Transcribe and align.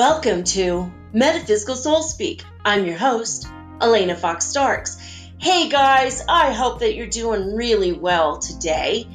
Welcome 0.00 0.44
to 0.44 0.90
Metaphysical 1.12 1.76
Soul 1.76 2.02
Speak. 2.02 2.42
I'm 2.64 2.86
your 2.86 2.96
host, 2.96 3.46
Elena 3.82 4.16
Fox 4.16 4.46
Starks. 4.46 4.96
Hey 5.38 5.68
guys, 5.68 6.24
I 6.26 6.54
hope 6.54 6.78
that 6.78 6.94
you're 6.94 7.06
doing 7.06 7.54
really 7.54 7.92
well 7.92 8.38
today 8.38 9.06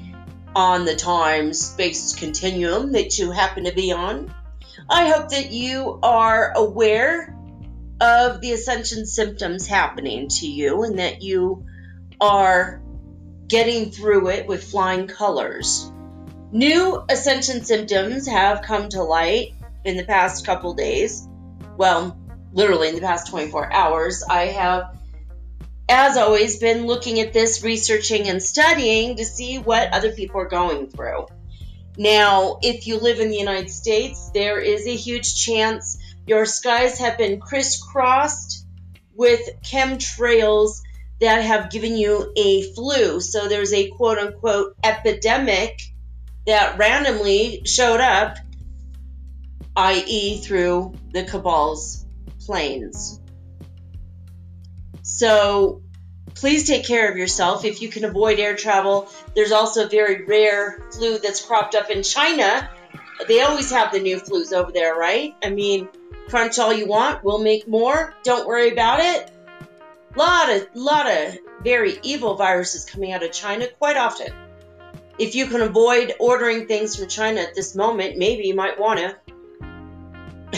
on 0.55 0.85
the 0.85 0.95
time 0.95 1.53
space 1.53 2.13
continuum 2.13 2.91
that 2.91 3.17
you 3.17 3.31
happen 3.31 3.63
to 3.63 3.73
be 3.73 3.93
on. 3.93 4.31
I 4.87 5.09
hope 5.09 5.29
that 5.29 5.51
you 5.51 5.97
are 6.03 6.53
aware 6.55 7.35
of 7.99 8.39
the 8.41 8.51
ascension 8.51 9.07
symptoms 9.07 9.65
happening 9.65 10.27
to 10.27 10.47
you 10.47 10.83
and 10.83 10.99
that 10.99 11.23
you 11.23 11.65
are 12.21 12.79
getting 13.47 13.89
through 13.89 14.29
it 14.29 14.45
with 14.45 14.63
flying 14.63 15.07
colors. 15.07 15.91
New 16.51 17.03
ascension 17.09 17.65
symptoms 17.65 18.27
have 18.27 18.61
come 18.61 18.87
to 18.89 19.01
light 19.01 19.54
in 19.85 19.97
the 19.97 20.03
past 20.03 20.45
couple 20.45 20.73
days, 20.73 21.27
well, 21.77 22.17
literally 22.51 22.89
in 22.89 22.95
the 22.95 23.01
past 23.01 23.29
24 23.29 23.71
hours, 23.71 24.23
I 24.23 24.47
have, 24.47 24.97
as 25.87 26.17
always, 26.17 26.57
been 26.57 26.87
looking 26.87 27.19
at 27.19 27.33
this, 27.33 27.63
researching, 27.63 28.27
and 28.27 28.41
studying 28.41 29.17
to 29.17 29.25
see 29.25 29.59
what 29.59 29.93
other 29.93 30.11
people 30.11 30.41
are 30.41 30.47
going 30.47 30.87
through. 30.87 31.27
Now, 31.97 32.59
if 32.61 32.87
you 32.87 32.99
live 32.99 33.19
in 33.19 33.29
the 33.29 33.37
United 33.37 33.69
States, 33.69 34.31
there 34.33 34.59
is 34.59 34.85
a 34.87 34.95
huge 34.95 35.35
chance 35.35 35.97
your 36.27 36.45
skies 36.45 36.97
have 36.99 37.17
been 37.17 37.39
crisscrossed 37.39 38.65
with 39.13 39.41
chemtrails 39.63 40.81
that 41.21 41.43
have 41.43 41.71
given 41.71 41.95
you 41.95 42.33
a 42.35 42.63
flu. 42.73 43.21
So 43.21 43.47
there's 43.47 43.73
a 43.73 43.89
quote 43.89 44.17
unquote 44.17 44.75
epidemic 44.83 45.79
that 46.45 46.77
randomly 46.77 47.61
showed 47.65 48.01
up 48.01 48.37
i.e., 49.75 50.37
through 50.39 50.93
the 51.11 51.23
Cabal's 51.23 52.05
planes. 52.39 53.19
So 55.01 55.81
please 56.33 56.67
take 56.67 56.85
care 56.85 57.09
of 57.09 57.17
yourself. 57.17 57.65
If 57.65 57.81
you 57.81 57.89
can 57.89 58.05
avoid 58.05 58.39
air 58.39 58.55
travel, 58.55 59.09
there's 59.35 59.51
also 59.51 59.85
a 59.85 59.89
very 59.89 60.25
rare 60.25 60.83
flu 60.91 61.19
that's 61.19 61.43
cropped 61.45 61.75
up 61.75 61.89
in 61.89 62.03
China. 62.03 62.69
They 63.27 63.41
always 63.41 63.71
have 63.71 63.91
the 63.91 63.99
new 63.99 64.19
flus 64.19 64.51
over 64.51 64.71
there, 64.71 64.95
right? 64.95 65.35
I 65.43 65.49
mean, 65.49 65.87
crunch 66.27 66.59
all 66.59 66.73
you 66.73 66.87
want, 66.87 67.23
we'll 67.23 67.41
make 67.41 67.67
more. 67.67 68.13
Don't 68.23 68.47
worry 68.47 68.71
about 68.71 68.99
it. 68.99 69.31
Lot 70.15 70.49
of 70.49 70.67
lot 70.73 71.11
of 71.11 71.37
very 71.61 71.99
evil 72.03 72.35
viruses 72.35 72.85
coming 72.85 73.11
out 73.11 73.23
of 73.23 73.31
China 73.31 73.67
quite 73.79 73.97
often. 73.97 74.33
If 75.17 75.35
you 75.35 75.47
can 75.47 75.61
avoid 75.61 76.13
ordering 76.19 76.67
things 76.67 76.95
from 76.95 77.07
China 77.07 77.41
at 77.41 77.55
this 77.55 77.75
moment, 77.75 78.17
maybe 78.17 78.47
you 78.47 78.55
might 78.55 78.79
want 78.79 78.99
to. 78.99 79.15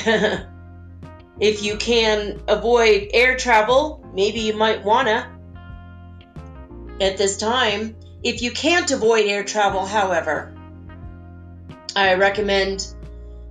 if 1.40 1.63
you 1.63 1.78
can 1.78 2.41
avoid 2.47 3.09
air 3.13 3.38
travel, 3.38 4.06
maybe 4.13 4.41
you 4.41 4.53
might 4.53 4.84
wanna 4.84 5.31
at 7.00 7.18
this 7.18 7.38
time. 7.38 7.96
If 8.24 8.41
you 8.41 8.52
can't 8.52 8.90
avoid 8.91 9.25
air 9.25 9.44
travel, 9.44 9.86
however, 9.86 10.53
I 11.96 12.16
recommend 12.16 12.88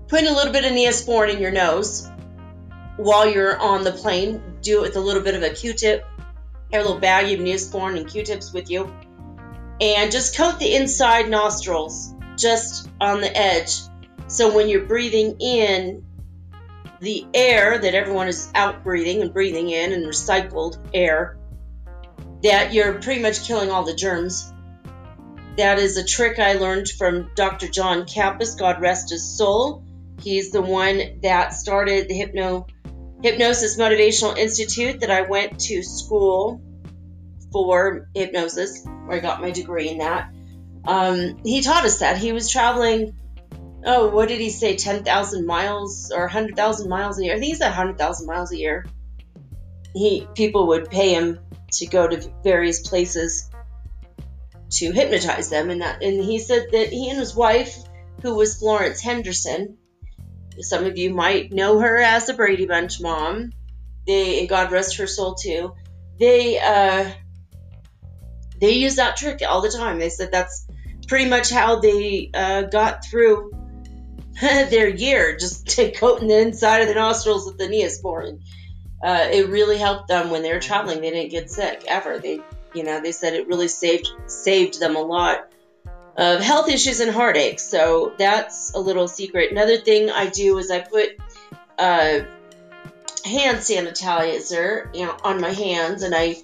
putting 0.09 0.29
a 0.29 0.33
little 0.33 0.53
bit 0.53 0.65
of 0.65 0.73
Neosporin 0.73 1.35
in 1.35 1.41
your 1.41 1.51
nose 1.51 2.11
while 2.97 3.29
you're 3.29 3.59
on 3.59 3.85
the 3.85 3.93
plane. 3.93 4.43
Do 4.62 4.79
it 4.79 4.83
with 4.83 4.97
a 4.97 5.01
little 5.01 5.23
bit 5.23 5.35
of 5.35 5.43
a 5.43 5.51
Q-tip. 5.51 6.05
Have 6.73 6.85
a 6.85 6.85
little 6.85 7.01
bag 7.01 7.33
of 7.33 7.45
Neosporin 7.45 7.97
and 7.97 8.09
Q-tips 8.09 8.53
with 8.53 8.71
you. 8.71 8.93
And 9.81 10.11
just 10.11 10.37
coat 10.37 10.59
the 10.59 10.75
inside 10.75 11.29
nostrils 11.29 12.15
just 12.37 12.89
on 13.01 13.21
the 13.21 13.37
edge. 13.37 13.81
So 14.29 14.55
when 14.55 14.69
you're 14.69 14.85
breathing 14.85 15.37
in, 15.41 16.05
the 17.01 17.27
air 17.34 17.79
that 17.79 17.95
everyone 17.95 18.29
is 18.29 18.51
out 18.55 18.83
breathing 18.84 19.23
and 19.23 19.33
breathing 19.33 19.71
in 19.71 19.93
and 19.93 20.05
recycled 20.05 20.79
air, 20.95 21.37
that 22.43 22.73
you're 22.73 22.95
pretty 22.95 23.21
much 23.21 23.47
killing 23.47 23.71
all 23.71 23.84
the 23.84 23.95
germs. 23.95 24.53
That 25.56 25.79
is 25.79 25.97
a 25.97 26.05
trick 26.05 26.39
I 26.39 26.55
learned 26.55 26.89
from 26.89 27.31
Dr. 27.35 27.69
John 27.69 28.05
Kappas, 28.05 28.59
God 28.59 28.81
rest 28.81 29.11
his 29.11 29.37
soul. 29.37 29.85
He's 30.21 30.51
the 30.51 30.62
one 30.62 31.21
that 31.23 31.55
started 31.55 32.09
the 32.09 32.15
Hypno 32.15 32.67
Hypnosis 33.23 33.79
Motivational 33.79 34.37
Institute 34.37 35.01
that 35.01 35.11
I 35.11 35.23
went 35.23 35.61
to 35.61 35.83
school 35.83 36.61
for 37.53 38.09
hypnosis, 38.15 38.85
where 38.85 39.17
I 39.17 39.21
got 39.21 39.41
my 39.41 39.51
degree 39.51 39.89
in 39.89 39.99
that. 39.99 40.31
Um, 40.85 41.39
he 41.43 41.62
taught 41.62 41.85
us 41.85 42.01
that. 42.01 42.19
He 42.19 42.33
was 42.33 42.51
traveling 42.51 43.15
oh, 43.87 44.09
what 44.09 44.29
did 44.29 44.41
he 44.41 44.51
say? 44.51 44.77
10,000 44.77 45.47
miles 45.47 46.11
or 46.15 46.23
100,000 46.23 46.89
miles 46.89 47.19
a 47.19 47.25
year? 47.25 47.35
I 47.35 47.39
think 47.39 47.53
he 47.53 47.55
said 47.55 47.69
100,000 47.69 48.27
miles 48.27 48.53
a 48.53 48.59
year. 48.59 48.85
He 49.95 50.27
people 50.35 50.67
would 50.69 50.91
pay 50.91 51.15
him 51.15 51.39
to 51.73 51.87
go 51.87 52.07
to 52.07 52.31
various 52.45 52.87
places 52.87 53.49
to 54.73 54.93
hypnotize 54.93 55.49
them, 55.49 55.71
and 55.71 55.81
that, 55.81 56.03
and 56.03 56.23
he 56.23 56.39
said 56.39 56.67
that 56.73 56.89
he 56.89 57.09
and 57.09 57.19
his 57.19 57.35
wife, 57.35 57.75
who 58.21 58.35
was 58.35 58.59
Florence 58.59 59.01
Henderson, 59.01 59.79
some 60.61 60.85
of 60.85 60.99
you 60.99 61.15
might 61.15 61.53
know 61.53 61.79
her 61.79 61.99
as 61.99 62.27
the 62.27 62.35
Brady 62.35 62.67
Bunch 62.67 63.01
mom. 63.01 63.53
They 64.07 64.41
and 64.41 64.49
God 64.49 64.71
rest 64.71 64.99
her 64.99 65.07
soul 65.07 65.35
too. 65.35 65.75
They 66.19 66.59
uh, 66.59 67.11
they 68.61 68.73
use 68.73 68.97
that 68.97 69.17
trick 69.17 69.43
all 69.47 69.61
the 69.61 69.71
time. 69.71 69.99
They 69.99 70.09
said 70.09 70.31
that's 70.33 70.67
pretty 71.09 71.29
much 71.29 71.51
how 71.51 71.81
they 71.81 72.31
uh, 72.35 72.63
got 72.63 73.05
through 73.05 73.51
their 74.41 74.89
year 74.89 75.37
just 75.37 75.67
to 75.77 75.91
coating 75.93 76.29
the 76.29 76.39
inside 76.39 76.83
of 76.83 76.89
the 76.89 76.95
nostrils 76.95 77.47
with 77.47 77.59
the 77.59 77.69
Neosporin. 77.69 78.41
Uh, 79.03 79.29
it 79.31 79.49
really 79.49 79.79
helped 79.79 80.09
them 80.09 80.31
when 80.31 80.43
they 80.43 80.53
were 80.53 80.61
traveling. 80.61 81.01
They 81.01 81.11
didn't 81.11 81.31
get 81.31 81.51
sick 81.51 81.85
ever. 81.87 82.19
They, 82.19 82.41
you 82.75 82.83
know, 82.83 83.01
they 83.01 83.13
said 83.13 83.35
it 83.35 83.47
really 83.47 83.69
saved 83.69 84.09
saved 84.27 84.81
them 84.81 84.97
a 84.97 85.03
lot 85.03 85.49
of 86.17 86.41
health 86.41 86.69
issues 86.69 87.01
and 87.01 87.11
heartaches. 87.11 87.63
So 87.63 88.15
that's 88.19 88.73
a 88.75 88.81
little 88.81 89.07
secret. 89.07 89.51
Another 89.51 89.77
thing 89.77 90.11
I 90.11 90.27
do 90.27 90.57
is 90.59 90.71
I 90.71 90.81
put 90.81 91.11
uh, 91.79 92.21
hand 93.26 93.59
sanitizer 93.59 94.94
you 94.94 95.06
know, 95.06 95.16
on 95.25 95.41
my 95.41 95.50
hands 95.50 96.03
and 96.03 96.14
I 96.14 96.37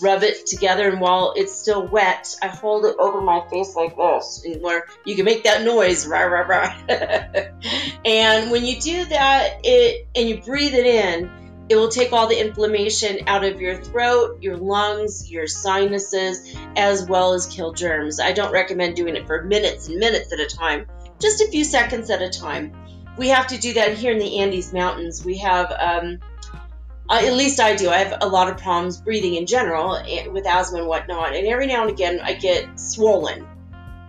rub 0.00 0.22
it 0.22 0.46
together. 0.46 0.88
And 0.88 1.00
while 1.00 1.32
it's 1.36 1.54
still 1.54 1.86
wet, 1.86 2.36
I 2.42 2.48
hold 2.48 2.84
it 2.84 2.96
over 2.98 3.20
my 3.20 3.46
face 3.48 3.74
like 3.74 3.96
this, 3.96 4.44
and 4.44 4.62
where 4.62 4.86
you 5.04 5.16
can 5.16 5.24
make 5.24 5.44
that 5.44 5.64
noise, 5.64 6.06
rah 6.06 6.24
rah 6.24 6.46
rah. 6.46 6.74
and 8.04 8.50
when 8.50 8.64
you 8.64 8.80
do 8.80 9.04
that, 9.06 9.60
it 9.64 10.06
and 10.14 10.28
you 10.28 10.42
breathe 10.42 10.74
it 10.74 10.86
in, 10.86 11.30
it 11.68 11.76
will 11.76 11.88
take 11.88 12.12
all 12.12 12.28
the 12.28 12.40
inflammation 12.40 13.20
out 13.26 13.44
of 13.44 13.60
your 13.60 13.76
throat, 13.76 14.42
your 14.42 14.56
lungs, 14.56 15.30
your 15.30 15.46
sinuses, 15.46 16.56
as 16.76 17.06
well 17.06 17.34
as 17.34 17.46
kill 17.46 17.72
germs. 17.72 18.20
I 18.20 18.32
don't 18.32 18.52
recommend 18.52 18.96
doing 18.96 19.16
it 19.16 19.26
for 19.26 19.42
minutes 19.42 19.88
and 19.88 19.98
minutes 19.98 20.32
at 20.32 20.40
a 20.40 20.46
time, 20.46 20.86
just 21.20 21.42
a 21.42 21.48
few 21.48 21.64
seconds 21.64 22.10
at 22.10 22.22
a 22.22 22.30
time 22.30 22.72
we 23.18 23.28
have 23.28 23.48
to 23.48 23.58
do 23.58 23.74
that 23.74 23.98
here 23.98 24.12
in 24.12 24.18
the 24.18 24.38
Andes 24.38 24.72
Mountains. 24.72 25.24
We 25.24 25.38
have, 25.38 25.72
um, 25.72 26.20
at 27.10 27.32
least 27.34 27.58
I 27.60 27.74
do. 27.74 27.90
I 27.90 27.98
have 27.98 28.18
a 28.20 28.28
lot 28.28 28.48
of 28.48 28.58
problems 28.58 29.00
breathing 29.00 29.34
in 29.34 29.46
general 29.46 29.96
eh, 29.96 30.28
with 30.28 30.46
asthma 30.46 30.78
and 30.78 30.86
whatnot, 30.86 31.34
and 31.34 31.46
every 31.46 31.66
now 31.66 31.82
and 31.82 31.90
again 31.90 32.20
I 32.22 32.34
get 32.34 32.78
swollen, 32.78 33.46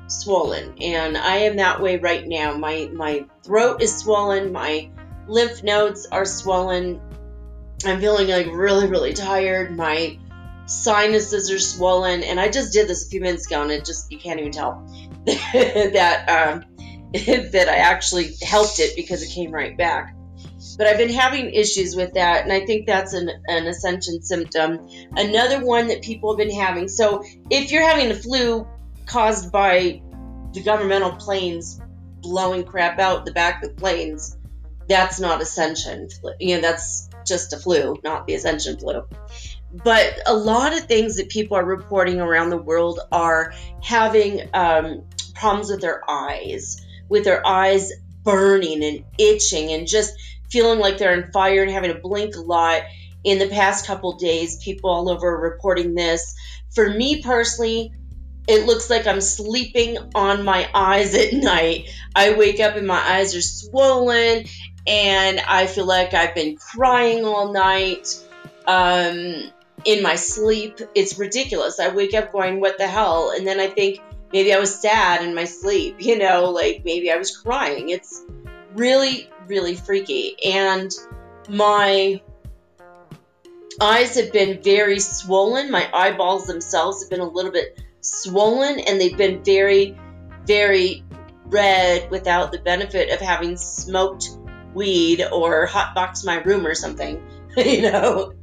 swollen, 0.08 0.76
and 0.82 1.18
I 1.18 1.38
am 1.38 1.58
that 1.58 1.82
way 1.82 1.98
right 1.98 2.26
now. 2.26 2.56
My 2.56 2.90
my 2.94 3.26
throat 3.44 3.82
is 3.82 3.98
swollen, 3.98 4.52
my 4.52 4.90
lymph 5.28 5.64
nodes 5.64 6.06
are 6.06 6.26
swollen. 6.26 7.02
I'm 7.86 8.00
feeling 8.00 8.28
like 8.28 8.48
really 8.48 8.88
really 8.88 9.14
tired. 9.14 9.76
My 9.76 10.20
sinuses 10.66 11.50
are 11.50 11.60
swollen, 11.60 12.24
and 12.24 12.40
I 12.40 12.50
just 12.50 12.74
did 12.74 12.88
this 12.88 13.08
a 13.08 13.10
few 13.10 13.22
minutes 13.22 13.48
ago, 13.48 13.64
and 13.64 13.72
it 13.72 13.86
just 13.86 14.12
you 14.12 14.20
can't 14.20 14.40
even 14.40 14.52
tell 14.52 14.86
that 15.26 16.30
um, 16.30 16.66
that 17.14 17.68
I 17.70 17.78
actually 17.78 18.36
helped 18.42 18.80
it 18.80 18.96
because 18.96 19.24
it 19.24 19.34
came 19.34 19.52
right 19.52 19.78
back. 19.78 20.16
but 20.78 20.88
I've 20.88 20.98
been 20.98 21.10
having 21.10 21.54
issues 21.54 21.96
with 21.96 22.14
that, 22.14 22.44
and 22.44 22.54
I 22.54 22.66
think 22.66 22.86
that's 22.86 23.14
an, 23.14 23.30
an 23.48 23.68
ascension 23.68 24.22
symptom. 24.22 24.88
Another 25.16 25.66
one 25.66 25.88
that 25.88 26.04
people 26.04 26.32
have 26.32 26.38
been 26.38 26.56
having. 26.56 26.88
So 26.88 27.24
if 27.50 27.72
you're 27.72 27.88
having 27.88 28.10
the 28.10 28.16
flu 28.16 28.68
caused 29.06 29.52
by 29.52 30.02
the 30.54 30.62
governmental 30.62 31.14
planes 31.14 31.82
blowing 32.22 32.64
crap 32.64 33.00
out 33.00 33.26
the 33.26 33.32
back 33.32 33.64
of 33.64 33.70
the 33.70 33.76
planes, 33.76 34.38
that's 34.88 35.20
not 35.20 35.42
ascension. 35.42 36.10
You 36.40 36.56
know, 36.56 36.62
that's 36.62 37.10
just 37.26 37.54
a 37.54 37.58
flu, 37.58 37.96
not 38.04 38.28
the 38.28 38.36
ascension 38.36 38.78
flu. 38.78 39.08
But 39.72 40.20
a 40.26 40.34
lot 40.34 40.74
of 40.74 40.86
things 40.86 41.18
that 41.18 41.30
people 41.30 41.58
are 41.58 41.66
reporting 41.66 42.20
around 42.20 42.50
the 42.50 42.58
world 42.58 43.00
are 43.12 43.54
having 43.84 44.50
um, 44.54 45.04
problems 45.36 45.70
with 45.70 45.82
their 45.82 46.02
eyes, 46.10 46.86
with 47.10 47.24
their 47.24 47.46
eyes 47.46 47.92
burning 48.24 48.84
and 48.84 49.04
itching 49.18 49.72
and 49.72 49.88
just 49.88 50.14
feeling 50.50 50.80
like 50.80 50.98
they're 50.98 51.14
on 51.14 51.32
fire 51.32 51.62
and 51.62 51.72
having 51.72 51.94
to 51.94 52.00
blink 52.00 52.36
a 52.36 52.42
lot. 52.42 52.84
In 53.24 53.38
the 53.38 53.50
past 53.50 53.86
couple 53.86 54.14
days, 54.14 54.64
people 54.64 54.90
all 54.90 55.10
over 55.10 55.28
are 55.28 55.42
reporting 55.42 55.94
this. 55.94 56.36
For 56.74 56.90
me 56.90 57.22
personally, 57.22 57.92
it 58.48 58.66
looks 58.66 58.90
like 58.90 59.06
I'm 59.06 59.22
sleeping 59.22 59.98
on 60.16 60.44
my 60.44 60.70
eyes 60.74 61.14
at 61.16 61.34
night. 61.34 61.90
I 62.16 62.34
wake 62.34 62.60
up 62.60 62.76
and 62.76 62.88
my 62.88 63.00
eyes 63.00 63.36
are 63.36 63.42
swollen, 63.42 64.46
and 64.88 65.40
I 65.40 65.68
feel 65.68 65.86
like 65.86 66.14
I've 66.14 66.34
been 66.34 66.58
crying 66.58 67.26
all 67.26 67.54
night 67.54 68.08
um, 68.66 69.52
in 69.86 70.02
my 70.02 70.16
sleep. 70.16 70.80
It's 70.96 71.20
ridiculous. 71.20 71.80
I 71.80 71.94
wake 71.94 72.14
up 72.14 72.32
going, 72.32 72.60
What 72.60 72.78
the 72.78 72.88
hell? 72.88 73.32
And 73.36 73.46
then 73.46 73.60
I 73.60 73.68
think 73.68 74.00
maybe 74.32 74.54
I 74.54 74.60
was 74.60 74.80
sad 74.80 75.24
in 75.24 75.34
my 75.36 75.46
sleep, 75.46 75.96
you 76.00 76.18
know, 76.18 76.50
like 76.52 76.84
maybe 76.86 77.12
I 77.12 77.18
was 77.18 77.36
crying. 77.36 77.90
It's 77.90 78.24
really, 78.74 79.30
really 79.48 79.76
freaky. 79.76 80.36
And 80.46 80.92
my 81.48 82.22
eyes 83.82 84.16
have 84.16 84.32
been 84.32 84.62
very 84.62 85.00
swollen. 85.00 85.72
My 85.72 85.90
eyeballs 85.94 86.46
themselves 86.46 87.02
have 87.04 87.10
been 87.10 87.22
a 87.22 87.28
little 87.28 87.52
bit 87.52 87.80
swollen 88.02 88.80
and 88.80 89.00
they've 89.00 89.18
been 89.18 89.44
very, 89.44 89.98
very 90.46 91.04
red 91.46 92.10
without 92.12 92.52
the 92.52 92.60
benefit 92.60 93.10
of 93.12 93.20
having 93.20 93.58
smoked 93.58 94.30
weed 94.74 95.26
or 95.32 95.68
hotbox 95.68 96.26
my 96.26 96.42
room 96.44 96.66
or 96.66 96.76
something, 96.76 97.24
you 97.58 97.82
know. 97.82 98.34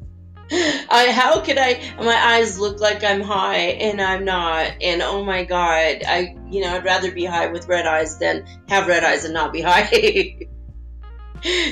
I 0.52 1.10
how 1.10 1.40
could 1.40 1.58
I 1.58 1.80
my 1.98 2.14
eyes 2.14 2.58
look 2.58 2.80
like 2.80 3.02
I'm 3.02 3.20
high 3.20 3.56
and 3.56 4.00
I'm 4.00 4.24
not? 4.24 4.74
And 4.80 5.02
oh 5.02 5.24
my 5.24 5.44
god 5.44 6.02
I 6.06 6.36
you 6.50 6.62
know 6.62 6.74
I'd 6.74 6.84
rather 6.84 7.10
be 7.10 7.24
high 7.24 7.48
with 7.48 7.68
red 7.68 7.86
eyes 7.86 8.18
than 8.18 8.46
have 8.68 8.86
red 8.86 9.04
eyes 9.04 9.24
and 9.24 9.34
not 9.34 9.52
be 9.52 9.62
high. 9.62 10.38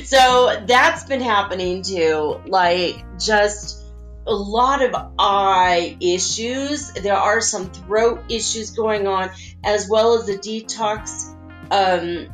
So 0.04 0.62
that's 0.66 1.04
been 1.04 1.22
happening 1.22 1.82
too 1.82 2.40
like 2.46 3.02
just 3.18 3.82
a 4.26 4.34
lot 4.34 4.82
of 4.82 4.94
eye 5.18 5.96
issues. 6.00 6.92
There 6.92 7.16
are 7.16 7.40
some 7.40 7.70
throat 7.70 8.24
issues 8.28 8.70
going 8.70 9.08
on 9.08 9.30
as 9.64 9.88
well 9.88 10.18
as 10.18 10.26
the 10.26 10.36
detox 10.36 11.34
um, 11.70 12.28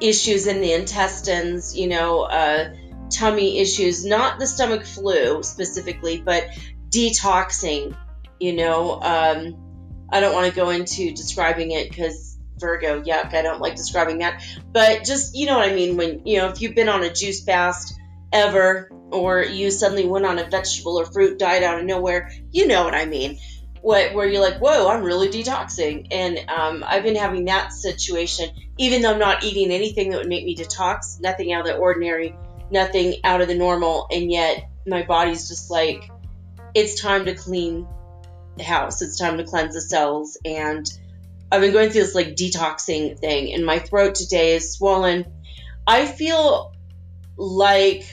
issues 0.00 0.46
in 0.46 0.60
the 0.60 0.72
intestines 0.72 1.76
you 1.76 1.88
know 1.88 2.22
uh, 2.22 2.70
tummy 3.10 3.58
issues, 3.58 4.04
not 4.04 4.38
the 4.38 4.46
stomach 4.46 4.84
flu 4.84 5.42
specifically, 5.42 6.20
but 6.20 6.48
detoxing. 6.90 7.96
You 8.40 8.54
know, 8.54 9.00
um, 9.00 10.06
I 10.10 10.20
don't 10.20 10.34
want 10.34 10.48
to 10.48 10.54
go 10.54 10.70
into 10.70 11.12
describing 11.12 11.72
it 11.72 11.88
because 11.88 12.38
Virgo, 12.58 13.02
yuck, 13.02 13.34
I 13.34 13.42
don't 13.42 13.60
like 13.60 13.76
describing 13.76 14.18
that. 14.18 14.42
But 14.72 15.04
just, 15.04 15.36
you 15.36 15.46
know 15.46 15.56
what 15.58 15.68
I 15.68 15.74
mean? 15.74 15.96
When, 15.96 16.26
you 16.26 16.38
know, 16.38 16.48
if 16.48 16.60
you've 16.60 16.74
been 16.74 16.88
on 16.88 17.02
a 17.02 17.12
juice 17.12 17.44
fast 17.44 17.94
ever, 18.32 18.90
or 19.10 19.42
you 19.42 19.70
suddenly 19.70 20.06
went 20.06 20.26
on 20.26 20.38
a 20.38 20.44
vegetable 20.44 21.00
or 21.00 21.06
fruit 21.06 21.38
diet 21.38 21.62
out 21.62 21.78
of 21.78 21.84
nowhere, 21.84 22.30
you 22.50 22.66
know 22.66 22.84
what 22.84 22.94
I 22.94 23.06
mean. 23.06 23.38
What, 23.80 24.12
where 24.12 24.26
you're 24.26 24.42
like, 24.42 24.58
whoa, 24.58 24.88
I'm 24.88 25.04
really 25.04 25.28
detoxing. 25.28 26.08
And 26.10 26.38
um, 26.50 26.84
I've 26.86 27.04
been 27.04 27.16
having 27.16 27.46
that 27.46 27.72
situation, 27.72 28.50
even 28.76 29.02
though 29.02 29.12
I'm 29.12 29.18
not 29.18 29.44
eating 29.44 29.70
anything 29.70 30.10
that 30.10 30.18
would 30.18 30.28
make 30.28 30.44
me 30.44 30.56
detox, 30.56 31.20
nothing 31.20 31.52
out 31.52 31.60
of 31.60 31.66
the 31.66 31.76
ordinary 31.76 32.36
nothing 32.70 33.16
out 33.24 33.40
of 33.40 33.48
the 33.48 33.54
normal, 33.54 34.06
and 34.10 34.30
yet 34.30 34.68
my 34.86 35.02
body's 35.02 35.48
just 35.48 35.70
like, 35.70 36.10
it's 36.74 37.00
time 37.00 37.24
to 37.26 37.34
clean 37.34 37.86
the 38.56 38.64
house. 38.64 39.02
It's 39.02 39.18
time 39.18 39.38
to 39.38 39.44
cleanse 39.44 39.74
the 39.74 39.80
cells. 39.80 40.36
And 40.44 40.86
I've 41.50 41.60
been 41.60 41.72
going 41.72 41.90
through 41.90 42.02
this 42.02 42.14
like 42.14 42.36
detoxing 42.36 43.18
thing, 43.18 43.54
and 43.54 43.64
my 43.64 43.78
throat 43.78 44.14
today 44.14 44.54
is 44.54 44.74
swollen. 44.74 45.24
I 45.86 46.06
feel 46.06 46.72
like 47.36 48.04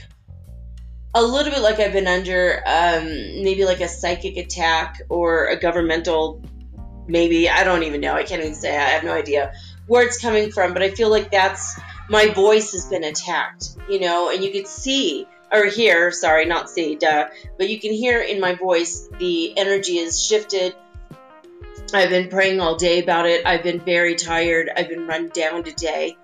a 1.14 1.22
little 1.22 1.52
bit 1.52 1.62
like 1.62 1.80
I've 1.80 1.94
been 1.94 2.08
under 2.08 2.62
um, 2.66 3.06
maybe 3.06 3.66
like 3.66 3.82
a 3.82 3.88
psychic 3.88 4.38
attack 4.38 5.02
or 5.10 5.48
a 5.48 5.60
governmental, 5.60 6.44
maybe. 7.08 7.50
I 7.50 7.64
don't 7.64 7.84
even 7.84 8.02
know. 8.02 8.14
I 8.14 8.24
can't 8.24 8.42
even 8.42 8.56
say. 8.56 8.76
I 8.76 8.90
have 8.90 9.04
no 9.04 9.14
idea 9.14 9.54
where 9.88 10.06
it's 10.06 10.20
coming 10.20 10.52
from, 10.52 10.74
but 10.74 10.82
I 10.82 10.92
feel 10.92 11.10
like 11.10 11.32
that's 11.32 11.80
my 12.10 12.30
voice 12.30 12.72
has 12.74 12.88
been 12.88 13.04
attacked, 13.04 13.78
you 13.90 14.00
know, 14.00 14.30
and 14.30 14.44
you 14.44 14.52
could 14.52 14.68
see 14.68 15.28
or 15.52 15.66
hear, 15.66 16.12
sorry, 16.12 16.46
not 16.46 16.70
see, 16.70 16.96
duh, 16.96 17.28
but 17.58 17.70
you 17.70 17.80
can 17.80 17.94
hear 17.94 18.22
in 18.22 18.40
my 18.40 18.56
voice 18.56 19.08
the 19.20 19.58
energy 19.58 19.98
is 19.98 20.22
shifted. 20.22 20.76
I've 21.94 22.10
been 22.10 22.30
praying 22.30 22.60
all 22.60 22.76
day 22.76 23.02
about 23.02 23.26
it. 23.26 23.46
I've 23.46 23.64
been 23.64 23.80
very 23.80 24.16
tired. 24.16 24.70
I've 24.76 24.90
been 24.90 25.08
run 25.08 25.30
down 25.30 25.64
today. 25.64 26.18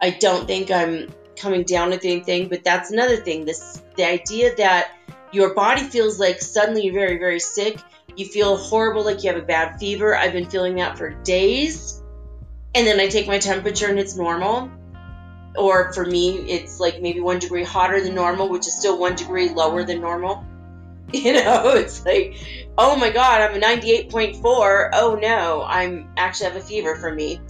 I 0.00 0.10
don't 0.10 0.46
think 0.46 0.70
I'm 0.70 1.08
coming 1.36 1.64
down 1.64 1.90
with 1.90 2.04
anything, 2.04 2.48
but 2.48 2.64
that's 2.64 2.90
another 2.90 3.16
thing. 3.16 3.44
This 3.44 3.82
the 3.96 4.04
idea 4.04 4.54
that 4.56 4.92
your 5.32 5.54
body 5.54 5.82
feels 5.82 6.20
like 6.20 6.40
suddenly 6.40 6.84
you're 6.84 6.94
very, 6.94 7.18
very 7.18 7.40
sick. 7.40 7.78
You 8.14 8.26
feel 8.26 8.56
horrible, 8.56 9.04
like 9.04 9.24
you 9.24 9.32
have 9.32 9.42
a 9.42 9.44
bad 9.44 9.78
fever. 9.78 10.16
I've 10.16 10.32
been 10.32 10.48
feeling 10.48 10.76
that 10.76 10.96
for 10.96 11.10
days. 11.10 12.02
And 12.74 12.86
then 12.86 13.00
I 13.00 13.08
take 13.08 13.26
my 13.26 13.38
temperature 13.38 13.88
and 13.88 13.98
it's 13.98 14.16
normal 14.16 14.70
or 15.58 15.92
for 15.92 16.04
me, 16.04 16.36
it's 16.50 16.80
like 16.80 17.00
maybe 17.00 17.20
one 17.20 17.38
degree 17.38 17.64
hotter 17.64 18.00
than 18.00 18.14
normal, 18.14 18.48
which 18.48 18.66
is 18.66 18.74
still 18.74 18.98
one 18.98 19.16
degree 19.16 19.50
lower 19.50 19.84
than 19.84 20.00
normal. 20.00 20.44
You 21.12 21.34
know, 21.34 21.68
it's 21.76 22.04
like, 22.04 22.36
oh 22.76 22.96
my 22.96 23.10
God, 23.10 23.40
I'm 23.40 23.54
a 23.54 23.64
98.4. 23.64 24.90
Oh 24.92 25.16
no, 25.22 25.62
I'm 25.62 26.10
actually 26.16 26.46
have 26.46 26.56
a 26.56 26.60
fever 26.60 26.96
for 26.96 27.14
me. 27.14 27.40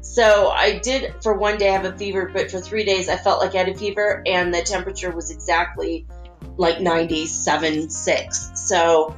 So 0.00 0.48
I 0.48 0.80
did 0.80 1.14
for 1.22 1.34
one 1.34 1.56
day 1.56 1.66
have 1.66 1.84
a 1.84 1.96
fever, 1.96 2.28
but 2.32 2.50
for 2.50 2.60
three 2.60 2.84
days 2.84 3.08
I 3.08 3.16
felt 3.16 3.40
like 3.40 3.54
I 3.54 3.58
had 3.58 3.68
a 3.68 3.76
fever, 3.76 4.24
and 4.26 4.52
the 4.52 4.62
temperature 4.62 5.12
was 5.12 5.30
exactly 5.30 6.04
like 6.56 6.78
97.6. 6.78 8.56
So 8.56 9.14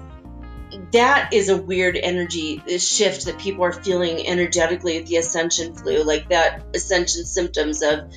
that 0.92 1.32
is 1.32 1.48
a 1.48 1.56
weird 1.56 1.96
energy 1.96 2.62
shift 2.78 3.26
that 3.26 3.38
people 3.38 3.64
are 3.64 3.72
feeling 3.72 4.26
energetically 4.26 4.98
with 4.98 5.08
the 5.08 5.16
ascension 5.16 5.74
flu, 5.74 6.02
like 6.02 6.28
that 6.30 6.62
ascension 6.74 7.24
symptoms 7.24 7.82
of 7.82 8.12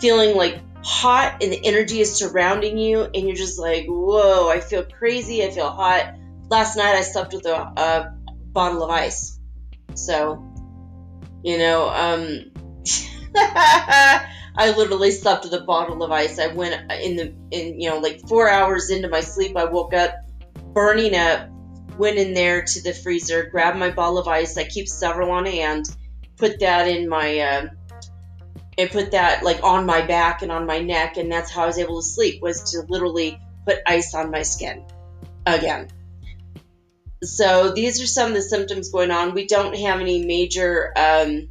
feeling 0.00 0.36
like 0.36 0.60
hot 0.82 1.42
and 1.42 1.52
the 1.52 1.66
energy 1.66 2.00
is 2.00 2.16
surrounding 2.16 2.78
you, 2.78 3.02
and 3.02 3.26
you're 3.26 3.36
just 3.36 3.58
like, 3.58 3.86
whoa, 3.86 4.48
I 4.48 4.60
feel 4.60 4.84
crazy, 4.84 5.44
I 5.44 5.50
feel 5.50 5.70
hot. 5.70 6.14
Last 6.48 6.76
night 6.76 6.94
I 6.94 7.02
slept 7.02 7.32
with 7.32 7.46
a, 7.46 7.54
a 7.54 8.14
bottle 8.52 8.82
of 8.82 8.90
ice. 8.90 9.38
So, 9.94 10.44
you 11.42 11.58
know, 11.58 11.88
um, 11.88 12.52
I 13.36 14.74
literally 14.76 15.10
slept 15.10 15.44
with 15.44 15.54
a 15.54 15.60
bottle 15.60 16.02
of 16.02 16.10
ice. 16.10 16.38
I 16.38 16.48
went 16.48 16.90
in 16.92 17.16
the, 17.16 17.34
in, 17.50 17.80
you 17.80 17.90
know, 17.90 17.98
like 17.98 18.20
four 18.26 18.48
hours 18.48 18.90
into 18.90 19.08
my 19.08 19.20
sleep, 19.20 19.56
I 19.56 19.64
woke 19.64 19.94
up 19.94 20.14
burning 20.74 21.14
up 21.14 21.48
went 22.00 22.18
in 22.18 22.34
there 22.34 22.62
to 22.62 22.82
the 22.82 22.92
freezer, 22.92 23.44
grabbed 23.44 23.78
my 23.78 23.90
ball 23.90 24.18
of 24.18 24.26
ice. 24.26 24.56
I 24.56 24.64
keep 24.64 24.88
several 24.88 25.30
on 25.30 25.46
hand. 25.46 25.84
Put 26.36 26.60
that 26.60 26.88
in 26.88 27.08
my, 27.08 27.38
uh, 27.38 27.66
and 28.78 28.90
put 28.90 29.12
that 29.12 29.44
like 29.44 29.62
on 29.62 29.86
my 29.86 30.04
back 30.06 30.42
and 30.42 30.50
on 30.50 30.66
my 30.66 30.80
neck, 30.80 31.18
and 31.18 31.30
that's 31.30 31.50
how 31.50 31.64
I 31.64 31.66
was 31.66 31.78
able 31.78 32.00
to 32.00 32.06
sleep. 32.06 32.42
Was 32.42 32.72
to 32.72 32.82
literally 32.88 33.38
put 33.66 33.78
ice 33.86 34.14
on 34.14 34.30
my 34.30 34.42
skin 34.42 34.84
again. 35.46 35.88
So 37.22 37.72
these 37.72 38.02
are 38.02 38.06
some 38.06 38.28
of 38.28 38.34
the 38.34 38.42
symptoms 38.42 38.90
going 38.90 39.10
on. 39.10 39.34
We 39.34 39.46
don't 39.46 39.76
have 39.76 40.00
any 40.00 40.24
major 40.24 40.92
um, 40.96 41.50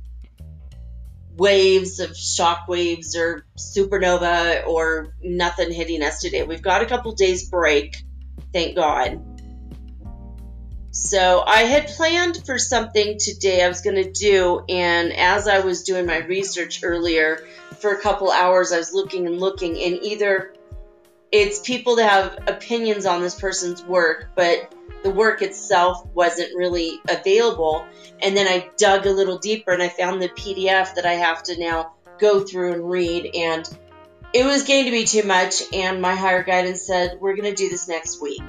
waves 1.38 2.00
of 2.00 2.18
shock 2.18 2.68
waves 2.68 3.16
or 3.16 3.46
supernova 3.56 4.66
or 4.66 5.14
nothing 5.22 5.72
hitting 5.72 6.02
us 6.02 6.22
today. 6.22 6.42
We've 6.42 6.64
got 6.64 6.82
a 6.82 6.88
couple 6.88 7.14
days 7.14 7.50
break, 7.50 7.96
thank 8.52 8.76
God. 8.76 9.29
So 10.92 11.44
I 11.46 11.64
had 11.64 11.88
planned 11.88 12.46
for 12.46 12.58
something 12.58 13.18
today 13.20 13.64
I 13.64 13.68
was 13.68 13.82
going 13.82 13.96
to 14.04 14.12
do, 14.12 14.64
and 14.68 15.14
as 15.14 15.48
I 15.48 15.60
was 15.60 15.84
doing 15.84 16.08
my 16.08 16.18
research 16.18 16.82
earlier 16.84 17.46
for 17.80 17.92
a 17.92 18.02
couple 18.02 18.32
hours, 18.32 18.72
I 18.72 18.78
was 18.78 18.94
looking 18.94 19.28
and 19.28 19.40
looking, 19.40 19.80
and 19.82 20.00
either 20.02 20.54
it's 21.32 21.60
people 21.60 21.98
that 21.98 22.10
have 22.10 22.40
opinions 22.48 23.06
on 23.06 23.22
this 23.22 23.40
person's 23.40 23.84
work, 23.84 24.30
but 24.36 24.74
the 25.04 25.12
work 25.12 25.42
itself 25.42 26.06
wasn't 26.14 26.56
really 26.56 27.00
available. 27.08 27.86
And 28.22 28.36
then 28.36 28.48
I 28.48 28.70
dug 28.78 29.06
a 29.06 29.12
little 29.12 29.38
deeper 29.38 29.72
and 29.72 29.82
I 29.82 29.90
found 29.90 30.22
the 30.22 30.30
PDF 30.30 30.96
that 30.96 31.06
I 31.06 31.14
have 31.14 31.44
to 31.44 31.60
now 31.60 31.94
go 32.18 32.42
through 32.42 32.74
and 32.74 32.90
read. 32.90 33.30
And 33.36 33.70
it 34.34 34.44
was 34.44 34.64
going 34.64 34.86
to 34.86 34.92
be 34.92 35.06
too 35.06 35.24
much, 35.24 35.62
and 35.74 36.02
my 36.02 36.16
higher 36.16 36.44
guidance 36.44 36.82
said, 36.82 37.18
We're 37.20 37.36
going 37.36 37.50
to 37.50 37.56
do 37.56 37.70
this 37.70 37.88
next 37.88 38.22
week. 38.22 38.42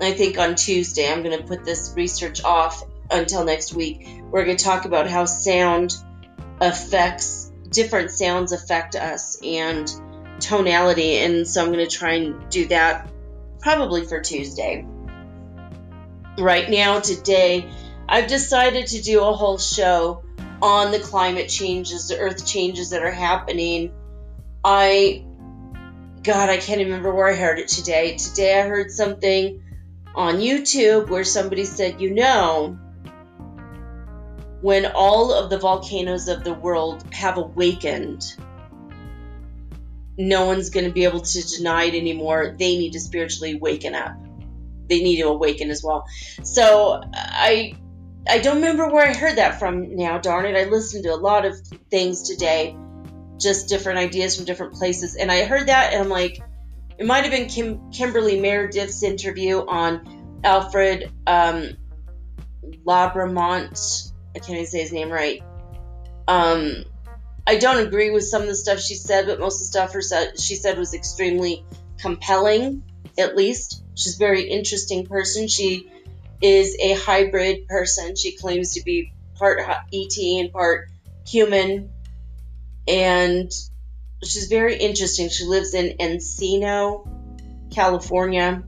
I 0.00 0.12
think 0.12 0.38
on 0.38 0.54
Tuesday, 0.54 1.10
I'm 1.10 1.22
going 1.22 1.38
to 1.38 1.44
put 1.44 1.64
this 1.64 1.94
research 1.96 2.44
off 2.44 2.84
until 3.10 3.44
next 3.44 3.72
week. 3.72 4.06
We're 4.30 4.44
going 4.44 4.56
to 4.56 4.64
talk 4.64 4.84
about 4.84 5.08
how 5.08 5.24
sound 5.24 5.96
affects, 6.60 7.50
different 7.70 8.10
sounds 8.10 8.52
affect 8.52 8.94
us, 8.94 9.38
and 9.42 9.90
tonality. 10.40 11.18
And 11.18 11.48
so 11.48 11.62
I'm 11.62 11.72
going 11.72 11.86
to 11.86 11.90
try 11.90 12.14
and 12.14 12.50
do 12.50 12.66
that 12.68 13.10
probably 13.60 14.04
for 14.04 14.20
Tuesday. 14.20 14.86
Right 16.38 16.68
now, 16.68 17.00
today, 17.00 17.70
I've 18.06 18.28
decided 18.28 18.88
to 18.88 19.02
do 19.02 19.22
a 19.22 19.32
whole 19.32 19.58
show 19.58 20.22
on 20.60 20.92
the 20.92 21.00
climate 21.00 21.48
changes, 21.48 22.08
the 22.08 22.18
earth 22.18 22.46
changes 22.46 22.90
that 22.90 23.02
are 23.02 23.10
happening. 23.10 23.92
I, 24.62 25.24
God, 26.22 26.50
I 26.50 26.58
can't 26.58 26.80
remember 26.80 27.14
where 27.14 27.28
I 27.28 27.34
heard 27.34 27.58
it 27.58 27.68
today. 27.68 28.16
Today 28.16 28.60
I 28.60 28.68
heard 28.68 28.90
something 28.90 29.62
on 30.16 30.36
YouTube 30.36 31.08
where 31.08 31.24
somebody 31.24 31.64
said, 31.64 32.00
you 32.00 32.10
know, 32.10 32.78
when 34.62 34.86
all 34.86 35.32
of 35.32 35.50
the 35.50 35.58
volcanoes 35.58 36.28
of 36.28 36.42
the 36.42 36.54
world 36.54 37.04
have 37.12 37.36
awakened, 37.36 38.24
no 40.18 40.46
one's 40.46 40.70
going 40.70 40.86
to 40.86 40.92
be 40.92 41.04
able 41.04 41.20
to 41.20 41.56
deny 41.56 41.84
it 41.84 41.94
anymore. 41.94 42.56
They 42.58 42.78
need 42.78 42.94
to 42.94 43.00
spiritually 43.00 43.56
waken 43.56 43.94
up. 43.94 44.16
They 44.88 45.02
need 45.02 45.20
to 45.20 45.28
awaken 45.28 45.70
as 45.70 45.82
well. 45.84 46.06
So 46.42 47.02
I 47.14 47.74
I 48.28 48.38
don't 48.38 48.56
remember 48.56 48.88
where 48.88 49.06
I 49.06 49.14
heard 49.14 49.36
that 49.36 49.58
from 49.58 49.94
now, 49.94 50.18
darn 50.18 50.46
it. 50.46 50.56
I 50.56 50.68
listened 50.68 51.04
to 51.04 51.14
a 51.14 51.16
lot 51.16 51.44
of 51.44 51.54
things 51.90 52.28
today, 52.28 52.76
just 53.38 53.68
different 53.68 53.98
ideas 53.98 54.34
from 54.34 54.46
different 54.46 54.74
places. 54.74 55.14
And 55.16 55.30
I 55.30 55.44
heard 55.44 55.68
that 55.68 55.92
and 55.92 56.02
I'm 56.02 56.08
like, 56.08 56.40
it 56.98 57.06
might 57.06 57.24
have 57.24 57.30
been 57.30 57.48
Kim, 57.48 57.90
Kimberly 57.90 58.40
Meredith's 58.40 59.02
interview 59.02 59.58
on 59.66 60.40
Alfred 60.44 61.10
um, 61.26 61.70
Labramont. 62.86 64.12
I 64.34 64.38
can't 64.38 64.50
even 64.50 64.66
say 64.66 64.80
his 64.80 64.92
name 64.92 65.10
right. 65.10 65.42
Um, 66.28 66.84
I 67.46 67.56
don't 67.56 67.86
agree 67.86 68.10
with 68.10 68.24
some 68.24 68.42
of 68.42 68.48
the 68.48 68.56
stuff 68.56 68.80
she 68.80 68.94
said, 68.94 69.26
but 69.26 69.38
most 69.38 69.56
of 69.56 69.60
the 69.60 69.64
stuff 69.66 69.92
her 69.92 70.36
she 70.36 70.56
said 70.56 70.78
was 70.78 70.94
extremely 70.94 71.64
compelling, 71.98 72.82
at 73.18 73.36
least. 73.36 73.82
She's 73.94 74.16
a 74.16 74.18
very 74.18 74.42
interesting 74.42 75.06
person. 75.06 75.48
She 75.48 75.90
is 76.42 76.76
a 76.80 76.94
hybrid 76.94 77.68
person. 77.68 78.16
She 78.16 78.36
claims 78.36 78.74
to 78.74 78.82
be 78.82 79.12
part 79.36 79.60
ET 79.60 80.18
and 80.18 80.52
part 80.52 80.88
human. 81.26 81.90
And 82.88 83.50
she's 84.22 84.48
very 84.48 84.76
interesting. 84.76 85.28
She 85.28 85.44
lives 85.44 85.74
in 85.74 85.96
Encino, 85.98 87.08
California. 87.72 88.62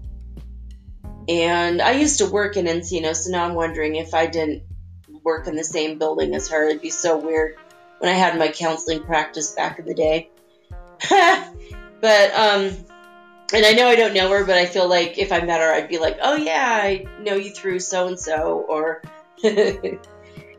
And 1.28 1.82
I 1.82 1.92
used 1.92 2.18
to 2.18 2.26
work 2.26 2.56
in 2.56 2.66
Encino, 2.66 3.14
so 3.14 3.30
now 3.30 3.44
I'm 3.44 3.54
wondering 3.54 3.96
if 3.96 4.14
I 4.14 4.26
didn't 4.26 4.62
work 5.22 5.46
in 5.46 5.56
the 5.56 5.64
same 5.64 5.98
building 5.98 6.34
as 6.34 6.48
her. 6.48 6.68
It'd 6.68 6.80
be 6.80 6.90
so 6.90 7.18
weird 7.18 7.56
when 7.98 8.10
I 8.10 8.14
had 8.14 8.38
my 8.38 8.48
counseling 8.48 9.02
practice 9.02 9.52
back 9.52 9.78
in 9.78 9.84
the 9.84 9.94
day. 9.94 10.30
but 11.10 12.34
um 12.34 12.76
and 13.52 13.64
I 13.64 13.72
know 13.72 13.88
I 13.88 13.96
don't 13.96 14.14
know 14.14 14.28
her, 14.30 14.44
but 14.44 14.56
I 14.56 14.66
feel 14.66 14.88
like 14.88 15.16
if 15.18 15.32
I 15.32 15.40
met 15.40 15.60
her, 15.60 15.72
I'd 15.72 15.88
be 15.88 15.98
like, 15.98 16.18
oh 16.22 16.36
yeah, 16.36 16.80
I 16.82 17.06
know 17.20 17.34
you 17.34 17.50
through 17.50 17.80
so 17.80 18.06
and 18.06 18.18
so. 18.18 18.64
Or 18.68 19.02
it 19.42 20.00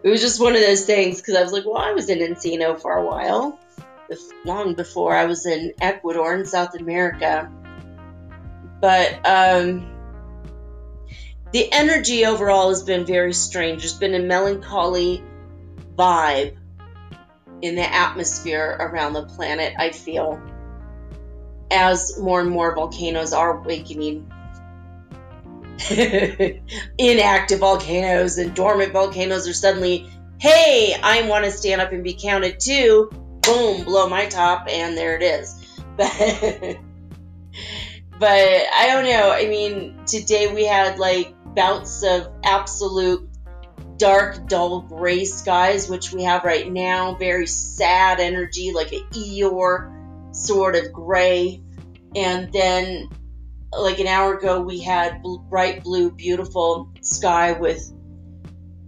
was 0.04 0.22
just 0.22 0.40
one 0.40 0.56
of 0.56 0.62
those 0.62 0.86
things 0.86 1.18
because 1.18 1.36
I 1.36 1.44
was 1.44 1.52
like, 1.52 1.66
well, 1.66 1.78
I 1.78 1.92
was 1.92 2.10
in 2.10 2.20
Encino 2.20 2.80
for 2.80 2.94
a 2.94 3.06
while, 3.06 3.60
long 4.46 4.76
before 4.76 5.16
I 5.16 5.26
was 5.26 5.46
in 5.46 5.74
Ecuador 5.82 6.36
in 6.36 6.46
South 6.46 6.76
America. 6.76 7.52
But 8.82 9.26
um, 9.28 9.90
the 11.52 11.72
energy 11.72 12.26
overall 12.26 12.70
has 12.70 12.84
been 12.84 13.06
very 13.06 13.34
strange. 13.34 13.82
There's 13.82 13.98
been 13.98 14.16
a 14.16 14.20
melancholy 14.20 15.24
vibe 15.96 16.56
in 17.62 17.76
the 17.76 17.94
atmosphere 17.94 18.78
around 18.80 19.14
the 19.14 19.24
planet, 19.24 19.74
I 19.78 19.92
feel 19.92 20.42
as 21.72 22.18
more 22.20 22.42
and 22.42 22.50
more 22.50 22.74
volcanoes 22.74 23.34
are 23.34 23.60
awakening. 23.60 24.32
Inactive 26.98 27.60
volcanoes 27.60 28.38
and 28.38 28.54
dormant 28.56 28.92
volcanoes 28.92 29.48
are 29.48 29.54
suddenly, 29.54 30.10
hey, 30.40 30.96
I 31.02 31.28
want 31.28 31.46
to 31.46 31.52
stand 31.52 31.82
up 31.82 31.92
and 31.92 32.04
be 32.04 32.18
counted 32.20 32.60
too. 32.60 33.10
Boom, 33.50 33.84
blow 33.84 34.08
my 34.08 34.28
top, 34.28 34.68
and 34.70 34.98
there 34.98 35.16
it 35.16 35.24
is. 35.24 35.56
But, 35.98 36.78
but 38.20 38.30
I 38.30 38.88
don't 38.88 39.06
know. 39.06 39.32
I 39.32 39.48
mean, 39.48 40.06
today 40.06 40.54
we 40.54 40.66
had 40.66 40.98
like 40.98 41.34
bouts 41.56 42.04
of 42.04 42.30
absolute 42.44 43.30
dark, 43.98 44.48
dull 44.48 44.82
gray 44.82 45.26
skies, 45.26 45.90
which 45.90 46.12
we 46.14 46.24
have 46.24 46.44
right 46.44 46.72
now. 46.72 47.16
Very 47.16 47.48
sad 47.48 48.20
energy, 48.20 48.72
like 48.74 48.94
an 48.94 49.04
Eeyore 49.12 50.36
sort 50.36 50.76
of 50.76 50.94
gray. 50.94 51.62
And 52.16 52.52
then, 52.52 53.10
like 53.78 54.00
an 54.00 54.08
hour 54.08 54.38
ago, 54.38 54.62
we 54.62 54.80
had 54.80 55.22
bright 55.50 55.84
blue, 55.84 56.12
beautiful 56.12 56.92
sky 57.02 57.52
with 57.54 57.92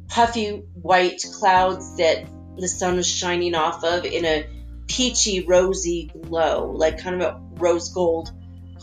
puffy 0.07 0.63
white 0.81 1.23
clouds 1.39 1.97
that 1.97 2.25
the 2.57 2.67
sun 2.67 2.97
was 2.97 3.07
shining 3.07 3.55
off 3.55 3.83
of 3.83 4.05
in 4.05 4.25
a 4.25 4.45
peachy, 4.87 5.45
rosy 5.45 6.11
glow, 6.23 6.71
like 6.71 6.99
kind 6.99 7.21
of 7.21 7.35
a 7.35 7.41
rose 7.55 7.89
gold 7.89 8.31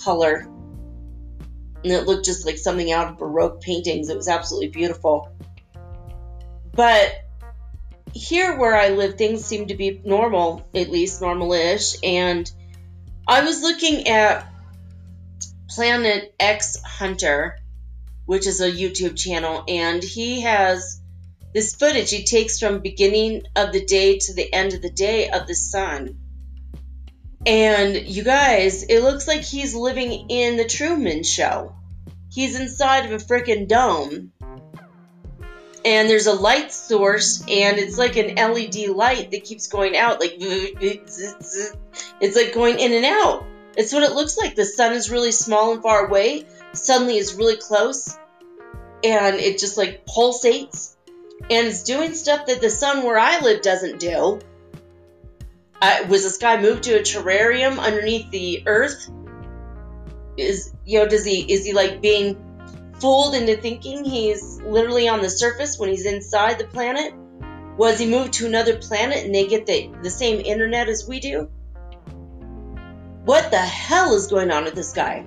color. 0.00 0.48
And 1.84 1.92
it 1.92 2.06
looked 2.06 2.24
just 2.24 2.44
like 2.46 2.58
something 2.58 2.90
out 2.90 3.08
of 3.08 3.18
Baroque 3.18 3.60
paintings. 3.60 4.08
It 4.08 4.16
was 4.16 4.28
absolutely 4.28 4.68
beautiful. 4.68 5.30
But 6.74 7.12
here 8.14 8.58
where 8.58 8.76
I 8.76 8.90
live, 8.90 9.16
things 9.16 9.44
seem 9.44 9.66
to 9.66 9.74
be 9.74 10.00
normal, 10.04 10.68
at 10.74 10.90
least 10.90 11.20
normal-ish, 11.20 11.96
and 12.02 12.50
I 13.26 13.42
was 13.44 13.60
looking 13.62 14.08
at 14.08 14.50
Planet 15.68 16.34
X 16.40 16.82
Hunter, 16.82 17.58
which 18.24 18.46
is 18.46 18.60
a 18.60 18.70
YouTube 18.70 19.16
channel, 19.16 19.64
and 19.68 20.02
he 20.02 20.40
has 20.40 21.00
this 21.54 21.74
footage 21.74 22.10
he 22.10 22.24
takes 22.24 22.58
from 22.58 22.80
beginning 22.80 23.42
of 23.56 23.72
the 23.72 23.84
day 23.84 24.18
to 24.18 24.34
the 24.34 24.52
end 24.52 24.74
of 24.74 24.82
the 24.82 24.90
day 24.90 25.30
of 25.30 25.46
the 25.46 25.54
sun. 25.54 26.18
And 27.46 27.96
you 28.06 28.22
guys, 28.22 28.82
it 28.82 29.02
looks 29.02 29.26
like 29.26 29.42
he's 29.42 29.74
living 29.74 30.28
in 30.28 30.56
the 30.56 30.66
Truman 30.66 31.22
Show. 31.22 31.74
He's 32.30 32.58
inside 32.58 33.06
of 33.06 33.12
a 33.12 33.24
freaking 33.24 33.66
dome 33.68 34.32
and 35.84 36.10
there's 36.10 36.26
a 36.26 36.34
light 36.34 36.72
source 36.72 37.40
and 37.42 37.78
it's 37.78 37.96
like 37.96 38.16
an 38.16 38.34
LED 38.34 38.88
light 38.88 39.30
that 39.30 39.44
keeps 39.44 39.68
going 39.68 39.96
out 39.96 40.20
like 40.20 40.34
it's 40.38 42.36
like 42.36 42.52
going 42.52 42.78
in 42.78 42.92
and 42.92 43.04
out. 43.04 43.46
It's 43.76 43.92
what 43.92 44.02
it 44.02 44.12
looks 44.12 44.36
like. 44.36 44.56
The 44.56 44.64
sun 44.64 44.92
is 44.92 45.10
really 45.10 45.32
small 45.32 45.72
and 45.72 45.82
far 45.82 46.06
away, 46.06 46.46
suddenly 46.72 47.16
is 47.16 47.34
really 47.34 47.56
close 47.56 48.18
and 49.04 49.36
it 49.36 49.58
just 49.58 49.78
like 49.78 50.04
pulsates 50.04 50.96
and 51.42 51.66
it's 51.66 51.82
doing 51.82 52.14
stuff 52.14 52.46
that 52.46 52.60
the 52.60 52.70
sun 52.70 53.04
where 53.04 53.18
I 53.18 53.40
live 53.40 53.62
doesn't 53.62 54.00
do. 54.00 54.40
Uh, 55.80 56.04
was 56.08 56.24
this 56.24 56.38
guy 56.38 56.60
moved 56.60 56.84
to 56.84 56.98
a 56.98 57.00
terrarium 57.00 57.78
underneath 57.78 58.30
the 58.30 58.64
earth? 58.66 59.08
Is 60.36 60.72
you 60.84 61.00
know 61.00 61.06
does 61.06 61.24
he 61.24 61.40
is 61.52 61.64
he 61.64 61.72
like 61.72 62.00
being 62.00 62.36
fooled 63.00 63.34
into 63.34 63.56
thinking 63.56 64.04
he's 64.04 64.60
literally 64.60 65.08
on 65.08 65.20
the 65.20 65.30
surface 65.30 65.78
when 65.78 65.88
he's 65.88 66.06
inside 66.06 66.58
the 66.58 66.66
planet? 66.66 67.14
Was 67.76 67.98
he 67.98 68.06
moved 68.06 68.34
to 68.34 68.46
another 68.46 68.76
planet 68.76 69.24
and 69.24 69.32
they 69.32 69.46
get 69.46 69.66
the, 69.66 69.90
the 70.02 70.10
same 70.10 70.40
internet 70.40 70.88
as 70.88 71.06
we 71.06 71.20
do? 71.20 71.48
What 73.24 73.50
the 73.52 73.58
hell 73.58 74.14
is 74.14 74.26
going 74.26 74.50
on 74.50 74.64
with 74.64 74.74
this 74.74 74.92
guy? 74.92 75.24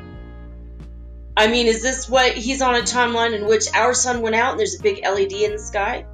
I 1.36 1.48
mean, 1.48 1.68
is 1.68 1.82
this 1.82 2.10
what 2.10 2.34
he's 2.34 2.62
on 2.62 2.76
a 2.76 2.82
timeline 2.82 3.34
in 3.34 3.46
which 3.46 3.74
our 3.74 3.94
sun 3.94 4.22
went 4.22 4.36
out 4.36 4.52
and 4.52 4.60
there's 4.60 4.80
a 4.80 4.84
big 4.84 5.02
LED 5.04 5.32
in 5.32 5.54
the 5.54 5.60
sky? 5.60 6.06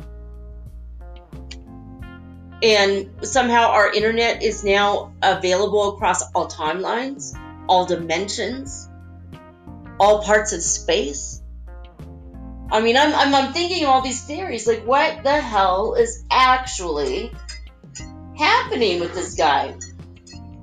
And 2.61 3.09
somehow 3.21 3.69
our 3.69 3.91
internet 3.91 4.41
is 4.43 4.63
now 4.63 5.13
available 5.21 5.95
across 5.95 6.23
all 6.33 6.47
timelines, 6.47 7.35
all 7.67 7.85
dimensions, 7.85 8.89
all 9.99 10.23
parts 10.23 10.53
of 10.53 10.61
space? 10.61 11.41
I 12.71 12.81
mean, 12.81 12.97
I'm, 12.97 13.13
I'm, 13.15 13.33
I'm 13.33 13.53
thinking 13.53 13.85
all 13.85 14.01
these 14.01 14.23
theories. 14.23 14.67
Like, 14.67 14.85
what 14.85 15.23
the 15.23 15.39
hell 15.39 15.95
is 15.95 16.23
actually 16.29 17.31
happening 18.37 18.99
with 18.99 19.13
this 19.13 19.35
guy? 19.35 19.75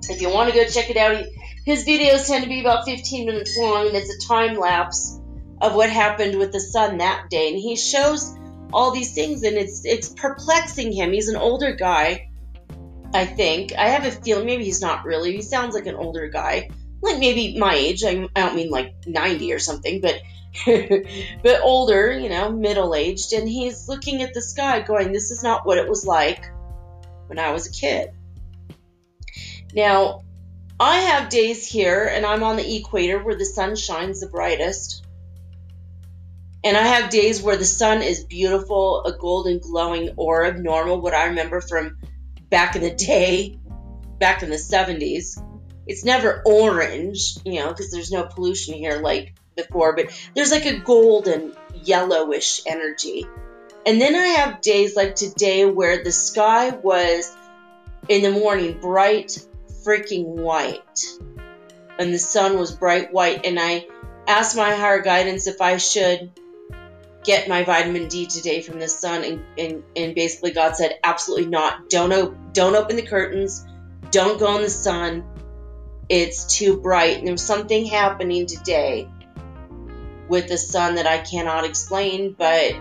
If 0.08 0.20
you 0.20 0.30
want 0.30 0.50
to 0.50 0.54
go 0.54 0.64
check 0.66 0.90
it 0.90 0.96
out, 0.96 1.24
his 1.64 1.86
videos 1.86 2.26
tend 2.26 2.44
to 2.44 2.48
be 2.48 2.60
about 2.60 2.84
15 2.84 3.26
minutes 3.26 3.56
long, 3.56 3.88
and 3.88 3.96
it's 3.96 4.14
a 4.14 4.28
time 4.28 4.56
lapse 4.56 5.18
of 5.60 5.74
what 5.74 5.88
happened 5.88 6.38
with 6.38 6.52
the 6.52 6.60
sun 6.60 6.98
that 6.98 7.30
day. 7.30 7.48
And 7.48 7.58
he 7.58 7.76
shows 7.76 8.36
all 8.72 8.90
these 8.90 9.14
things, 9.14 9.42
and 9.42 9.56
it's 9.56 9.84
it's 9.84 10.08
perplexing 10.08 10.92
him. 10.92 11.12
He's 11.12 11.28
an 11.28 11.36
older 11.36 11.74
guy, 11.74 12.30
I 13.14 13.24
think. 13.24 13.72
I 13.72 13.88
have 13.88 14.04
a 14.04 14.10
feeling 14.10 14.46
maybe 14.46 14.64
he's 14.64 14.82
not 14.82 15.04
really. 15.04 15.32
He 15.32 15.42
sounds 15.42 15.74
like 15.74 15.86
an 15.86 15.94
older 15.94 16.28
guy, 16.28 16.68
like 17.00 17.18
maybe 17.18 17.58
my 17.58 17.74
age. 17.74 18.04
I, 18.04 18.28
I 18.36 18.40
don't 18.40 18.56
mean 18.56 18.70
like 18.70 18.94
90 19.06 19.52
or 19.52 19.58
something, 19.58 20.02
but 20.02 20.20
but 20.66 21.60
older, 21.62 22.12
you 22.12 22.28
know, 22.28 22.52
middle 22.52 22.94
aged, 22.94 23.32
and 23.32 23.48
he's 23.48 23.88
looking 23.88 24.22
at 24.22 24.34
the 24.34 24.42
sky, 24.42 24.80
going, 24.80 25.12
"This 25.12 25.30
is 25.30 25.42
not 25.42 25.64
what 25.64 25.78
it 25.78 25.88
was 25.88 26.04
like 26.04 26.44
when 27.26 27.38
I 27.38 27.52
was 27.52 27.66
a 27.66 27.72
kid." 27.72 28.10
Now, 29.74 30.23
I 30.78 30.96
have 30.98 31.28
days 31.28 31.66
here, 31.66 32.04
and 32.04 32.26
I'm 32.26 32.42
on 32.42 32.56
the 32.56 32.76
equator 32.76 33.22
where 33.22 33.36
the 33.36 33.44
sun 33.44 33.76
shines 33.76 34.20
the 34.20 34.26
brightest. 34.26 35.04
And 36.64 36.76
I 36.76 36.82
have 36.82 37.10
days 37.10 37.40
where 37.40 37.56
the 37.56 37.64
sun 37.64 38.02
is 38.02 38.24
beautiful, 38.24 39.04
a 39.04 39.12
golden 39.16 39.58
glowing 39.58 40.14
orb, 40.16 40.56
normal, 40.56 41.00
what 41.00 41.14
I 41.14 41.26
remember 41.26 41.60
from 41.60 41.98
back 42.48 42.74
in 42.74 42.82
the 42.82 42.94
day, 42.94 43.58
back 44.18 44.42
in 44.42 44.50
the 44.50 44.56
70s. 44.56 45.40
It's 45.86 46.04
never 46.04 46.42
orange, 46.44 47.36
you 47.44 47.60
know, 47.60 47.68
because 47.68 47.92
there's 47.92 48.10
no 48.10 48.24
pollution 48.24 48.74
here 48.74 49.00
like 49.00 49.34
before, 49.54 49.94
but 49.94 50.06
there's 50.34 50.50
like 50.50 50.66
a 50.66 50.78
golden 50.78 51.52
yellowish 51.74 52.62
energy. 52.66 53.26
And 53.86 54.00
then 54.00 54.16
I 54.16 54.26
have 54.26 54.62
days 54.62 54.96
like 54.96 55.14
today 55.14 55.66
where 55.66 56.02
the 56.02 56.10
sky 56.10 56.70
was 56.70 57.30
in 58.08 58.22
the 58.22 58.32
morning 58.32 58.80
bright 58.80 59.46
freaking 59.84 60.24
white. 60.24 61.00
And 61.98 62.12
the 62.12 62.18
sun 62.18 62.58
was 62.58 62.74
bright 62.74 63.12
white. 63.12 63.46
And 63.46 63.58
I 63.58 63.86
asked 64.26 64.56
my 64.56 64.74
higher 64.74 65.00
guidance 65.00 65.46
if 65.46 65.60
I 65.60 65.76
should 65.76 66.32
get 67.24 67.48
my 67.48 67.64
vitamin 67.64 68.08
D 68.08 68.26
today 68.26 68.60
from 68.60 68.80
the 68.80 68.88
sun. 68.88 69.24
And, 69.24 69.44
and, 69.58 69.82
and 69.96 70.14
basically, 70.14 70.52
God 70.52 70.76
said, 70.76 70.98
absolutely 71.04 71.46
not. 71.46 71.88
Don't, 71.88 72.12
op- 72.12 72.52
don't 72.52 72.74
open 72.74 72.96
the 72.96 73.02
curtains. 73.06 73.64
Don't 74.10 74.38
go 74.38 74.56
in 74.56 74.62
the 74.62 74.70
sun. 74.70 75.24
It's 76.08 76.58
too 76.58 76.80
bright. 76.80 77.18
And 77.18 77.28
there's 77.28 77.42
something 77.42 77.86
happening 77.86 78.46
today 78.46 79.08
with 80.28 80.48
the 80.48 80.58
sun 80.58 80.96
that 80.96 81.06
I 81.06 81.18
cannot 81.18 81.64
explain, 81.64 82.32
but 82.32 82.74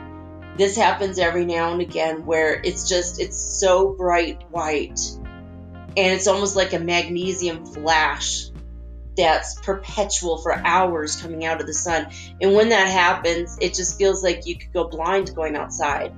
this 0.57 0.75
happens 0.75 1.19
every 1.19 1.45
now 1.45 1.73
and 1.73 1.81
again 1.81 2.25
where 2.25 2.61
it's 2.63 2.87
just, 2.87 3.19
it's 3.19 3.37
so 3.37 3.93
bright 3.93 4.43
white 4.49 4.99
and 5.95 6.13
it's 6.13 6.27
almost 6.27 6.55
like 6.55 6.73
a 6.73 6.79
magnesium 6.79 7.65
flash 7.65 8.49
that's 9.15 9.59
perpetual 9.61 10.37
for 10.37 10.53
hours 10.53 11.15
coming 11.21 11.45
out 11.45 11.61
of 11.61 11.67
the 11.67 11.73
sun. 11.73 12.07
And 12.41 12.53
when 12.53 12.69
that 12.69 12.87
happens, 12.87 13.57
it 13.61 13.73
just 13.75 13.97
feels 13.97 14.23
like 14.23 14.47
you 14.47 14.57
could 14.57 14.73
go 14.73 14.87
blind 14.87 15.35
going 15.35 15.55
outside 15.55 16.13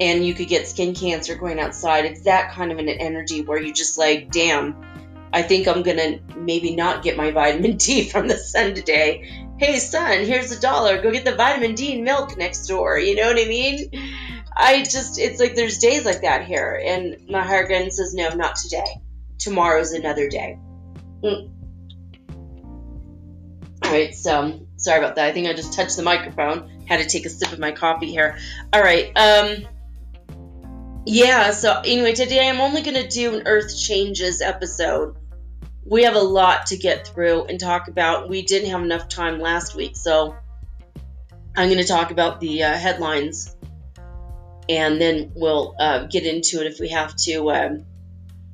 and 0.00 0.24
you 0.24 0.34
could 0.34 0.48
get 0.48 0.66
skin 0.66 0.94
cancer 0.94 1.34
going 1.34 1.58
outside. 1.60 2.04
It's 2.04 2.24
that 2.24 2.52
kind 2.52 2.72
of 2.72 2.78
an 2.78 2.88
energy 2.88 3.42
where 3.42 3.60
you 3.60 3.72
just 3.72 3.98
like, 3.98 4.30
damn, 4.30 4.76
I 5.32 5.42
think 5.42 5.68
I'm 5.68 5.82
gonna 5.82 6.20
maybe 6.36 6.74
not 6.74 7.02
get 7.02 7.16
my 7.16 7.30
vitamin 7.32 7.76
D 7.76 8.08
from 8.08 8.28
the 8.28 8.36
sun 8.36 8.74
today. 8.74 9.46
Hey, 9.58 9.78
son, 9.78 10.24
here's 10.24 10.52
a 10.52 10.60
dollar. 10.60 11.02
Go 11.02 11.10
get 11.10 11.24
the 11.24 11.34
vitamin 11.36 11.74
D 11.74 11.94
and 11.94 12.04
milk 12.04 12.36
next 12.38 12.66
door. 12.66 12.98
You 12.98 13.14
know 13.14 13.26
what 13.26 13.38
I 13.38 13.44
mean? 13.44 13.90
I 14.60 14.82
just, 14.82 15.18
it's 15.18 15.40
like 15.40 15.54
there's 15.54 15.78
days 15.78 16.04
like 16.04 16.22
that 16.22 16.46
here. 16.46 16.80
And 16.84 17.28
my 17.28 17.42
higher 17.42 17.66
guidance 17.66 17.96
says, 17.96 18.14
no, 18.14 18.28
not 18.30 18.56
today. 18.56 19.00
Tomorrow's 19.38 19.92
another 19.92 20.28
day. 20.28 20.58
Mm. 21.22 21.50
All 23.82 23.90
right, 23.90 24.14
so 24.14 24.66
sorry 24.76 24.98
about 24.98 25.16
that. 25.16 25.26
I 25.26 25.32
think 25.32 25.48
I 25.48 25.54
just 25.54 25.72
touched 25.72 25.96
the 25.96 26.02
microphone. 26.02 26.84
Had 26.86 27.00
to 27.00 27.06
take 27.06 27.24
a 27.26 27.30
sip 27.30 27.52
of 27.52 27.58
my 27.58 27.72
coffee 27.72 28.10
here. 28.10 28.38
All 28.72 28.82
right. 28.82 29.10
Um, 29.16 29.66
yeah, 31.06 31.52
so 31.52 31.80
anyway, 31.84 32.12
today 32.12 32.48
I'm 32.48 32.60
only 32.60 32.82
going 32.82 33.02
to 33.02 33.08
do 33.08 33.34
an 33.34 33.46
Earth 33.46 33.76
Changes 33.76 34.42
episode. 34.42 35.16
We 35.84 36.04
have 36.04 36.14
a 36.14 36.20
lot 36.20 36.66
to 36.66 36.76
get 36.76 37.08
through 37.08 37.44
and 37.44 37.58
talk 37.58 37.88
about. 37.88 38.28
We 38.28 38.42
didn't 38.42 38.70
have 38.70 38.82
enough 38.82 39.08
time 39.08 39.40
last 39.40 39.74
week, 39.74 39.96
so 39.96 40.36
I'm 41.56 41.68
going 41.68 41.80
to 41.80 41.88
talk 41.88 42.10
about 42.10 42.40
the 42.40 42.64
uh, 42.64 42.74
headlines 42.74 43.56
and 44.70 45.00
then 45.00 45.32
we'll 45.34 45.74
uh, 45.80 46.06
get 46.06 46.24
into 46.24 46.60
it 46.60 46.68
if 46.68 46.78
we 46.78 46.90
have 46.90 47.16
to 47.16 47.50
um, 47.50 47.86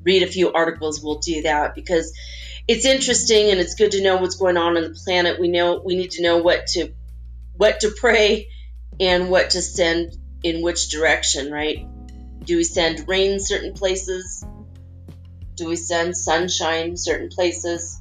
read 0.03 0.23
a 0.23 0.27
few 0.27 0.51
articles. 0.51 1.03
We'll 1.03 1.19
do 1.19 1.43
that 1.43 1.75
because 1.75 2.11
it's 2.67 2.87
interesting 2.87 3.51
and 3.51 3.61
it's 3.61 3.75
good 3.75 3.93
to 3.93 4.03
know 4.03 4.17
what's 4.17 4.37
going 4.37 4.57
on 4.57 4.79
on 4.79 4.83
the 4.83 4.99
planet. 5.05 5.39
We 5.39 5.49
know 5.49 5.83
we 5.85 5.95
need 5.95 6.13
to 6.13 6.23
know 6.23 6.39
what 6.39 6.69
to 6.69 6.95
what 7.55 7.81
to 7.81 7.95
pray 7.95 8.49
and 8.99 9.29
what 9.29 9.51
to 9.51 9.61
send 9.61 10.17
in 10.43 10.63
which 10.63 10.89
direction, 10.89 11.53
right? 11.53 11.87
Do 12.43 12.57
we 12.57 12.65
send 12.65 13.07
rain 13.07 13.39
certain 13.39 13.75
places? 13.75 14.43
Do 15.55 15.67
we 15.67 15.77
send 15.77 16.17
sunshine 16.17 16.97
certain 16.97 17.29
places? 17.29 18.01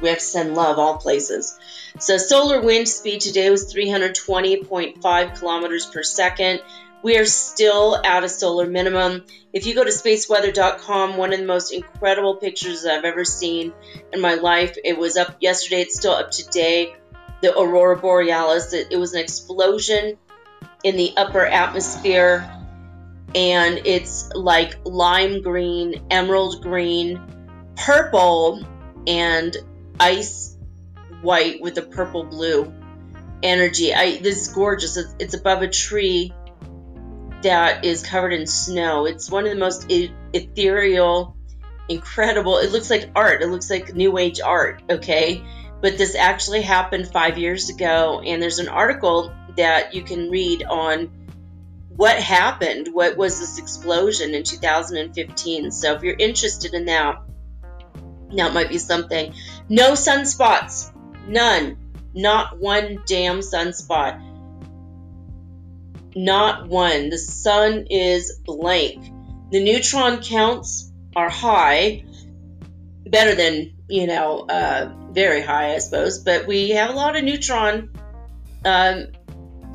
We 0.00 0.08
have 0.08 0.18
to 0.18 0.24
send 0.24 0.54
love 0.54 0.78
all 0.78 0.98
places. 0.98 1.58
So 1.98 2.18
solar 2.18 2.60
wind 2.60 2.88
speed 2.88 3.20
today 3.20 3.50
was 3.50 3.72
320.5 3.72 5.38
kilometers 5.38 5.86
per 5.86 6.02
second. 6.02 6.60
We 7.02 7.18
are 7.18 7.24
still 7.24 7.96
at 8.04 8.24
a 8.24 8.28
solar 8.28 8.66
minimum. 8.66 9.24
If 9.52 9.66
you 9.66 9.74
go 9.74 9.84
to 9.84 9.90
spaceweather.com, 9.90 11.16
one 11.16 11.32
of 11.32 11.38
the 11.38 11.46
most 11.46 11.72
incredible 11.72 12.36
pictures 12.36 12.84
I've 12.84 13.04
ever 13.04 13.24
seen 13.24 13.72
in 14.12 14.20
my 14.20 14.34
life. 14.34 14.76
It 14.82 14.98
was 14.98 15.16
up 15.16 15.36
yesterday. 15.40 15.82
It's 15.82 15.96
still 15.96 16.12
up 16.12 16.30
today. 16.30 16.96
The 17.42 17.56
aurora 17.56 17.96
borealis. 17.96 18.72
It, 18.72 18.88
it 18.90 18.96
was 18.96 19.14
an 19.14 19.20
explosion 19.20 20.18
in 20.84 20.96
the 20.96 21.12
upper 21.16 21.44
atmosphere, 21.44 22.50
and 23.34 23.80
it's 23.84 24.32
like 24.34 24.76
lime 24.84 25.42
green, 25.42 26.06
emerald 26.10 26.62
green, 26.62 27.20
purple, 27.76 28.64
and 29.06 29.56
ice 30.00 30.56
white 31.22 31.60
with 31.60 31.78
a 31.78 31.82
purple 31.82 32.24
blue 32.24 32.72
energy. 33.42 33.94
I 33.94 34.18
this 34.18 34.42
is 34.42 34.48
gorgeous. 34.48 34.96
It's, 34.96 35.14
it's 35.18 35.34
above 35.34 35.62
a 35.62 35.68
tree 35.68 36.32
that 37.42 37.84
is 37.84 38.02
covered 38.02 38.32
in 38.32 38.46
snow. 38.46 39.06
It's 39.06 39.30
one 39.30 39.44
of 39.44 39.50
the 39.50 39.58
most 39.58 39.86
ethereal, 39.88 41.36
incredible. 41.88 42.58
It 42.58 42.72
looks 42.72 42.90
like 42.90 43.10
art. 43.14 43.42
It 43.42 43.48
looks 43.48 43.70
like 43.70 43.94
new 43.94 44.18
age 44.18 44.40
art, 44.40 44.82
okay? 44.90 45.44
But 45.80 45.98
this 45.98 46.14
actually 46.14 46.62
happened 46.62 47.08
5 47.08 47.38
years 47.38 47.68
ago 47.68 48.20
and 48.24 48.42
there's 48.42 48.58
an 48.58 48.68
article 48.68 49.32
that 49.56 49.94
you 49.94 50.02
can 50.02 50.30
read 50.30 50.64
on 50.64 51.10
what 51.90 52.16
happened, 52.18 52.88
what 52.92 53.16
was 53.16 53.38
this 53.38 53.58
explosion 53.58 54.34
in 54.34 54.42
2015. 54.42 55.70
So 55.70 55.94
if 55.94 56.02
you're 56.02 56.16
interested 56.16 56.74
in 56.74 56.86
that, 56.86 57.22
that 58.36 58.52
might 58.52 58.68
be 58.68 58.78
something. 58.78 59.34
No 59.68 59.92
sunspots. 59.92 60.92
None. 61.26 61.76
Not 62.14 62.58
one 62.58 63.02
damn 63.06 63.40
sunspot. 63.40 64.22
Not 66.14 66.68
one. 66.68 67.10
The 67.10 67.18
sun 67.18 67.86
is 67.90 68.40
blank. 68.44 69.04
The 69.50 69.62
neutron 69.62 70.22
counts 70.22 70.90
are 71.14 71.28
high. 71.28 72.04
Better 73.06 73.34
than, 73.34 73.74
you 73.88 74.06
know, 74.06 74.46
uh, 74.48 74.92
very 75.10 75.42
high, 75.42 75.74
I 75.74 75.78
suppose. 75.78 76.18
But 76.18 76.46
we 76.46 76.70
have 76.70 76.90
a 76.90 76.94
lot 76.94 77.16
of 77.16 77.24
neutron 77.24 77.90
um, 78.64 79.08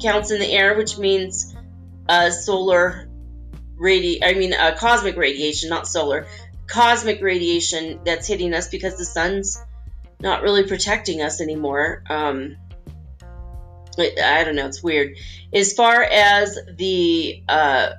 counts 0.01 0.31
in 0.31 0.39
the 0.39 0.51
air, 0.51 0.75
which 0.75 0.97
means 0.97 1.55
uh, 2.09 2.31
solar 2.31 3.07
radi 3.79 4.19
I 4.23 4.33
mean, 4.33 4.53
uh, 4.53 4.75
cosmic 4.77 5.15
radiation, 5.15 5.69
not 5.69 5.87
solar 5.87 6.27
cosmic 6.71 7.21
radiation 7.21 7.99
that's 8.05 8.27
hitting 8.27 8.53
us 8.53 8.69
because 8.69 8.97
the 8.97 9.03
sun's 9.03 9.61
not 10.21 10.43
really 10.43 10.63
protecting 10.63 11.21
us 11.21 11.41
anymore. 11.41 12.03
Um, 12.09 12.57
I 13.97 14.43
don't 14.43 14.55
know, 14.55 14.67
it's 14.67 14.81
weird. 14.81 15.17
As 15.53 15.73
far 15.73 16.01
as 16.01 16.57
the 16.77 17.43
uh, 17.49 17.89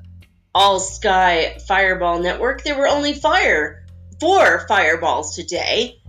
all 0.54 0.80
sky 0.80 1.58
fireball 1.66 2.20
network, 2.20 2.62
there 2.62 2.78
were 2.78 2.88
only 2.88 3.12
fire 3.12 3.84
four 4.20 4.66
fireballs 4.68 5.34
today. 5.34 6.00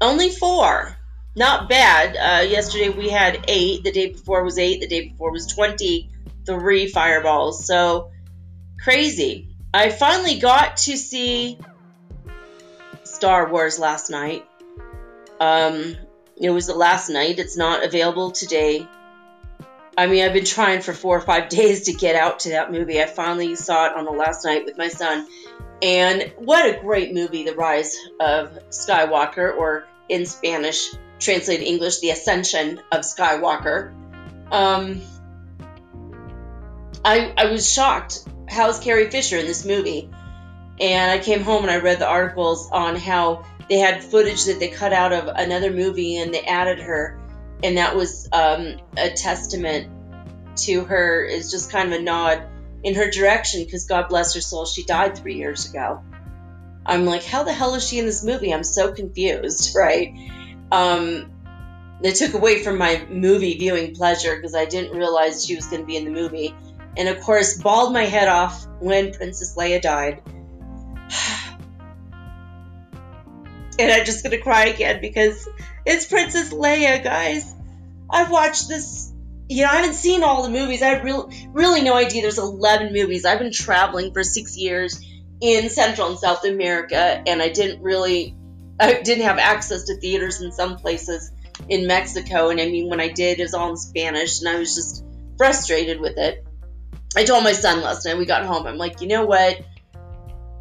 Only 0.00 0.30
four. 0.30 0.96
Not 1.36 1.68
bad. 1.68 2.16
Uh, 2.16 2.48
yesterday 2.48 2.88
we 2.90 3.08
had 3.08 3.44
eight. 3.48 3.82
The 3.82 3.90
day 3.90 4.10
before 4.10 4.44
was 4.44 4.58
eight. 4.58 4.80
The 4.80 4.86
day 4.86 5.08
before 5.08 5.32
was 5.32 5.46
23 5.46 6.88
fireballs. 6.88 7.66
So 7.66 8.12
crazy. 8.82 9.48
I 9.72 9.90
finally 9.90 10.38
got 10.38 10.76
to 10.78 10.96
see 10.96 11.58
Star 13.02 13.50
Wars 13.50 13.78
last 13.78 14.10
night. 14.10 14.44
Um, 15.40 15.96
it 16.36 16.50
was 16.50 16.66
the 16.66 16.74
last 16.74 17.10
night. 17.10 17.38
It's 17.38 17.56
not 17.56 17.84
available 17.84 18.30
today. 18.30 18.86
I 19.96 20.06
mean, 20.06 20.24
I've 20.24 20.32
been 20.32 20.44
trying 20.44 20.80
for 20.80 20.92
four 20.92 21.16
or 21.16 21.20
five 21.20 21.48
days 21.60 21.84
to 21.84 21.92
get 21.92 22.16
out 22.16 22.40
to 22.40 22.50
that 22.50 22.72
movie. 22.72 23.00
I 23.00 23.06
finally 23.06 23.54
saw 23.54 23.86
it 23.86 23.96
on 23.96 24.04
the 24.04 24.10
last 24.10 24.44
night 24.44 24.64
with 24.64 24.76
my 24.76 24.88
son. 24.88 25.26
And 25.82 26.32
what 26.38 26.66
a 26.66 26.80
great 26.80 27.12
movie, 27.12 27.44
The 27.44 27.54
Rise 27.54 27.96
of 28.20 28.58
Skywalker, 28.70 29.56
or 29.56 29.86
in 30.08 30.24
Spanish, 30.24 30.90
translated 31.18 31.66
English, 31.66 32.00
The 32.00 32.10
Ascension 32.10 32.80
of 32.90 33.00
Skywalker. 33.00 33.92
Um, 34.52 35.02
I, 37.04 37.34
I 37.36 37.46
was 37.46 37.70
shocked 37.70 38.24
how's 38.48 38.78
Carrie 38.78 39.10
Fisher 39.10 39.38
in 39.38 39.46
this 39.46 39.64
movie? 39.64 40.10
And 40.80 41.10
I 41.10 41.18
came 41.22 41.42
home 41.42 41.62
and 41.62 41.70
I 41.70 41.78
read 41.78 41.98
the 41.98 42.08
articles 42.08 42.70
on 42.70 42.96
how 42.96 43.44
they 43.68 43.78
had 43.78 44.02
footage 44.04 44.44
that 44.44 44.58
they 44.58 44.68
cut 44.68 44.92
out 44.92 45.12
of 45.12 45.26
another 45.28 45.70
movie 45.70 46.16
and 46.16 46.32
they 46.32 46.42
added 46.42 46.80
her, 46.80 47.18
and 47.62 47.78
that 47.78 47.96
was 47.96 48.28
um, 48.32 48.76
a 48.96 49.10
testament 49.10 49.90
to 50.56 50.84
her. 50.84 51.24
Is 51.24 51.50
just 51.50 51.70
kind 51.70 51.92
of 51.92 52.00
a 52.00 52.02
nod 52.02 52.46
in 52.84 52.94
her 52.94 53.10
direction 53.10 53.64
because 53.64 53.86
God 53.86 54.08
bless 54.08 54.34
her 54.34 54.40
soul, 54.40 54.66
she 54.66 54.84
died 54.84 55.16
three 55.16 55.36
years 55.36 55.68
ago. 55.68 56.02
I'm 56.86 57.06
like, 57.06 57.24
how 57.24 57.44
the 57.44 57.52
hell 57.52 57.74
is 57.74 57.88
she 57.88 57.98
in 57.98 58.04
this 58.04 58.22
movie? 58.22 58.52
I'm 58.52 58.62
so 58.62 58.92
confused, 58.92 59.74
right? 59.76 60.14
Um, 60.70 61.32
it 62.02 62.16
took 62.16 62.34
away 62.34 62.62
from 62.62 62.76
my 62.76 63.06
movie 63.08 63.56
viewing 63.56 63.94
pleasure 63.94 64.36
because 64.36 64.54
I 64.54 64.66
didn't 64.66 64.96
realize 64.96 65.46
she 65.46 65.56
was 65.56 65.66
going 65.66 65.80
to 65.80 65.86
be 65.86 65.96
in 65.96 66.04
the 66.04 66.10
movie. 66.10 66.54
And 66.96 67.08
of 67.08 67.20
course, 67.20 67.56
bawled 67.60 67.92
my 67.92 68.04
head 68.04 68.28
off 68.28 68.66
when 68.80 69.14
Princess 69.14 69.56
Leia 69.56 69.80
died. 69.80 70.22
and 73.78 73.90
I'm 73.90 74.04
just 74.04 74.24
to 74.24 74.38
cry 74.38 74.66
again 74.66 75.00
because 75.00 75.48
it's 75.84 76.06
Princess 76.06 76.52
Leia, 76.52 77.02
guys. 77.02 77.54
I've 78.10 78.30
watched 78.30 78.68
this. 78.68 79.12
You 79.48 79.64
know, 79.64 79.70
I 79.70 79.76
haven't 79.76 79.94
seen 79.94 80.22
all 80.22 80.42
the 80.42 80.50
movies. 80.50 80.82
I 80.82 80.88
have 80.88 81.04
really, 81.04 81.48
really 81.52 81.82
no 81.82 81.94
idea. 81.94 82.22
There's 82.22 82.38
11 82.38 82.92
movies. 82.92 83.24
I've 83.24 83.38
been 83.38 83.52
traveling 83.52 84.12
for 84.12 84.22
six 84.22 84.56
years 84.56 85.04
in 85.40 85.68
Central 85.68 86.08
and 86.08 86.18
South 86.18 86.44
America, 86.44 87.22
and 87.26 87.42
I 87.42 87.50
didn't 87.50 87.82
really, 87.82 88.34
I 88.80 89.02
didn't 89.02 89.24
have 89.24 89.38
access 89.38 89.84
to 89.84 89.96
theaters 89.96 90.40
in 90.40 90.52
some 90.52 90.76
places 90.76 91.30
in 91.68 91.86
Mexico. 91.86 92.48
And 92.48 92.60
I 92.60 92.66
mean, 92.70 92.88
when 92.88 93.00
I 93.00 93.08
did, 93.08 93.38
it 93.38 93.42
was 93.42 93.54
all 93.54 93.70
in 93.70 93.76
Spanish, 93.76 94.40
and 94.40 94.48
I 94.48 94.58
was 94.58 94.74
just 94.74 95.04
frustrated 95.36 96.00
with 96.00 96.16
it. 96.16 96.46
I 97.16 97.24
told 97.24 97.44
my 97.44 97.52
son 97.52 97.82
last 97.82 98.04
night 98.06 98.16
we 98.16 98.26
got 98.26 98.44
home, 98.44 98.66
I'm 98.66 98.78
like, 98.78 99.00
you 99.00 99.08
know 99.08 99.26
what? 99.26 99.60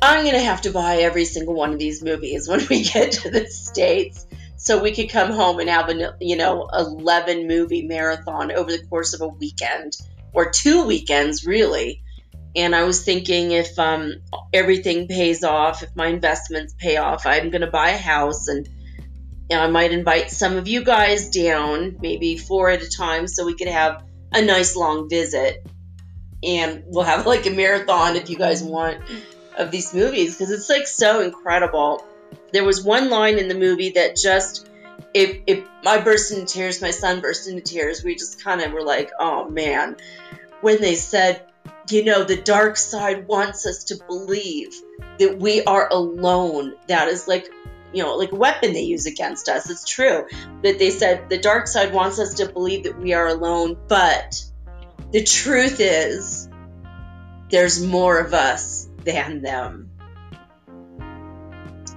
I'm 0.04 0.24
going 0.26 0.36
to 0.36 0.42
have 0.42 0.62
to 0.64 0.72
buy 0.72 0.98
every 0.98 1.24
single 1.24 1.54
one 1.54 1.72
of 1.72 1.80
these 1.80 2.04
movies 2.04 2.48
when 2.50 2.62
we 2.70 2.84
get 2.84 3.14
to 3.14 3.32
the 3.32 3.48
States 3.48 4.28
so 4.58 4.82
we 4.82 4.94
could 4.94 5.10
come 5.10 5.32
home 5.32 5.60
and 5.60 5.70
have 5.70 5.90
a, 5.90 6.16
you 6.20 6.36
know, 6.36 6.68
11 6.74 7.48
movie 7.48 7.84
marathon 7.84 8.52
over 8.52 8.70
the 8.70 8.86
course 8.88 9.14
of 9.14 9.22
a 9.22 9.28
weekend 9.28 9.96
or 10.34 10.50
two 10.50 10.86
weekends, 10.86 11.46
really. 11.46 12.04
And 12.56 12.76
I 12.76 12.84
was 12.84 13.04
thinking 13.04 13.52
if 13.52 13.80
um, 13.80 14.16
everything 14.54 15.08
pays 15.08 15.44
off, 15.44 15.84
if 15.84 15.96
my 15.96 16.08
investments 16.08 16.76
pay 16.78 16.98
off, 16.98 17.26
I'm 17.26 17.50
going 17.50 17.62
to 17.62 17.72
buy 17.72 17.92
a 17.92 17.98
house 17.98 18.48
and 18.48 18.68
and 19.50 19.60
I 19.60 19.68
might 19.68 19.92
invite 19.92 20.32
some 20.32 20.56
of 20.56 20.70
you 20.70 20.86
guys 20.86 21.30
down, 21.30 21.98
maybe 22.02 22.38
four 22.38 22.70
at 22.70 22.82
a 22.82 22.90
time, 22.90 23.28
so 23.28 23.46
we 23.46 23.56
could 23.56 23.68
have 23.68 24.04
a 24.32 24.42
nice 24.42 24.76
long 24.76 25.10
visit. 25.10 25.68
And 26.42 26.84
we'll 26.88 27.04
have 27.04 27.26
like 27.26 27.46
a 27.46 27.52
marathon 27.52 28.16
if 28.16 28.30
you 28.30 28.38
guys 28.38 28.64
want 28.64 29.02
of 29.58 29.72
these 29.72 29.94
movies 29.94 30.36
because 30.36 30.52
it's 30.52 30.70
like 30.70 30.88
so 30.88 31.22
incredible. 31.22 32.06
There 32.52 32.64
was 32.64 32.84
one 32.84 33.10
line 33.10 33.38
in 33.38 33.48
the 33.48 33.56
movie 33.56 33.92
that 33.92 34.16
just, 34.16 34.70
if, 35.14 35.40
if 35.48 35.66
I 35.86 36.02
burst 36.02 36.32
into 36.32 36.46
tears, 36.46 36.82
my 36.82 36.92
son 36.92 37.22
burst 37.22 37.48
into 37.48 37.62
tears. 37.62 38.04
We 38.04 38.16
just 38.16 38.44
kind 38.44 38.62
of 38.62 38.72
were 38.72 38.84
like, 38.84 39.12
oh 39.20 39.50
man. 39.50 39.98
When 40.62 40.80
they 40.82 40.96
said, 40.96 41.46
you 41.90 42.06
know, 42.06 42.24
the 42.24 42.42
dark 42.42 42.78
side 42.78 43.28
wants 43.28 43.66
us 43.66 43.86
to 43.86 44.00
believe 44.08 44.74
that 45.20 45.38
we 45.40 45.64
are 45.64 45.90
alone. 45.90 46.76
That 46.88 47.08
is 47.08 47.28
like 47.28 47.50
you 47.94 48.02
know, 48.02 48.16
like 48.16 48.32
a 48.32 48.36
weapon 48.36 48.74
they 48.74 48.82
use 48.82 49.06
against 49.06 49.48
us. 49.48 49.70
It's 49.70 49.88
true 49.88 50.26
that 50.64 50.80
they 50.80 50.90
said 50.90 51.30
the 51.30 51.38
dark 51.38 51.68
side 51.68 51.94
wants 51.94 52.20
us 52.20 52.36
to 52.36 52.48
believe 52.48 52.86
that 52.86 53.00
we 53.00 53.14
are 53.14 53.28
alone, 53.28 53.78
but 53.88 54.44
the 55.12 55.24
truth 55.24 55.80
is 55.80 56.50
there's 57.50 57.86
more 57.86 58.18
of 58.18 58.34
us 58.34 58.90
than 59.06 59.42
them. 59.42 59.92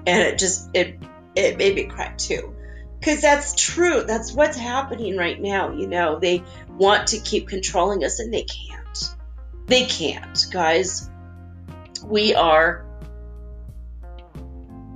And 0.06 0.22
it 0.22 0.38
just 0.38 0.70
it 0.74 0.98
it 1.34 1.58
made 1.58 1.74
me 1.74 1.84
cry 1.84 2.14
too. 2.16 2.54
Cause 3.02 3.20
that's 3.20 3.54
true. 3.54 4.02
That's 4.02 4.32
what's 4.32 4.56
happening 4.56 5.16
right 5.16 5.40
now. 5.40 5.72
You 5.72 5.86
know, 5.86 6.18
they 6.18 6.42
want 6.68 7.08
to 7.08 7.20
keep 7.20 7.48
controlling 7.48 8.04
us 8.04 8.18
and 8.18 8.32
they 8.32 8.42
can't. 8.42 9.14
They 9.66 9.84
can't, 9.84 10.46
guys. 10.50 11.10
We 12.04 12.34
are 12.34 12.86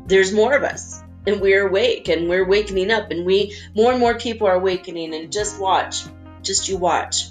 there's 0.06 0.32
more 0.32 0.54
of 0.54 0.64
us 0.64 1.02
and 1.26 1.40
we're 1.40 1.68
awake 1.68 2.08
and 2.08 2.28
we're 2.28 2.44
wakening 2.44 2.90
up 2.90 3.10
and 3.10 3.24
we 3.24 3.56
more 3.74 3.92
and 3.92 4.00
more 4.00 4.18
people 4.18 4.48
are 4.48 4.54
awakening 4.54 5.14
and 5.14 5.32
just 5.32 5.58
watch 5.60 6.04
just 6.42 6.68
you 6.68 6.76
watch 6.76 7.26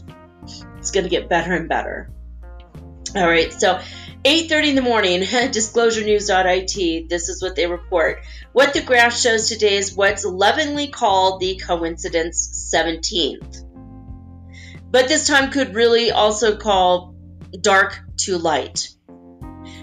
it's 0.77 0.91
going 0.91 1.03
to 1.03 1.09
get 1.09 1.27
better 1.27 1.53
and 1.53 1.67
better 1.67 2.09
all 3.15 3.27
right 3.27 3.51
so 3.51 3.81
8.30 4.23 4.67
in 4.67 4.75
the 4.75 4.81
morning 4.81 5.21
disclosurenews.it 5.21 7.09
this 7.09 7.29
is 7.29 7.41
what 7.41 7.55
they 7.55 7.67
report. 7.67 8.19
What 8.51 8.73
the 8.73 8.81
graph 8.81 9.17
shows 9.17 9.47
today 9.47 9.77
is 9.77 9.95
what's 9.95 10.25
lovingly 10.25 10.87
called 10.87 11.39
the 11.39 11.57
coincidence 11.57 12.71
17th 12.73 13.69
but 14.91 15.07
this 15.07 15.27
time 15.27 15.51
could 15.51 15.75
really 15.75 16.11
also 16.11 16.57
call 16.57 17.15
dark 17.61 17.99
to 18.17 18.37
light. 18.37 18.89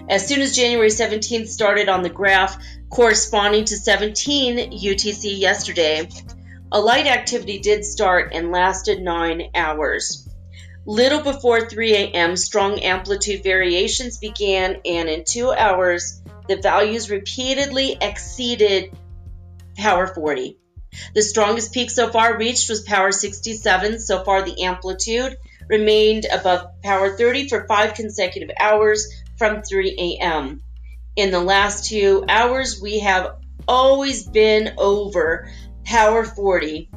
As 0.09 0.27
soon 0.27 0.41
as 0.41 0.55
January 0.55 0.89
17th 0.89 1.47
started 1.47 1.89
on 1.89 2.01
the 2.01 2.09
graph, 2.09 2.61
corresponding 2.89 3.65
to 3.65 3.77
17 3.77 4.71
UTC 4.71 5.39
yesterday, 5.39 6.09
a 6.71 6.79
light 6.79 7.07
activity 7.07 7.59
did 7.59 7.85
start 7.85 8.31
and 8.33 8.51
lasted 8.51 9.01
nine 9.01 9.49
hours. 9.55 10.26
Little 10.87 11.19
before 11.19 11.67
3 11.67 11.95
a.m., 11.95 12.37
strong 12.37 12.79
amplitude 12.79 13.43
variations 13.43 14.19
began, 14.19 14.77
and 14.85 15.09
in 15.09 15.25
two 15.25 15.51
hours, 15.51 16.21
the 16.47 16.55
values 16.55 17.09
repeatedly 17.09 17.97
exceeded 17.99 18.97
power 19.75 20.07
40. 20.07 20.57
The 21.13 21.21
strongest 21.21 21.73
peak 21.73 21.91
so 21.91 22.09
far 22.09 22.37
reached 22.37 22.69
was 22.69 22.83
power 22.83 23.11
67. 23.11 23.99
So 23.99 24.23
far, 24.23 24.43
the 24.43 24.63
amplitude 24.63 25.35
remained 25.67 26.25
above 26.31 26.81
power 26.81 27.17
30 27.17 27.49
for 27.49 27.67
five 27.67 27.93
consecutive 27.93 28.51
hours, 28.57 29.13
from 29.37 29.63
3 29.63 30.17
a.m. 30.21 30.63
In 31.17 31.31
the 31.31 31.41
last 31.41 31.89
two 31.89 32.23
hours, 32.29 32.79
we 32.81 32.99
have 32.99 33.35
always 33.67 34.25
been 34.25 34.73
over 34.77 35.51
power 35.83 36.23
40 36.23 36.89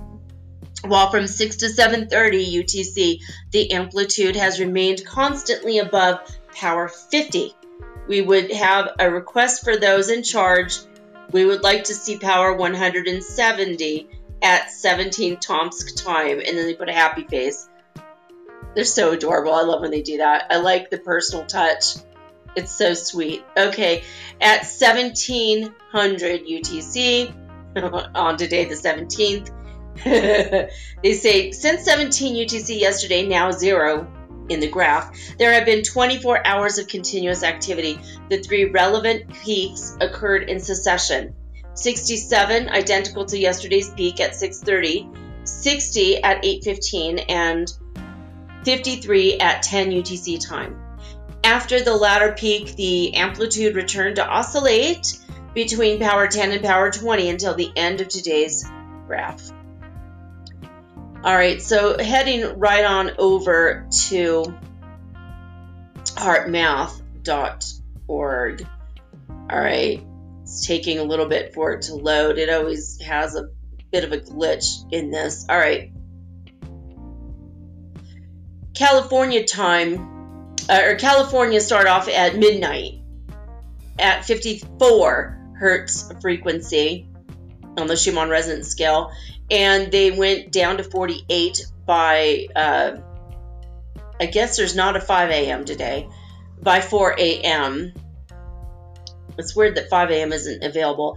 while 0.84 1.10
from 1.10 1.26
6 1.26 1.56
to 1.56 1.66
7:30 1.66 2.52
UTC 2.62 3.20
the 3.50 3.72
amplitude 3.72 4.36
has 4.36 4.60
remained 4.60 5.04
constantly 5.04 5.78
above 5.78 6.20
power 6.54 6.88
50 6.88 7.54
we 8.10 8.20
would 8.20 8.50
have 8.50 8.96
a 8.98 9.08
request 9.08 9.62
for 9.62 9.76
those 9.76 10.10
in 10.10 10.24
charge. 10.24 10.78
We 11.30 11.44
would 11.44 11.62
like 11.62 11.84
to 11.84 11.94
see 11.94 12.18
power 12.18 12.52
170 12.52 14.08
at 14.42 14.72
17 14.72 15.36
Tomsk 15.36 15.94
time 16.04 16.40
and 16.40 16.58
then 16.58 16.66
they 16.66 16.74
put 16.74 16.88
a 16.88 16.92
happy 16.92 17.22
face. 17.22 17.68
They're 18.74 18.82
so 18.82 19.12
adorable. 19.12 19.54
I 19.54 19.62
love 19.62 19.80
when 19.80 19.92
they 19.92 20.02
do 20.02 20.18
that. 20.18 20.46
I 20.50 20.56
like 20.56 20.90
the 20.90 20.98
personal 20.98 21.46
touch. 21.46 21.98
It's 22.56 22.72
so 22.72 22.94
sweet. 22.94 23.44
Okay, 23.56 24.02
at 24.40 24.64
1700 24.64 26.40
UTC, 26.46 27.32
on 28.16 28.36
today 28.36 28.64
the 28.64 28.74
17th, 28.74 29.50
they 30.04 31.12
say 31.14 31.52
since 31.52 31.84
17 31.84 32.46
UTC 32.46 32.80
yesterday, 32.80 33.26
now 33.26 33.50
zero 33.50 34.10
in 34.48 34.60
the 34.60 34.68
graph, 34.68 35.16
there 35.38 35.52
have 35.52 35.64
been 35.64 35.82
24 35.82 36.46
hours 36.46 36.78
of 36.78 36.88
continuous 36.88 37.42
activity. 37.42 37.98
The 38.28 38.38
three 38.38 38.64
relevant 38.66 39.32
peaks 39.32 39.96
occurred 40.00 40.48
in 40.48 40.60
succession. 40.60 41.34
67 41.74 42.68
identical 42.68 43.24
to 43.26 43.38
yesterday's 43.38 43.90
peak 43.90 44.20
at 44.20 44.32
6:30, 44.32 45.08
60 45.44 46.22
at 46.22 46.44
8:15 46.44 47.24
and 47.28 47.72
53 48.64 49.38
at 49.38 49.62
10 49.62 49.92
UTC 49.92 50.38
time. 50.38 50.76
After 51.42 51.80
the 51.82 51.96
latter 51.96 52.32
peak, 52.32 52.76
the 52.76 53.14
amplitude 53.14 53.74
returned 53.74 54.16
to 54.16 54.26
oscillate 54.26 55.18
between 55.54 55.98
power 55.98 56.26
10 56.26 56.52
and 56.52 56.62
power 56.62 56.90
20 56.90 57.30
until 57.30 57.54
the 57.54 57.70
end 57.76 58.00
of 58.00 58.08
today's 58.08 58.64
graph. 59.06 59.50
All 61.22 61.34
right, 61.34 61.60
so 61.60 61.98
heading 61.98 62.58
right 62.58 62.84
on 62.84 63.12
over 63.18 63.86
to 64.08 64.54
heartmath.org. 66.02 68.66
All 69.28 69.58
right, 69.58 70.02
it's 70.42 70.66
taking 70.66 70.98
a 70.98 71.04
little 71.04 71.26
bit 71.26 71.52
for 71.52 71.72
it 71.72 71.82
to 71.82 71.94
load. 71.94 72.38
It 72.38 72.48
always 72.48 72.98
has 73.02 73.36
a 73.36 73.50
bit 73.90 74.04
of 74.04 74.12
a 74.12 74.18
glitch 74.18 74.90
in 74.92 75.10
this. 75.10 75.44
All 75.48 75.58
right. 75.58 75.92
California 78.74 79.44
time 79.44 80.56
uh, 80.70 80.82
or 80.84 80.94
California 80.94 81.60
start 81.60 81.86
off 81.86 82.08
at 82.08 82.36
midnight 82.36 83.02
at 83.98 84.24
54 84.24 85.54
hertz 85.58 86.10
frequency 86.22 87.08
on 87.76 87.86
the 87.86 87.96
Schumann 87.96 88.30
resonance 88.30 88.68
scale, 88.68 89.10
and 89.50 89.90
they 89.90 90.10
went 90.10 90.52
down 90.52 90.76
to 90.76 90.84
48 90.84 91.66
by, 91.86 92.46
uh, 92.54 92.96
I 94.20 94.26
guess 94.26 94.56
there's 94.56 94.76
not 94.76 94.96
a 94.96 95.00
5 95.00 95.30
a.m. 95.30 95.64
today. 95.64 96.08
by 96.62 96.80
4 96.80 97.14
a.m. 97.18 97.92
It's 99.38 99.56
weird 99.56 99.76
that 99.76 99.88
5 99.88 100.10
a.m. 100.10 100.32
isn't 100.32 100.62
available. 100.62 101.16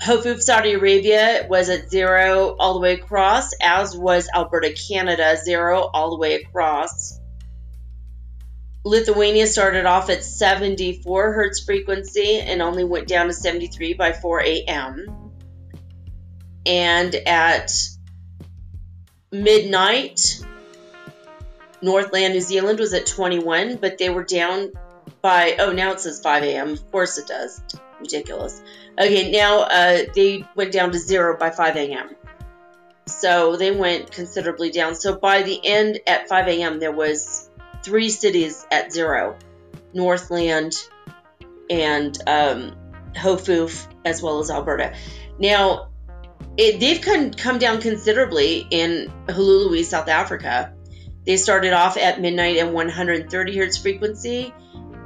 Hofuf, 0.00 0.40
Saudi 0.40 0.74
Arabia 0.74 1.46
was 1.50 1.68
at 1.68 1.90
zero 1.90 2.54
all 2.58 2.74
the 2.74 2.80
way 2.80 2.94
across, 2.94 3.52
as 3.60 3.96
was 3.96 4.28
Alberta, 4.32 4.72
Canada, 4.88 5.36
zero 5.36 5.90
all 5.92 6.10
the 6.10 6.18
way 6.18 6.36
across. 6.36 7.18
Lithuania 8.84 9.48
started 9.48 9.86
off 9.86 10.08
at 10.08 10.22
74 10.22 11.32
hertz 11.32 11.64
frequency 11.64 12.38
and 12.38 12.62
only 12.62 12.84
went 12.84 13.08
down 13.08 13.26
to 13.26 13.32
73 13.32 13.94
by 13.94 14.12
4 14.12 14.40
a.m. 14.40 15.27
And 16.66 17.14
at 17.14 17.72
midnight, 19.30 20.44
Northland, 21.80 22.34
New 22.34 22.40
Zealand 22.40 22.78
was 22.78 22.92
at 22.92 23.06
21, 23.06 23.76
but 23.76 23.98
they 23.98 24.10
were 24.10 24.24
down 24.24 24.72
by, 25.22 25.56
oh, 25.58 25.72
now 25.72 25.92
it 25.92 26.00
says 26.00 26.20
5 26.20 26.42
a.m. 26.42 26.72
Of 26.72 26.90
course 26.90 27.18
it 27.18 27.26
does. 27.26 27.60
Ridiculous. 28.00 28.60
Okay, 28.98 29.30
now 29.30 29.60
uh, 29.62 29.98
they 30.14 30.44
went 30.54 30.72
down 30.72 30.92
to 30.92 30.98
zero 30.98 31.36
by 31.38 31.50
5 31.50 31.76
a.m. 31.76 32.10
So 33.06 33.56
they 33.56 33.70
went 33.70 34.12
considerably 34.12 34.70
down. 34.70 34.94
So 34.94 35.16
by 35.16 35.42
the 35.42 35.58
end 35.64 36.00
at 36.06 36.28
5 36.28 36.48
a.m., 36.48 36.78
there 36.78 36.92
was 36.92 37.50
three 37.82 38.10
cities 38.10 38.66
at 38.70 38.92
zero. 38.92 39.38
Northland 39.94 40.74
and 41.70 42.16
um, 42.26 42.76
Hofuf, 43.14 43.86
as 44.04 44.22
well 44.22 44.40
as 44.40 44.50
Alberta. 44.50 44.94
Now, 45.38 45.88
it, 46.56 46.80
they've 46.80 47.00
come, 47.00 47.58
down 47.58 47.80
considerably 47.80 48.66
in 48.70 49.12
Hluhluwe, 49.26 49.84
South 49.84 50.08
Africa. 50.08 50.74
They 51.24 51.36
started 51.36 51.72
off 51.72 51.96
at 51.96 52.20
midnight 52.20 52.56
at 52.56 52.72
130 52.72 53.56
hertz 53.56 53.76
frequency 53.78 54.52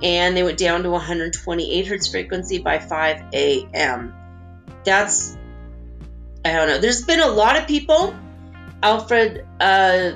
and 0.02 0.36
they 0.36 0.42
went 0.42 0.58
down 0.58 0.82
to 0.82 0.90
128 0.90 1.86
hertz 1.86 2.08
frequency 2.08 2.58
by 2.58 2.78
5 2.78 3.22
a.m. 3.32 4.14
That's, 4.84 5.36
I 6.44 6.52
don't 6.52 6.68
know. 6.68 6.78
There's 6.78 7.04
been 7.04 7.20
a 7.20 7.28
lot 7.28 7.56
of 7.56 7.68
people. 7.68 8.14
Alfred 8.82 9.46
uh, 9.60 10.12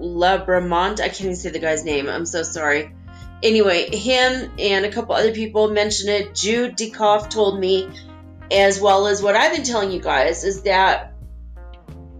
Labramont, 0.00 1.00
I 1.00 1.08
can't 1.08 1.20
even 1.20 1.36
say 1.36 1.50
the 1.50 1.58
guy's 1.58 1.84
name. 1.84 2.08
I'm 2.08 2.24
so 2.24 2.42
sorry. 2.42 2.94
Anyway, 3.42 3.94
him 3.94 4.52
and 4.58 4.86
a 4.86 4.92
couple 4.92 5.14
other 5.14 5.32
people 5.32 5.68
mentioned 5.70 6.08
it. 6.08 6.34
Jude 6.34 6.76
Dekoff 6.76 7.28
told 7.28 7.60
me, 7.60 7.90
as 8.50 8.80
well 8.80 9.06
as 9.06 9.22
what 9.22 9.36
I've 9.36 9.54
been 9.54 9.64
telling 9.64 9.90
you 9.90 10.00
guys, 10.00 10.44
is 10.44 10.62
that 10.62 11.14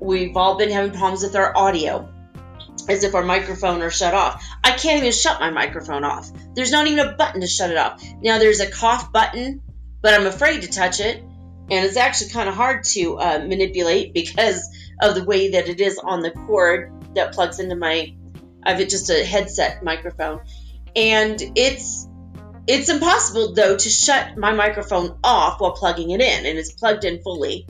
we've 0.01 0.37
all 0.37 0.57
been 0.57 0.71
having 0.71 0.93
problems 0.93 1.23
with 1.23 1.37
our 1.37 1.57
audio 1.57 2.09
as 2.89 3.03
if 3.03 3.15
our 3.15 3.25
microphone 3.25 3.83
are 3.83 3.91
shut 3.91 4.15
off. 4.15 4.45
I 4.63 4.73
can't 4.73 4.99
even 4.99 5.13
shut 5.13 5.41
my 5.41 5.51
microphone 5.51 6.05
off. 6.05 6.31
There's 6.55 6.71
not 6.71 6.87
even 6.87 7.07
a 7.07 7.13
button 7.13 7.41
to 7.41 7.47
shut 7.47 7.71
it 7.71 7.77
off. 7.77 8.03
Now 8.23 8.39
there's 8.39 8.61
a 8.61 8.71
cough 8.71 9.13
button, 9.13 9.63
but 10.01 10.15
I'm 10.15 10.27
afraid 10.27 10.63
to 10.63 10.69
touch 10.69 11.01
it, 11.01 11.21
and 11.21 11.85
it's 11.85 11.97
actually 11.97 12.31
kind 12.31 12.49
of 12.49 12.55
hard 12.55 12.85
to 12.85 13.19
uh, 13.19 13.39
manipulate 13.47 14.15
because 14.15 14.69
of 15.03 15.15
the 15.15 15.25
way 15.25 15.51
that 15.53 15.69
it 15.69 15.81
is 15.81 15.99
on 15.99 16.21
the 16.21 16.31
cord 16.31 16.93
that 17.15 17.33
plugs 17.33 17.59
into 17.59 17.77
my. 17.77 18.15
I 18.63 18.75
have 18.75 18.89
just 18.89 19.11
a 19.11 19.25
headset 19.25 19.83
microphone, 19.83 20.41
and 20.95 21.41
it's 21.57 22.06
it's 22.67 22.89
impossible 22.89 23.53
though 23.53 23.77
to 23.77 23.89
shut 23.89 24.37
my 24.37 24.53
microphone 24.53 25.19
off 25.23 25.61
while 25.61 25.73
plugging 25.73 26.11
it 26.11 26.21
in, 26.21 26.47
and 26.47 26.59
it's 26.59 26.73
plugged 26.73 27.05
in 27.05 27.23
fully. 27.23 27.67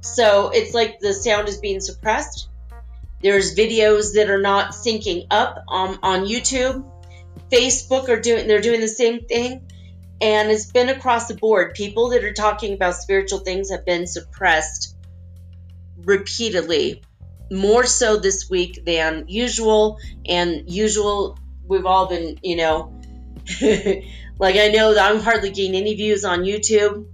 So 0.00 0.50
it's 0.50 0.74
like 0.74 1.00
the 1.00 1.14
sound 1.14 1.48
is 1.48 1.58
being 1.58 1.80
suppressed 1.80 2.48
there's 3.24 3.56
videos 3.56 4.16
that 4.16 4.28
are 4.28 4.40
not 4.40 4.72
syncing 4.72 5.28
up 5.30 5.64
um, 5.68 5.98
on 6.02 6.26
YouTube. 6.26 6.84
Facebook 7.50 8.10
are 8.10 8.20
doing 8.20 8.46
they're 8.46 8.60
doing 8.60 8.82
the 8.82 8.88
same 8.88 9.24
thing. 9.24 9.66
And 10.20 10.50
it's 10.50 10.70
been 10.70 10.90
across 10.90 11.26
the 11.26 11.34
board. 11.34 11.72
People 11.72 12.10
that 12.10 12.22
are 12.22 12.34
talking 12.34 12.74
about 12.74 12.96
spiritual 12.96 13.38
things 13.38 13.70
have 13.70 13.86
been 13.86 14.06
suppressed 14.06 14.94
repeatedly, 16.04 17.02
more 17.50 17.86
so 17.86 18.18
this 18.18 18.50
week 18.50 18.84
than 18.84 19.24
usual. 19.28 19.98
And 20.26 20.70
usual, 20.70 21.38
we've 21.66 21.86
all 21.86 22.06
been, 22.08 22.38
you 22.42 22.56
know, 22.56 23.00
like 24.38 24.56
I 24.56 24.68
know 24.68 24.94
that 24.94 25.10
I'm 25.10 25.20
hardly 25.20 25.50
getting 25.50 25.74
any 25.74 25.94
views 25.94 26.24
on 26.24 26.40
YouTube. 26.40 27.06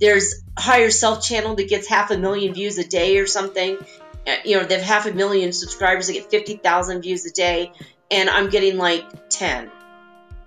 There's 0.00 0.42
higher 0.56 0.90
self 0.90 1.24
channel 1.24 1.54
that 1.56 1.68
gets 1.68 1.88
half 1.88 2.10
a 2.10 2.18
million 2.18 2.54
views 2.54 2.78
a 2.78 2.86
day 2.86 3.18
or 3.18 3.26
something, 3.26 3.78
uh, 4.28 4.36
you 4.44 4.56
know, 4.56 4.64
they 4.64 4.74
have 4.74 4.84
half 4.84 5.06
a 5.06 5.12
million 5.12 5.52
subscribers. 5.52 6.08
They 6.08 6.14
get 6.14 6.30
50,000 6.30 7.00
views 7.00 7.24
a 7.24 7.30
day, 7.30 7.72
and 8.10 8.28
I'm 8.28 8.50
getting 8.50 8.76
like 8.76 9.30
10. 9.30 9.70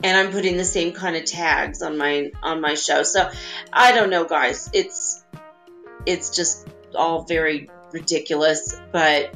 And 0.03 0.17
I'm 0.17 0.31
putting 0.31 0.57
the 0.57 0.65
same 0.65 0.93
kind 0.93 1.15
of 1.15 1.25
tags 1.25 1.81
on 1.81 1.97
my 1.97 2.31
on 2.41 2.59
my 2.59 2.73
show. 2.73 3.03
So 3.03 3.29
I 3.71 3.91
don't 3.91 4.09
know, 4.09 4.25
guys. 4.25 4.69
It's 4.73 5.23
it's 6.07 6.35
just 6.35 6.67
all 6.95 7.23
very 7.23 7.69
ridiculous, 7.91 8.79
but 8.91 9.33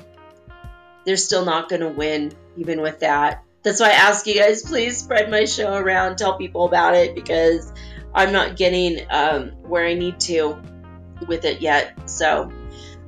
they're 1.05 1.17
still 1.17 1.45
not 1.45 1.69
going 1.69 1.81
to 1.81 1.89
win 1.89 2.33
even 2.57 2.81
with 2.81 3.01
that. 3.01 3.44
That's 3.65 3.79
why 3.79 3.87
I 3.87 3.93
ask 3.93 4.27
you 4.27 4.35
guys, 4.35 4.61
please 4.61 4.99
spread 4.99 5.31
my 5.31 5.45
show 5.45 5.73
around, 5.73 6.17
tell 6.17 6.37
people 6.37 6.65
about 6.65 6.93
it 6.93 7.15
because 7.15 7.73
I'm 8.13 8.31
not 8.31 8.55
getting 8.55 9.07
um, 9.09 9.53
where 9.63 9.87
I 9.87 9.95
need 9.95 10.19
to 10.21 10.61
with 11.27 11.45
it 11.45 11.61
yet. 11.61 12.07
So 12.07 12.51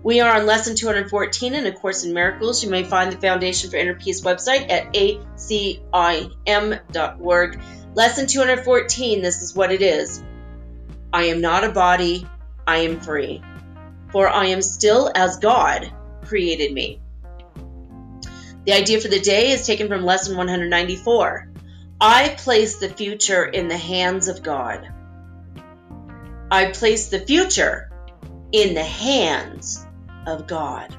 we 0.02 0.20
are 0.20 0.36
on 0.36 0.48
lesson 0.48 0.76
214 0.76 1.54
in 1.54 1.68
A 1.68 1.72
Course 1.72 2.04
in 2.06 2.14
Miracles. 2.14 2.64
You 2.64 2.72
may 2.72 2.84
find 2.84 3.12
the 3.12 3.18
Foundation 3.18 3.70
for 3.70 3.78
Inner 3.78 3.94
Peace 3.94 4.22
website 4.22 4.72
at 4.72 4.94
acim.org. 4.94 5.92
Lesson 7.94 8.26
214, 8.26 9.22
this 9.22 9.44
is 9.44 9.56
what 9.56 9.72
it 9.72 9.84
is 9.84 10.24
I 11.14 11.26
am 11.26 11.40
not 11.40 11.66
a 11.66 11.72
body, 11.72 12.28
I 12.66 12.78
am 12.78 13.00
free, 13.00 13.44
for 14.12 14.28
I 14.28 14.48
am 14.48 14.64
still 14.64 15.12
as 15.14 15.38
God 15.38 15.94
created 16.26 16.74
me. 16.74 17.00
The 18.68 18.74
idea 18.74 19.00
for 19.00 19.08
the 19.08 19.22
day 19.22 19.52
is 19.52 19.66
taken 19.66 19.88
from 19.88 20.04
lesson 20.04 20.36
194. 20.36 21.48
I 22.02 22.36
place 22.38 22.76
the 22.76 22.90
future 22.90 23.46
in 23.46 23.70
the 23.70 23.78
hands 23.78 24.28
of 24.28 24.44
God. 24.44 24.86
I 26.52 26.72
place 26.74 27.08
the 27.08 27.22
future 27.22 27.90
in 28.52 28.74
the 28.74 28.84
hands 28.84 29.88
of 30.26 30.48
God. 30.48 30.94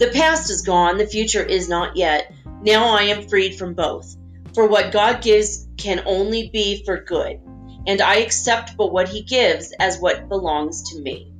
The 0.00 0.08
past 0.08 0.50
is 0.50 0.62
gone, 0.62 0.98
the 0.98 1.06
future 1.06 1.44
is 1.44 1.68
not 1.68 1.96
yet. 1.96 2.34
Now 2.60 2.88
I 2.96 3.02
am 3.02 3.28
freed 3.28 3.54
from 3.54 3.74
both. 3.74 4.16
For 4.52 4.66
what 4.66 4.90
God 4.90 5.22
gives 5.22 5.68
can 5.76 6.02
only 6.06 6.50
be 6.52 6.82
for 6.84 7.00
good, 7.04 7.38
and 7.86 8.00
I 8.00 8.16
accept 8.16 8.76
but 8.76 8.92
what 8.92 9.08
He 9.08 9.22
gives 9.22 9.72
as 9.78 10.00
what 10.00 10.28
belongs 10.28 10.90
to 10.90 11.00
me. 11.00 11.32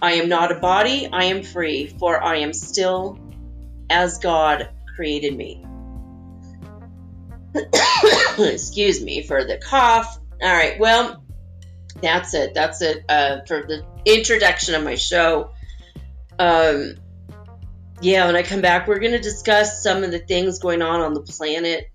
I 0.00 0.12
am 0.12 0.30
not 0.30 0.50
a 0.50 0.60
body, 0.60 1.10
I 1.12 1.24
am 1.24 1.42
free, 1.42 1.88
for 1.88 2.24
I 2.24 2.36
am 2.36 2.54
still 2.54 3.18
as 3.90 4.18
God 4.18 4.70
created 4.96 5.36
me. 5.36 5.64
Excuse 8.38 9.02
me 9.02 9.22
for 9.22 9.44
the 9.44 9.58
cough. 9.58 10.18
All 10.40 10.48
right, 10.48 10.78
well, 10.78 11.22
that's 12.00 12.32
it. 12.34 12.54
That's 12.54 12.80
it 12.80 13.04
uh, 13.08 13.40
for 13.46 13.62
the 13.62 13.84
introduction 14.04 14.74
of 14.74 14.84
my 14.84 14.94
show. 14.94 15.50
Um, 16.38 16.94
yeah, 18.00 18.26
when 18.26 18.36
I 18.36 18.42
come 18.42 18.62
back, 18.62 18.88
we're 18.88 19.00
going 19.00 19.12
to 19.12 19.20
discuss 19.20 19.82
some 19.82 20.04
of 20.04 20.10
the 20.10 20.18
things 20.18 20.58
going 20.58 20.80
on 20.80 21.00
on 21.00 21.12
the 21.12 21.20
planet. 21.20 21.90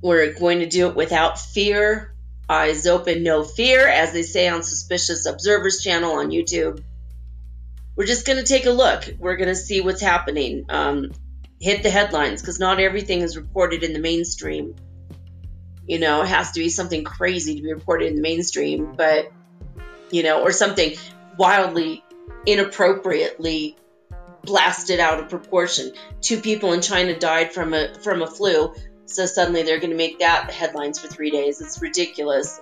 We're 0.00 0.32
going 0.32 0.60
to 0.60 0.66
do 0.66 0.88
it 0.88 0.96
without 0.96 1.38
fear. 1.38 2.14
Eyes 2.48 2.86
open, 2.86 3.22
no 3.22 3.44
fear, 3.44 3.86
as 3.86 4.12
they 4.12 4.22
say 4.22 4.48
on 4.48 4.62
Suspicious 4.62 5.26
Observers 5.26 5.82
channel 5.82 6.12
on 6.12 6.30
YouTube. 6.30 6.82
We're 7.98 8.06
just 8.06 8.24
going 8.24 8.38
to 8.38 8.44
take 8.44 8.64
a 8.66 8.70
look. 8.70 9.10
We're 9.18 9.34
going 9.34 9.48
to 9.48 9.56
see 9.56 9.80
what's 9.80 10.00
happening. 10.00 10.66
Um, 10.68 11.10
hit 11.60 11.82
the 11.82 11.90
headlines 11.90 12.40
because 12.40 12.60
not 12.60 12.78
everything 12.78 13.22
is 13.22 13.36
reported 13.36 13.82
in 13.82 13.92
the 13.92 13.98
mainstream. 13.98 14.76
You 15.84 15.98
know, 15.98 16.22
it 16.22 16.28
has 16.28 16.52
to 16.52 16.60
be 16.60 16.68
something 16.68 17.02
crazy 17.02 17.56
to 17.56 17.62
be 17.62 17.72
reported 17.72 18.06
in 18.06 18.14
the 18.14 18.22
mainstream, 18.22 18.94
but, 18.94 19.32
you 20.12 20.22
know, 20.22 20.42
or 20.42 20.52
something 20.52 20.94
wildly 21.36 22.04
inappropriately 22.46 23.76
blasted 24.44 25.00
out 25.00 25.18
of 25.18 25.28
proportion. 25.28 25.90
Two 26.20 26.40
people 26.40 26.74
in 26.74 26.82
China 26.82 27.18
died 27.18 27.52
from 27.52 27.74
a 27.74 27.94
from 27.94 28.22
a 28.22 28.28
flu, 28.28 28.74
so 29.06 29.26
suddenly 29.26 29.64
they're 29.64 29.80
going 29.80 29.90
to 29.90 29.96
make 29.96 30.20
that 30.20 30.46
the 30.46 30.52
headlines 30.52 31.00
for 31.00 31.08
three 31.08 31.32
days. 31.32 31.60
It's 31.60 31.82
ridiculous, 31.82 32.60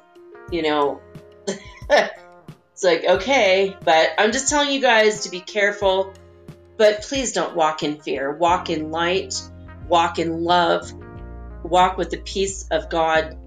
you 0.50 0.62
know. 0.62 1.02
it's 2.76 2.84
like 2.84 3.06
okay, 3.08 3.74
but 3.84 4.10
I'm 4.18 4.32
just 4.32 4.50
telling 4.50 4.70
you 4.70 4.82
guys 4.82 5.20
to 5.20 5.30
be 5.30 5.40
careful. 5.40 6.12
But 6.76 7.00
please 7.00 7.32
don't 7.32 7.56
walk 7.56 7.82
in 7.82 7.98
fear. 8.02 8.30
Walk 8.30 8.68
in 8.68 8.90
light. 8.90 9.40
Walk 9.88 10.18
in 10.18 10.44
love. 10.44 10.92
Walk 11.62 11.96
with 11.96 12.10
the 12.10 12.18
peace 12.18 12.68
of 12.70 12.90
God 12.90 13.38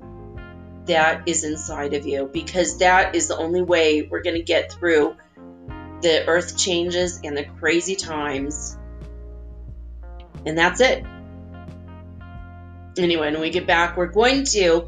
that 0.86 1.28
is 1.28 1.44
inside 1.44 1.94
of 1.94 2.08
you, 2.08 2.28
because 2.34 2.80
that 2.80 3.14
is 3.14 3.28
the 3.28 3.38
only 3.38 3.62
way 3.62 4.02
we're 4.02 4.24
going 4.24 4.36
to 4.36 4.42
get 4.42 4.72
through 4.72 5.16
the 6.02 6.26
earth 6.26 6.58
changes 6.58 7.20
and 7.24 7.38
the 7.38 7.44
crazy 7.44 7.96
times. 7.96 8.80
And 10.44 10.58
that's 10.58 10.82
it. 10.82 11.06
Anyway, 12.98 13.32
when 13.32 13.42
we 13.42 13.52
get 13.52 13.68
back, 13.68 13.96
we're 13.96 14.08
going 14.08 14.46
to 14.46 14.88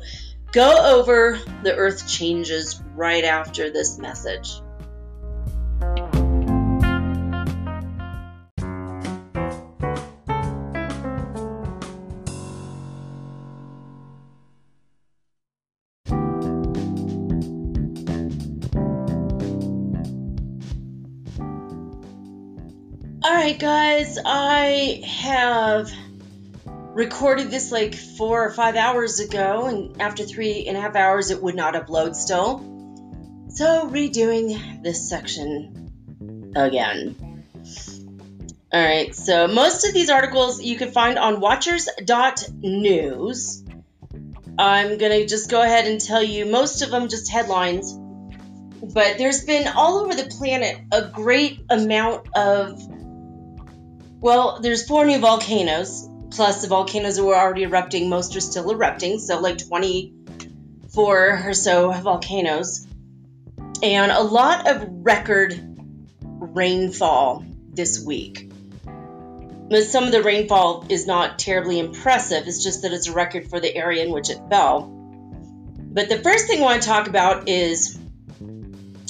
go 0.52 0.98
over 0.98 1.40
the 1.64 1.76
earth 1.76 2.08
changes 2.08 2.82
right 2.96 3.24
after 3.24 3.70
this 3.72 3.98
message. 3.98 4.62
All 23.24 23.38
right, 23.38 23.58
guys, 23.58 24.18
I 24.26 25.04
have 25.06 25.92
recorded 26.94 27.50
this 27.50 27.72
like 27.72 27.96
four 27.96 28.46
or 28.46 28.52
five 28.52 28.76
hours 28.76 29.20
ago, 29.20 29.66
and 29.66 30.00
after 30.02 30.24
three 30.24 30.68
and 30.68 30.78
a 30.78 30.82
half 30.82 30.96
hours, 30.96 31.32
it 31.32 31.42
would 31.42 31.56
not 31.56 31.74
upload 31.74 32.16
still. 32.16 32.60
So, 33.50 33.90
redoing 33.90 34.84
this 34.84 35.10
section 35.10 36.52
again. 36.56 37.16
All 38.74 38.82
right, 38.82 39.14
so 39.14 39.48
most 39.48 39.86
of 39.86 39.94
these 39.94 40.10
articles 40.10 40.62
you 40.62 40.78
can 40.78 40.92
find 40.92 41.20
on 41.20 41.42
watchers.news. 41.42 43.66
I'm 44.58 44.98
going 44.98 45.12
to 45.12 45.26
just 45.26 45.50
go 45.50 45.62
ahead 45.62 45.88
and 45.88 46.00
tell 46.00 46.24
you 46.24 46.46
most 46.46 46.82
of 46.82 46.90
them 46.90 47.10
just 47.10 47.30
headlines. 47.30 47.94
But 47.94 49.18
there's 49.18 49.44
been 49.44 49.68
all 49.68 49.98
over 50.00 50.16
the 50.16 50.24
planet 50.24 50.80
a 50.92 51.02
great 51.04 51.60
amount 51.70 52.28
of, 52.36 52.82
well, 54.20 54.60
there's 54.62 54.88
four 54.88 55.06
new 55.06 55.20
volcanoes 55.20 56.08
Plus, 56.32 56.62
the 56.62 56.68
volcanoes 56.68 57.18
that 57.18 57.24
were 57.24 57.36
already 57.36 57.64
erupting, 57.64 58.10
most 58.10 58.36
are 58.36 58.42
still 58.42 58.72
erupting, 58.72 59.20
so 59.20 59.40
like 59.40 59.58
24 59.58 61.44
or 61.46 61.54
so 61.54 61.92
volcanoes. 61.92 62.88
And 63.84 64.12
a 64.12 64.22
lot 64.22 64.68
of 64.68 64.88
record 64.90 65.60
rainfall 66.22 67.44
this 67.74 68.04
week. 68.04 68.50
But 69.70 69.84
some 69.84 70.06
of 70.06 70.12
the 70.12 70.24
rainfall 70.24 70.86
is 70.90 71.06
not 71.06 71.40
terribly 71.40 71.80
impressive, 71.80 72.48
it's 72.48 72.64
just 72.64 72.82
that 72.84 72.94
it's 72.94 73.08
a 73.08 73.14
record 73.14 73.50
for 73.50 73.60
the 73.60 73.74
area 73.74 74.04
in 74.04 74.12
which 74.12 74.30
it 74.30 74.40
fell. 74.50 74.90
But 75.94 76.10
the 76.10 76.20
first 76.20 76.48
thing 76.48 76.60
I 76.60 76.64
want 76.64 76.82
to 76.82 76.88
talk 76.88 77.08
about 77.08 77.50
is 77.50 77.98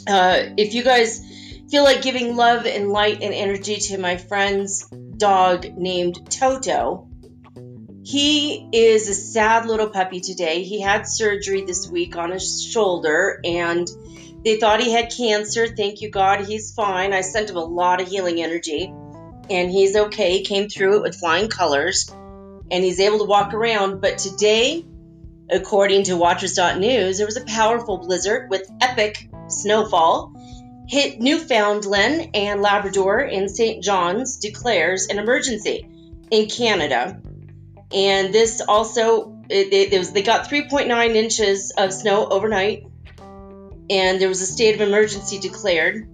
uh, 0.08 0.40
if 0.58 0.74
you 0.74 0.84
guys 0.84 1.24
feel 1.70 1.84
like 1.84 2.02
giving 2.02 2.36
love 2.36 2.66
and 2.66 2.90
light 2.90 3.22
and 3.22 3.34
energy 3.34 3.78
to 3.78 3.98
my 3.98 4.18
friend's 4.18 4.88
dog 5.18 5.78
named 5.78 6.30
Toto, 6.30 7.08
he 8.04 8.68
is 8.72 9.08
a 9.08 9.14
sad 9.14 9.66
little 9.66 9.90
puppy 9.90 10.20
today. 10.20 10.64
He 10.64 10.82
had 10.82 11.08
surgery 11.08 11.64
this 11.64 11.88
week 11.90 12.16
on 12.16 12.32
his 12.32 12.64
shoulder 12.64 13.40
and 13.44 13.88
they 14.44 14.58
thought 14.58 14.82
he 14.82 14.92
had 14.92 15.14
cancer. 15.16 15.68
Thank 15.68 16.02
you, 16.02 16.10
God, 16.10 16.46
he's 16.46 16.74
fine. 16.74 17.14
I 17.14 17.22
sent 17.22 17.50
him 17.50 17.58
a 17.58 17.64
lot 17.64 18.02
of 18.02 18.08
healing 18.08 18.42
energy 18.42 18.92
and 19.50 19.70
he's 19.70 19.96
okay. 19.96 20.38
He 20.38 20.44
came 20.44 20.68
through 20.68 20.98
it 20.98 21.02
with 21.04 21.20
flying 21.20 21.48
colors 21.48 22.10
and 22.10 22.84
he's 22.84 23.00
able 23.00 23.20
to 23.20 23.26
walk 23.26 23.54
around. 23.54 24.02
But 24.02 24.18
today, 24.18 24.84
according 25.52 26.04
to 26.06 26.18
Watchers.news, 26.18 27.18
there 27.18 27.28
was 27.28 27.38
a 27.38 27.46
powerful 27.46 27.98
blizzard 27.98 28.50
with 28.50 28.70
epic 28.82 29.30
snowfall 29.48 30.34
hit 30.92 31.22
Newfoundland 31.22 32.32
and 32.34 32.62
Labrador, 32.62 33.20
and 33.20 33.50
St. 33.50 33.82
John's 33.82 34.36
declares 34.38 35.08
an 35.08 35.20
emergency 35.20 35.88
in 36.30 36.50
Canada 36.50 37.22
and 37.94 38.34
this 38.34 38.62
also 38.62 39.42
it, 39.50 39.74
it, 39.74 39.98
was 39.98 40.12
they 40.12 40.22
got 40.22 40.50
3.9 40.50 41.16
inches 41.16 41.72
of 41.72 41.94
snow 41.94 42.28
overnight. 42.28 42.86
And 43.90 44.22
there 44.22 44.30
was 44.30 44.42
a 44.42 44.46
state 44.46 44.76
of 44.76 44.82
emergency 44.82 45.40
declared 45.40 46.08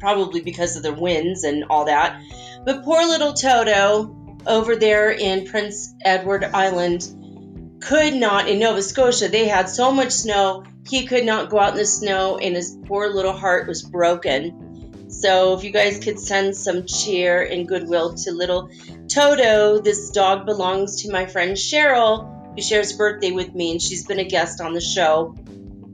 probably 0.00 0.40
because 0.40 0.74
of 0.76 0.82
the 0.82 0.92
winds 0.92 1.44
and 1.44 1.64
all 1.70 1.84
that. 1.84 2.20
But 2.64 2.82
poor 2.82 3.06
little 3.06 3.32
toto 3.32 4.16
over 4.44 4.74
there 4.74 5.12
in 5.12 5.46
prince 5.46 5.94
edward 6.04 6.42
island 6.42 7.78
could 7.80 8.12
not 8.12 8.48
in 8.48 8.58
nova 8.58 8.82
scotia 8.82 9.28
they 9.28 9.46
had 9.46 9.68
so 9.68 9.92
much 9.92 10.10
snow 10.10 10.64
he 10.88 11.06
could 11.06 11.24
not 11.24 11.50
go 11.50 11.58
out 11.58 11.72
in 11.72 11.78
the 11.78 11.86
snow 11.86 12.38
and 12.38 12.56
his 12.56 12.76
poor 12.86 13.08
little 13.08 13.32
heart 13.32 13.68
was 13.68 13.82
broken. 13.82 15.10
So 15.10 15.54
if 15.54 15.62
you 15.62 15.70
guys 15.70 15.98
could 15.98 16.18
send 16.18 16.56
some 16.56 16.86
cheer 16.86 17.42
and 17.42 17.68
goodwill 17.68 18.14
to 18.14 18.32
little 18.32 18.70
Toto, 19.12 19.78
this 19.78 20.10
dog 20.10 20.46
belongs 20.46 21.02
to 21.02 21.10
my 21.10 21.26
friend 21.26 21.52
Cheryl, 21.52 22.54
who 22.54 22.62
shares 22.62 22.94
birthday 22.94 23.30
with 23.30 23.54
me, 23.54 23.72
and 23.72 23.82
she's 23.82 24.06
been 24.06 24.18
a 24.18 24.24
guest 24.24 24.62
on 24.62 24.72
the 24.72 24.80
show 24.80 25.36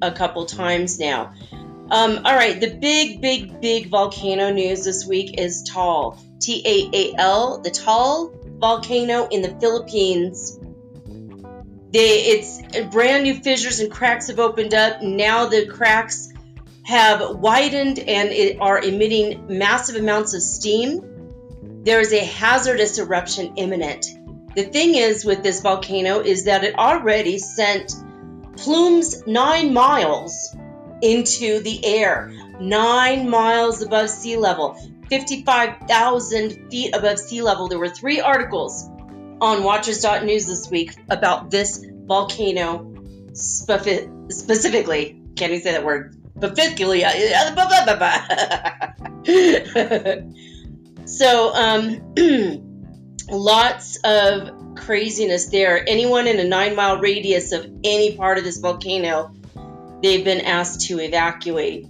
a 0.01 0.13
couple 0.13 0.47
times 0.47 1.01
now. 1.01 1.33
Um, 1.91 2.21
all 2.25 2.35
right, 2.35 2.61
the 2.61 2.71
big, 2.71 3.21
big, 3.21 3.61
big 3.61 3.89
volcano 3.91 4.53
news 4.53 4.85
this 4.85 5.05
week 5.05 5.41
is 5.41 5.65
Taal, 5.65 6.17
T 6.41 6.63
A 6.65 6.97
A 6.97 7.15
L, 7.19 7.61
the 7.61 7.71
Taal 7.71 8.33
volcano 8.59 9.27
in 9.27 9.43
the 9.43 9.57
Philippines. 9.59 10.57
They, 11.91 12.21
it's 12.21 12.61
brand 12.93 13.25
new 13.25 13.35
fissures 13.35 13.81
and 13.81 13.91
cracks 13.91 14.29
have 14.29 14.39
opened 14.39 14.75
up. 14.75 15.03
Now 15.03 15.47
the 15.47 15.67
cracks 15.67 16.33
have 16.85 17.37
widened 17.37 17.99
and 17.99 18.61
are 18.61 18.79
emitting 18.81 19.59
massive 19.59 19.97
amounts 19.97 20.35
of 20.35 20.43
steam. 20.43 21.18
There 21.88 22.03
is 22.03 22.12
a 22.12 22.22
hazardous 22.22 22.98
eruption 22.98 23.55
imminent. 23.57 24.05
The 24.55 24.64
thing 24.64 24.94
is 24.94 25.24
with 25.24 25.42
this 25.42 25.62
volcano 25.62 26.20
is 26.20 26.44
that 26.44 26.62
it 26.62 26.74
already 26.74 27.38
sent 27.38 27.94
plumes 28.59 29.27
nine 29.27 29.72
miles 29.72 30.55
into 31.01 31.62
the 31.62 31.83
air, 31.87 32.31
nine 32.61 33.31
miles 33.31 33.81
above 33.81 34.11
sea 34.11 34.37
level, 34.37 34.77
55,000 35.09 36.70
feet 36.70 36.94
above 36.94 37.18
sea 37.18 37.40
level. 37.40 37.68
There 37.68 37.79
were 37.79 37.88
three 37.88 38.20
articles 38.20 38.87
on 39.40 39.64
Watchers.news 39.64 40.44
this 40.44 40.68
week 40.70 40.94
about 41.09 41.51
this 41.51 41.83
volcano 42.05 42.94
specifically. 43.33 45.22
Can't 45.37 45.53
even 45.53 45.62
say 45.62 45.72
that 45.72 45.87
word 45.87 46.16
particularly. 46.38 47.03
so, 51.09 51.55
um, 51.55 52.14
lots 53.31 53.97
of 54.05 54.77
craziness 54.77 55.47
there. 55.47 55.83
Anyone 55.88 56.27
in 56.27 56.38
a 56.38 56.44
nine 56.44 56.77
mile 56.77 56.99
radius 56.99 57.53
of 57.53 57.66
any 57.83 58.16
part 58.16 58.38
of 58.38 58.44
this 58.44 58.59
volcano, 58.59 59.35
they've 60.03 60.25
been 60.25 60.42
asked 60.42 60.83
to 60.88 61.01
evacuate. 61.01 61.87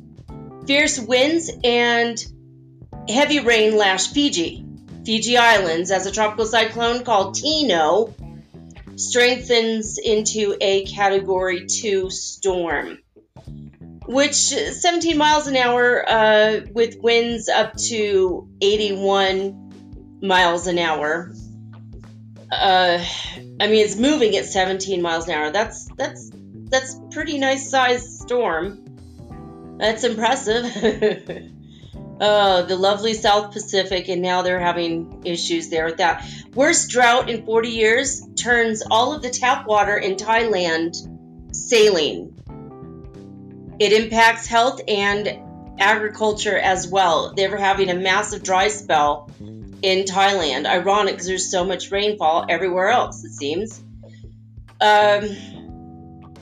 Fierce 0.67 0.99
winds 0.99 1.51
and 1.65 2.25
heavy 3.09 3.41
rain 3.41 3.77
lash 3.77 4.09
Fiji. 4.09 4.65
Fiji 5.05 5.37
Islands 5.37 5.91
as 5.91 6.07
a 6.07 6.13
tropical 6.13 6.47
cyclone 6.47 7.05
called 7.05 7.35
Tino 7.35 8.15
strengthens 8.97 9.99
into 9.99 10.57
a 10.61 10.85
category 10.85 11.67
2 11.67 12.11
storm 12.11 12.99
which 14.09 14.37
17 14.37 15.19
miles 15.19 15.47
an 15.49 15.57
hour 15.57 16.03
uh, 16.09 16.61
with 16.73 16.97
winds 16.99 17.51
up 17.51 17.77
to 17.77 18.49
81 18.63 20.19
miles 20.23 20.67
an 20.67 20.79
hour. 20.79 21.35
Uh, 22.51 23.05
I 23.61 23.67
mean, 23.67 23.85
it's 23.85 23.97
moving 23.97 24.35
at 24.37 24.47
17 24.47 25.03
miles 25.03 25.29
an 25.29 25.35
hour. 25.35 25.51
That's 25.51 25.89
that's 25.99 26.31
that's 26.71 26.99
pretty 27.11 27.37
nice 27.37 27.69
sized 27.69 28.21
storm. 28.21 29.77
That's 29.79 30.05
impressive. 30.05 30.65
uh, 32.21 32.63
the 32.63 32.77
lovely 32.77 33.13
South 33.13 33.53
Pacific, 33.53 34.09
and 34.09 34.23
now 34.23 34.41
they're 34.41 34.59
having 34.59 35.23
issues 35.27 35.69
there 35.69 35.85
with 35.85 35.99
that. 35.99 36.27
Worst 36.55 36.89
drought 36.89 37.29
in 37.29 37.45
40 37.45 37.69
years 37.69 38.27
turns 38.37 38.83
all 38.91 39.15
of 39.15 39.21
the 39.21 39.29
tap 39.29 39.67
water 39.67 39.99
in 39.99 40.17
Thailand 40.17 40.97
saline. 41.55 42.38
It 43.79 43.93
impacts 43.93 44.47
health 44.47 44.81
and 44.89 45.39
agriculture 45.79 46.59
as 46.59 46.89
well. 46.89 47.33
They 47.35 47.49
were 47.49 47.57
having 47.57 47.91
a 47.91 47.95
massive 47.95 48.43
dry 48.43 48.69
spell 48.69 49.31
in 49.41 50.05
Thailand. 50.05 50.67
Ironic 50.67 51.15
because 51.15 51.27
there's 51.27 51.51
so 51.51 51.65
much 51.65 51.91
rainfall 51.91 52.47
everywhere 52.49 52.89
else, 52.89 53.25
it 53.25 53.33
seems. 53.33 53.81
Um, 54.81 56.35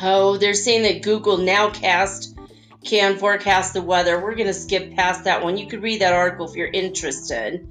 oh, 0.00 0.36
they're 0.36 0.54
saying 0.54 0.82
that 0.82 1.02
Google 1.02 1.38
Nowcast 1.38 2.36
can 2.84 3.18
forecast 3.18 3.74
the 3.74 3.82
weather. 3.82 4.20
We're 4.20 4.34
going 4.34 4.46
to 4.46 4.54
skip 4.54 4.94
past 4.94 5.24
that 5.24 5.42
one. 5.42 5.58
You 5.58 5.66
could 5.66 5.82
read 5.82 6.00
that 6.00 6.12
article 6.12 6.48
if 6.48 6.56
you're 6.56 6.68
interested. 6.68 7.68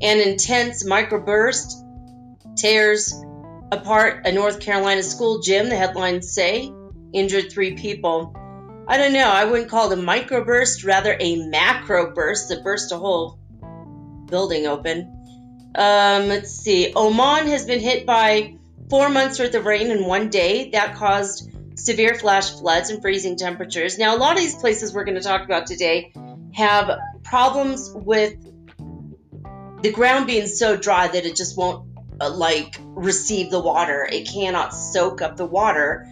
An 0.00 0.20
intense 0.20 0.84
microburst 0.84 1.84
tears 2.56 3.12
apart 3.70 4.26
a 4.26 4.32
North 4.32 4.60
Carolina 4.60 5.02
school 5.02 5.40
gym, 5.40 5.68
the 5.68 5.76
headlines 5.76 6.32
say 6.32 6.72
injured 7.12 7.50
three 7.50 7.74
people. 7.74 8.34
I 8.86 8.96
don't 8.96 9.12
know, 9.12 9.28
I 9.28 9.44
wouldn't 9.44 9.70
call 9.70 9.92
it 9.92 9.98
a 9.98 10.02
microburst, 10.02 10.86
rather 10.86 11.16
a 11.18 11.36
macro 11.36 12.14
burst 12.14 12.48
that 12.48 12.64
burst 12.64 12.92
a 12.92 12.96
whole 12.96 13.38
building 14.26 14.66
open. 14.66 15.14
Um, 15.74 16.28
let's 16.28 16.50
see. 16.50 16.92
Oman 16.94 17.46
has 17.48 17.66
been 17.66 17.80
hit 17.80 18.06
by 18.06 18.56
four 18.88 19.08
months 19.10 19.38
worth 19.38 19.54
of 19.54 19.64
rain 19.66 19.90
in 19.90 20.04
one 20.04 20.30
day. 20.30 20.70
That 20.70 20.96
caused 20.96 21.50
severe 21.78 22.14
flash 22.14 22.50
floods 22.50 22.90
and 22.90 23.00
freezing 23.00 23.36
temperatures. 23.36 23.98
Now, 23.98 24.16
a 24.16 24.18
lot 24.18 24.32
of 24.32 24.38
these 24.38 24.56
places 24.56 24.92
we're 24.92 25.04
going 25.04 25.16
to 25.16 25.22
talk 25.22 25.44
about 25.44 25.66
today 25.66 26.12
have 26.54 26.98
problems 27.22 27.90
with 27.94 28.34
the 29.82 29.92
ground 29.92 30.26
being 30.26 30.46
so 30.46 30.76
dry 30.76 31.06
that 31.06 31.24
it 31.24 31.36
just 31.36 31.56
won't 31.56 31.86
uh, 32.20 32.30
like 32.30 32.80
receive 32.80 33.50
the 33.50 33.60
water. 33.60 34.08
It 34.10 34.28
cannot 34.28 34.74
soak 34.74 35.22
up 35.22 35.36
the 35.36 35.46
water. 35.46 36.08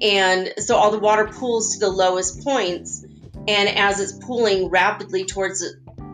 And 0.00 0.52
so 0.58 0.76
all 0.76 0.90
the 0.90 0.98
water 0.98 1.26
pools 1.26 1.74
to 1.74 1.80
the 1.80 1.90
lowest 1.90 2.42
points 2.42 3.04
and 3.46 3.68
as 3.68 4.00
it's 4.00 4.12
pooling 4.12 4.68
rapidly 4.68 5.24
towards 5.24 5.64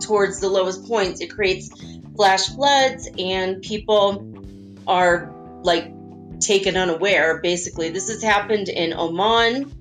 towards 0.01 0.41
the 0.41 0.49
lowest 0.49 0.87
points, 0.89 1.21
it 1.21 1.29
creates 1.29 1.71
flash 2.17 2.49
floods 2.49 3.09
and 3.19 3.63
people 3.63 4.35
are 4.87 5.33
like 5.63 5.93
taken 6.41 6.77
unaware. 6.77 7.41
Basically, 7.41 7.91
this 7.91 8.09
has 8.09 8.23
happened 8.23 8.69
in 8.69 8.93
Oman. 8.93 9.77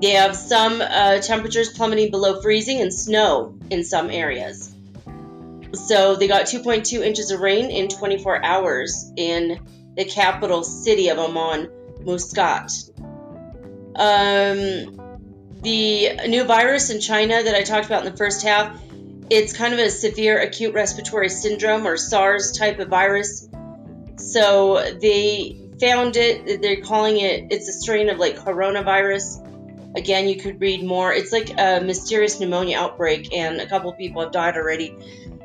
They 0.00 0.12
have 0.12 0.36
some 0.36 0.80
uh, 0.80 1.18
temperatures 1.18 1.70
plummeting 1.70 2.10
below 2.10 2.40
freezing 2.40 2.80
and 2.80 2.92
snow 2.92 3.58
in 3.70 3.84
some 3.84 4.10
areas. 4.10 4.74
So 5.74 6.16
they 6.16 6.28
got 6.28 6.46
2.2 6.46 7.04
inches 7.04 7.30
of 7.30 7.40
rain 7.40 7.70
in 7.70 7.88
24 7.88 8.44
hours 8.44 9.10
in 9.16 9.60
the 9.96 10.04
capital 10.04 10.62
city 10.62 11.08
of 11.08 11.18
Oman, 11.18 11.70
Muscat. 12.04 12.70
Um, 13.96 14.96
the 15.62 16.26
new 16.26 16.44
virus 16.44 16.90
in 16.90 17.00
China 17.00 17.42
that 17.42 17.54
I 17.54 17.62
talked 17.62 17.86
about 17.86 18.04
in 18.04 18.10
the 18.10 18.16
first 18.16 18.42
half, 18.42 18.80
it's 19.28 19.52
kind 19.52 19.72
of 19.74 19.78
a 19.78 19.90
severe 19.90 20.40
acute 20.40 20.74
respiratory 20.74 21.28
syndrome 21.28 21.86
or 21.86 21.96
SARS 21.96 22.52
type 22.52 22.78
of 22.78 22.88
virus. 22.88 23.48
So 24.16 24.96
they 25.00 25.56
found 25.80 26.16
it, 26.16 26.60
they're 26.60 26.82
calling 26.82 27.18
it, 27.18 27.46
it's 27.50 27.68
a 27.68 27.72
strain 27.72 28.08
of 28.08 28.18
like 28.18 28.38
coronavirus. 28.38 29.46
Again, 29.96 30.28
you 30.28 30.36
could 30.36 30.60
read 30.60 30.84
more. 30.84 31.12
It's 31.12 31.32
like 31.32 31.50
a 31.58 31.80
mysterious 31.80 32.38
pneumonia 32.38 32.78
outbreak, 32.78 33.34
and 33.34 33.60
a 33.60 33.66
couple 33.66 33.92
people 33.92 34.22
have 34.22 34.30
died 34.30 34.56
already. 34.56 34.94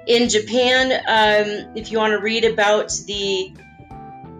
In 0.07 0.29
Japan, 0.29 0.91
um, 0.91 1.75
if 1.75 1.91
you 1.91 1.97
want 1.97 2.11
to 2.11 2.19
read 2.19 2.45
about 2.45 2.91
the 3.07 3.51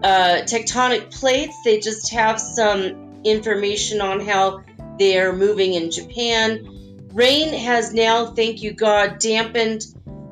uh, 0.04 0.42
tectonic 0.44 1.12
plates, 1.12 1.56
they 1.64 1.80
just 1.80 2.12
have 2.12 2.40
some 2.40 3.05
information 3.26 4.00
on 4.00 4.20
how 4.20 4.62
they're 4.98 5.32
moving 5.32 5.74
in 5.74 5.90
Japan. 5.90 7.08
Rain 7.12 7.52
has 7.52 7.92
now, 7.92 8.26
thank 8.26 8.62
you 8.62 8.72
God, 8.72 9.18
dampened 9.18 9.82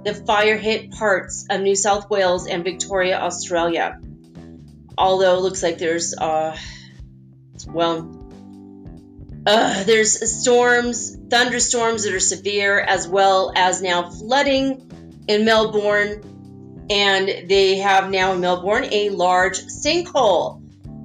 the 0.05 0.15
fire 0.15 0.57
hit 0.57 0.91
parts 0.91 1.47
of 1.51 1.61
New 1.61 1.75
South 1.75 2.11
Wales 2.11 2.47
and 2.47 2.63
Victoria, 2.63 3.19
Australia. 3.19 3.99
Although 4.97 5.39
it 5.39 5.41
looks 5.41 5.63
like 5.63 5.79
there's, 5.79 6.15
uh, 6.17 6.57
well, 7.67 8.21
uh, 9.47 9.85
there's 9.85 10.41
storms, 10.41 11.17
thunderstorms 11.17 12.05
that 12.05 12.15
are 12.15 12.21
severe, 12.21 12.79
as 12.79 13.09
well 13.09 13.53
as 13.57 13.83
now 13.83 14.11
flooding 14.11 15.25
in 15.27 15.45
Melbourne. 15.45 16.87
And 16.91 17.49
they 17.49 17.79
have 17.79 18.11
now 18.11 18.33
in 18.35 18.41
Melbourne 18.41 18.89
a 18.91 19.09
large 19.09 19.59
sinkhole. 19.59 20.64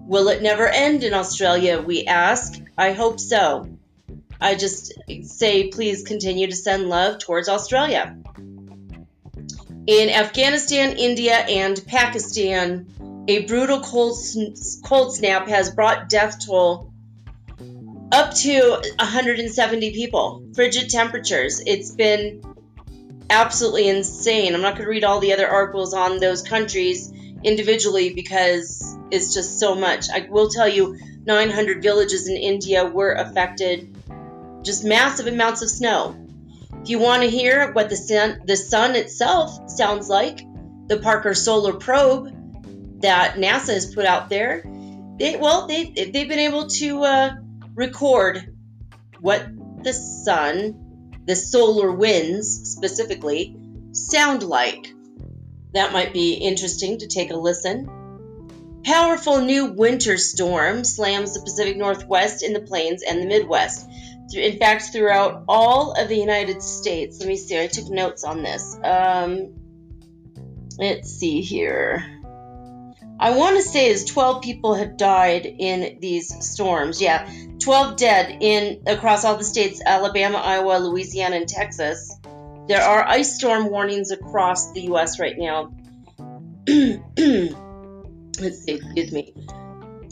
Will 0.10 0.30
it 0.30 0.42
never 0.42 0.68
end 0.68 1.04
in 1.04 1.14
Australia? 1.14 1.80
We 1.80 2.06
ask. 2.06 2.60
I 2.76 2.94
hope 2.94 3.20
so. 3.20 3.70
I 4.42 4.56
just 4.56 4.92
say 5.22 5.68
please 5.68 6.02
continue 6.02 6.48
to 6.48 6.56
send 6.56 6.90
love 6.90 7.20
towards 7.20 7.48
Australia. 7.48 8.18
In 9.86 10.10
Afghanistan, 10.10 10.98
India, 10.98 11.36
and 11.36 11.80
Pakistan, 11.86 12.88
a 13.28 13.46
brutal 13.46 13.82
cold, 13.82 14.18
cold 14.84 15.16
snap 15.16 15.48
has 15.48 15.70
brought 15.70 16.10
death 16.10 16.44
toll 16.44 16.92
up 18.12 18.34
to 18.34 18.82
170 18.98 19.92
people. 19.94 20.44
Frigid 20.56 20.90
temperatures. 20.90 21.62
It's 21.64 21.92
been 21.92 22.42
absolutely 23.30 23.88
insane. 23.88 24.56
I'm 24.56 24.62
not 24.64 24.74
going 24.74 24.86
to 24.86 24.90
read 24.90 25.04
all 25.04 25.20
the 25.20 25.34
other 25.34 25.48
articles 25.48 25.94
on 25.94 26.18
those 26.18 26.42
countries 26.42 27.14
individually 27.44 28.14
because 28.14 28.98
it's 29.12 29.34
just 29.34 29.60
so 29.60 29.76
much. 29.76 30.10
I 30.10 30.28
will 30.30 30.50
tell 30.50 30.68
you 30.68 30.98
900 31.26 31.82
villages 31.82 32.28
in 32.28 32.38
India 32.38 32.86
were 32.86 33.14
affected. 33.14 33.96
Just 34.64 34.84
massive 34.84 35.28
amounts 35.28 35.62
of 35.62 35.70
snow. 35.70 36.16
If 36.82 36.90
you 36.90 37.00
want 37.00 37.24
to 37.24 37.30
hear 37.30 37.72
what 37.74 37.90
the 37.90 37.96
sun, 37.96 38.42
the 38.46 38.56
sun 38.56 38.96
itself 38.96 39.70
sounds 39.70 40.10
like, 40.10 40.42
the 40.88 40.98
Parker 40.98 41.34
Solar 41.34 41.74
Probe 41.74 43.02
that 43.02 43.36
NASA 43.36 43.74
has 43.74 43.94
put 43.94 44.06
out 44.06 44.30
there, 44.30 44.64
they, 45.18 45.38
well, 45.38 45.68
they, 45.68 45.86
they've 45.86 46.28
been 46.28 46.40
able 46.40 46.68
to 46.68 47.04
uh, 47.04 47.36
record 47.76 48.56
what 49.20 49.46
the 49.84 49.94
sun, 49.94 51.20
the 51.26 51.36
solar 51.36 51.92
winds 51.92 52.72
specifically, 52.72 53.56
sound 53.92 54.44
like. 54.44 54.94
That 55.74 55.94
might 55.94 56.14
be 56.14 56.34
interesting 56.34 57.00
to 57.00 57.08
take 57.08 57.32
a 57.32 57.36
listen. 57.36 57.90
Powerful 58.84 59.42
new 59.42 59.74
winter 59.74 60.18
storm 60.18 60.84
slams 60.84 61.34
the 61.34 61.42
Pacific 61.42 61.78
Northwest 61.78 62.44
in 62.44 62.54
the 62.54 62.62
plains 62.62 63.04
and 63.04 63.22
the 63.22 63.28
Midwest. 63.28 63.88
In 64.34 64.58
fact, 64.58 64.84
throughout 64.92 65.44
all 65.48 65.94
of 65.94 66.08
the 66.08 66.18
United 66.18 66.62
States. 66.62 67.20
Let 67.20 67.28
me 67.28 67.36
see, 67.36 67.60
I 67.60 67.68
took 67.68 67.90
notes 67.90 68.24
on 68.24 68.42
this. 68.44 68.78
Um, 68.84 69.54
let's 70.78 71.10
see 71.10 71.42
here. 71.42 72.20
I 73.20 73.32
want 73.32 73.58
to 73.58 73.62
say 73.62 73.90
is 73.90 74.06
12 74.06 74.42
people 74.42 74.76
have 74.76 74.96
died 74.96 75.46
in 75.46 75.98
these 76.00 76.34
storms. 76.46 77.02
Yeah, 77.02 77.30
12 77.60 77.98
dead 77.98 78.38
in 78.40 78.84
across 78.88 79.26
all 79.26 79.36
the 79.36 79.44
states: 79.44 79.82
Alabama, 79.86 80.38
Iowa, 80.38 80.80
Louisiana, 80.80 81.36
and 81.36 81.48
Texas. 81.48 82.16
There 82.70 82.84
are 82.84 83.04
ice 83.04 83.36
storm 83.36 83.72
warnings 83.72 84.12
across 84.12 84.74
the 84.74 84.82
U.S. 84.82 85.20
right 85.20 85.36
now. 85.36 85.72
let's 86.68 88.60
see, 88.60 88.74
excuse 88.74 89.12
me. 89.12 89.34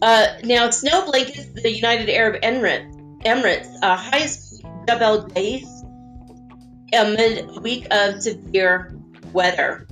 Uh, 0.01 0.25
now, 0.43 0.71
snow 0.71 1.05
blankets 1.05 1.45
the 1.53 1.71
United 1.71 2.09
Arab 2.09 2.41
Emirates, 2.41 3.21
Emirates 3.21 3.71
uh, 3.83 3.95
highest 3.95 4.63
Jebel 4.87 5.27
Jais 5.27 5.67
amid 6.91 7.47
a 7.47 7.59
week 7.61 7.85
of 7.91 8.23
severe 8.23 8.91
weather. 9.31 9.85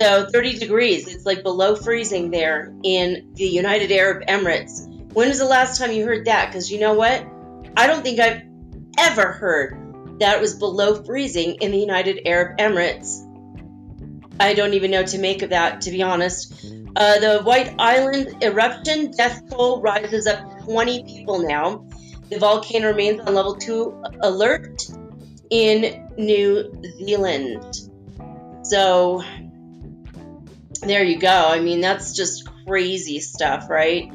So 0.00 0.26
30 0.32 0.58
degrees, 0.60 1.06
it's 1.06 1.26
like 1.26 1.42
below 1.42 1.76
freezing 1.76 2.30
there 2.30 2.74
in 2.82 3.34
the 3.34 3.44
United 3.44 3.92
Arab 3.92 4.26
Emirates. 4.26 4.88
When 5.12 5.28
was 5.28 5.38
the 5.38 5.44
last 5.44 5.78
time 5.78 5.92
you 5.92 6.06
heard 6.06 6.24
that? 6.24 6.46
Because 6.46 6.72
you 6.72 6.80
know 6.80 6.94
what? 6.94 7.26
I 7.76 7.86
don't 7.86 8.02
think 8.02 8.20
I've 8.20 8.40
ever 8.98 9.32
heard 9.32 9.83
that 10.20 10.40
was 10.40 10.54
below 10.56 11.02
freezing 11.02 11.56
in 11.60 11.72
the 11.72 11.78
United 11.78 12.26
Arab 12.26 12.58
Emirates. 12.58 13.20
I 14.38 14.54
don't 14.54 14.74
even 14.74 14.90
know 14.90 15.04
to 15.04 15.18
make 15.18 15.42
of 15.42 15.50
that, 15.50 15.82
to 15.82 15.90
be 15.90 16.02
honest. 16.02 16.52
Uh, 16.96 17.18
the 17.18 17.42
White 17.42 17.74
Island 17.78 18.42
eruption 18.42 19.10
death 19.12 19.42
toll 19.50 19.80
rises 19.80 20.26
up 20.26 20.58
to 20.58 20.64
20 20.64 21.04
people 21.04 21.40
now. 21.40 21.86
The 22.30 22.38
volcano 22.38 22.88
remains 22.88 23.20
on 23.20 23.34
level 23.34 23.56
2 23.56 24.02
alert 24.22 24.82
in 25.50 26.08
New 26.16 26.82
Zealand. 26.98 27.90
So, 28.64 29.22
there 30.82 31.04
you 31.04 31.18
go. 31.18 31.48
I 31.48 31.60
mean, 31.60 31.80
that's 31.80 32.14
just 32.14 32.48
crazy 32.66 33.20
stuff, 33.20 33.68
right? 33.68 34.10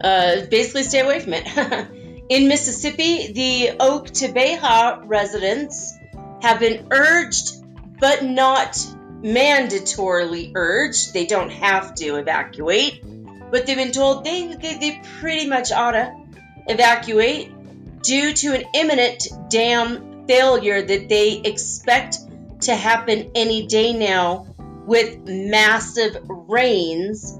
Uh, 0.00 0.46
basically, 0.50 0.82
stay 0.84 1.00
away 1.00 1.20
from 1.20 1.34
it. 1.34 1.88
in 2.30 2.46
Mississippi, 2.46 3.32
the 3.32 3.76
Oktibbeha 3.80 5.02
residents 5.04 5.98
have 6.40 6.60
been 6.60 6.86
urged 6.92 7.56
but 7.98 8.24
not 8.24 8.74
mandatorily 9.20 10.52
urged. 10.54 11.12
They 11.12 11.26
don't 11.26 11.50
have 11.50 11.94
to 11.96 12.16
evacuate, 12.16 13.02
but 13.50 13.66
they've 13.66 13.76
been 13.76 13.90
told 13.90 14.24
they, 14.24 14.46
they, 14.54 14.78
they 14.78 15.02
pretty 15.18 15.48
much 15.48 15.72
ought 15.72 15.90
to 15.90 16.14
evacuate 16.68 17.52
due 18.02 18.32
to 18.32 18.54
an 18.54 18.64
imminent 18.74 19.26
dam 19.50 20.24
failure 20.26 20.80
that 20.80 21.08
they 21.08 21.38
expect 21.38 22.18
to 22.60 22.74
happen 22.76 23.32
any 23.34 23.66
day 23.66 23.92
now 23.92 24.46
with 24.86 25.26
massive 25.26 26.16
rains 26.28 27.38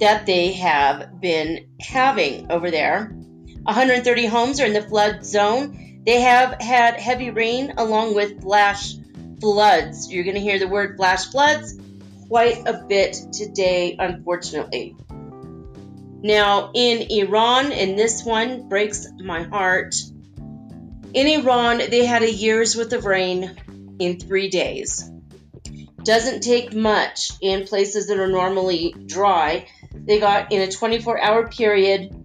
that 0.00 0.26
they 0.26 0.52
have 0.52 1.20
been 1.20 1.68
having 1.80 2.50
over 2.50 2.72
there. 2.72 3.16
130 3.64 4.26
homes 4.26 4.60
are 4.60 4.66
in 4.66 4.74
the 4.74 4.82
flood 4.82 5.24
zone. 5.24 6.02
They 6.04 6.20
have 6.20 6.60
had 6.60 7.00
heavy 7.00 7.30
rain 7.30 7.72
along 7.78 8.14
with 8.14 8.42
flash 8.42 8.94
floods. 9.40 10.12
You're 10.12 10.24
going 10.24 10.34
to 10.34 10.40
hear 10.40 10.58
the 10.58 10.68
word 10.68 10.96
flash 10.96 11.30
floods 11.30 11.78
quite 12.28 12.66
a 12.66 12.84
bit 12.86 13.16
today, 13.32 13.96
unfortunately. 13.98 14.96
Now, 16.22 16.72
in 16.74 17.10
Iran, 17.10 17.72
and 17.72 17.98
this 17.98 18.22
one 18.22 18.68
breaks 18.68 19.06
my 19.18 19.44
heart. 19.44 19.94
In 21.14 21.26
Iran, 21.26 21.78
they 21.78 22.04
had 22.04 22.22
a 22.22 22.30
year's 22.30 22.76
worth 22.76 22.92
of 22.92 23.06
rain 23.06 23.96
in 23.98 24.20
three 24.20 24.50
days. 24.50 25.10
Doesn't 26.02 26.42
take 26.42 26.74
much 26.74 27.32
in 27.40 27.66
places 27.66 28.08
that 28.08 28.18
are 28.18 28.26
normally 28.26 28.94
dry. 29.06 29.68
They 29.94 30.20
got 30.20 30.52
in 30.52 30.60
a 30.60 30.70
24 30.70 31.18
hour 31.18 31.48
period 31.48 32.23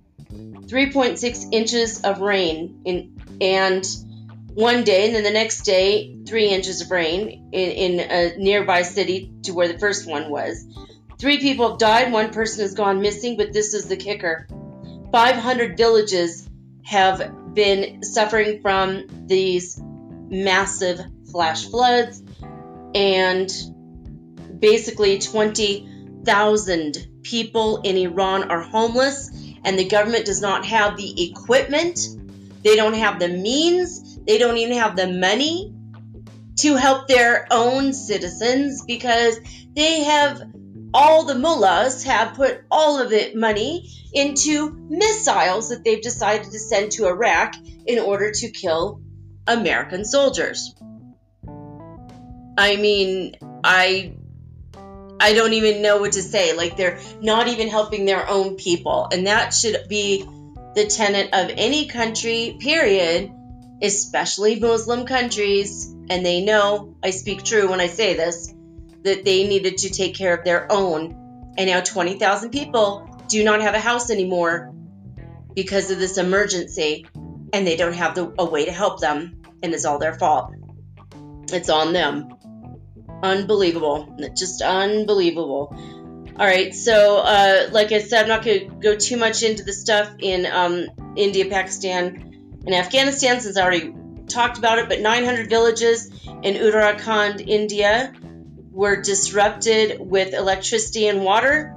3.6 0.69 1.51
inches 1.51 2.01
of 2.01 2.21
rain 2.21 2.81
in 2.85 3.19
and 3.41 3.83
one 4.53 4.83
day 4.83 5.07
and 5.07 5.15
then 5.15 5.23
the 5.23 5.31
next 5.31 5.61
day 5.61 6.15
three 6.27 6.49
inches 6.49 6.81
of 6.81 6.91
rain 6.91 7.49
in, 7.51 7.71
in 7.71 7.99
a 7.99 8.37
nearby 8.37 8.83
city 8.83 9.31
to 9.43 9.53
where 9.53 9.67
the 9.67 9.79
first 9.79 10.07
one 10.07 10.29
was. 10.29 10.65
Three 11.17 11.39
people 11.39 11.69
have 11.69 11.79
died 11.79 12.11
one 12.11 12.31
person 12.31 12.61
has 12.61 12.75
gone 12.75 13.01
missing 13.01 13.35
but 13.35 13.51
this 13.51 13.73
is 13.73 13.85
the 13.85 13.97
kicker. 13.97 14.47
500 15.11 15.75
villages 15.75 16.47
have 16.83 17.55
been 17.55 18.03
suffering 18.03 18.61
from 18.61 19.25
these 19.25 19.81
massive 19.81 20.99
flash 21.31 21.65
floods 21.67 22.21
and 22.93 23.51
basically 24.59 25.17
20,000 25.17 27.07
people 27.23 27.81
in 27.81 27.97
Iran 27.97 28.51
are 28.51 28.61
homeless 28.61 29.29
and 29.63 29.77
the 29.77 29.87
government 29.87 30.25
does 30.25 30.41
not 30.41 30.65
have 30.65 30.97
the 30.97 31.29
equipment, 31.29 31.99
they 32.63 32.75
don't 32.75 32.93
have 32.93 33.19
the 33.19 33.27
means, 33.27 34.17
they 34.25 34.37
don't 34.37 34.57
even 34.57 34.77
have 34.77 34.95
the 34.95 35.07
money 35.07 35.73
to 36.57 36.75
help 36.75 37.07
their 37.07 37.47
own 37.51 37.93
citizens 37.93 38.83
because 38.85 39.39
they 39.73 40.03
have 40.03 40.41
all 40.93 41.25
the 41.25 41.35
mullahs 41.35 42.03
have 42.03 42.33
put 42.33 42.61
all 42.69 42.99
of 42.99 43.09
the 43.09 43.33
money 43.35 43.89
into 44.13 44.71
missiles 44.89 45.69
that 45.69 45.83
they've 45.83 46.01
decided 46.01 46.51
to 46.51 46.59
send 46.59 46.91
to 46.91 47.07
Iraq 47.07 47.55
in 47.85 47.99
order 47.99 48.31
to 48.31 48.49
kill 48.49 49.01
American 49.47 50.03
soldiers. 50.03 50.73
I 52.57 52.75
mean, 52.75 53.35
I 53.63 54.15
I 55.19 55.33
don't 55.33 55.53
even 55.53 55.81
know 55.81 55.97
what 55.97 56.13
to 56.13 56.21
say. 56.21 56.55
Like 56.55 56.77
they're 56.77 56.99
not 57.21 57.47
even 57.47 57.67
helping 57.67 58.05
their 58.05 58.27
own 58.27 58.55
people. 58.55 59.07
And 59.11 59.27
that 59.27 59.53
should 59.53 59.87
be 59.89 60.25
the 60.75 60.85
tenet 60.85 61.33
of 61.33 61.51
any 61.55 61.87
country, 61.87 62.57
period, 62.59 63.31
especially 63.81 64.59
Muslim 64.59 65.05
countries. 65.05 65.93
And 66.09 66.25
they 66.25 66.43
know 66.43 66.95
I 67.03 67.09
speak 67.09 67.43
true 67.43 67.69
when 67.69 67.81
I 67.81 67.87
say 67.87 68.15
this 68.15 68.53
that 69.03 69.23
they 69.23 69.47
needed 69.47 69.77
to 69.77 69.89
take 69.89 70.15
care 70.15 70.35
of 70.35 70.43
their 70.43 70.71
own. 70.71 71.53
And 71.57 71.69
now 71.69 71.81
20,000 71.81 72.49
people 72.49 73.09
do 73.27 73.43
not 73.43 73.61
have 73.61 73.73
a 73.73 73.79
house 73.79 74.09
anymore 74.09 74.73
because 75.53 75.89
of 75.91 75.99
this 75.99 76.17
emergency. 76.17 77.05
And 77.51 77.65
they 77.65 77.75
don't 77.75 77.93
have 77.93 78.15
the, 78.15 78.33
a 78.37 78.45
way 78.45 78.65
to 78.65 78.71
help 78.71 78.99
them. 78.99 79.41
And 79.63 79.73
it's 79.73 79.85
all 79.85 79.99
their 79.99 80.13
fault. 80.13 80.53
It's 81.51 81.69
on 81.69 81.93
them 81.93 82.38
unbelievable. 83.23 84.15
Just 84.35 84.61
unbelievable. 84.61 85.75
All 86.39 86.45
right, 86.45 86.73
so 86.73 87.17
uh, 87.17 87.67
like 87.71 87.91
I 87.91 87.99
said, 87.99 88.21
I'm 88.23 88.27
not 88.29 88.45
going 88.45 88.69
to 88.69 88.75
go 88.75 88.95
too 88.95 89.17
much 89.17 89.43
into 89.43 89.63
the 89.63 89.73
stuff 89.73 90.09
in 90.19 90.45
um, 90.45 90.87
India, 91.17 91.49
Pakistan, 91.49 92.61
and 92.65 92.73
Afghanistan 92.73 93.41
since 93.41 93.57
I 93.57 93.63
already 93.63 93.93
talked 94.27 94.57
about 94.57 94.79
it. 94.79 94.87
But 94.87 95.01
900 95.01 95.49
villages 95.49 96.07
in 96.07 96.55
Uttarakhand, 96.55 97.45
India, 97.45 98.13
were 98.71 99.01
disrupted 99.01 99.99
with 99.99 100.33
electricity 100.33 101.07
and 101.07 101.25
water, 101.25 101.75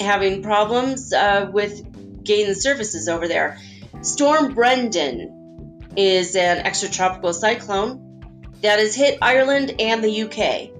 having 0.00 0.42
problems 0.42 1.12
uh, 1.12 1.50
with 1.52 2.24
getting 2.24 2.54
services 2.54 3.08
over 3.08 3.28
there. 3.28 3.58
Storm 4.00 4.54
Brendan 4.54 5.90
is 5.94 6.36
an 6.36 6.64
extratropical 6.64 7.34
cyclone 7.34 8.11
that 8.62 8.78
has 8.78 8.94
hit 8.94 9.18
Ireland 9.20 9.76
and 9.78 10.02
the 10.02 10.22
UK. 10.22 10.70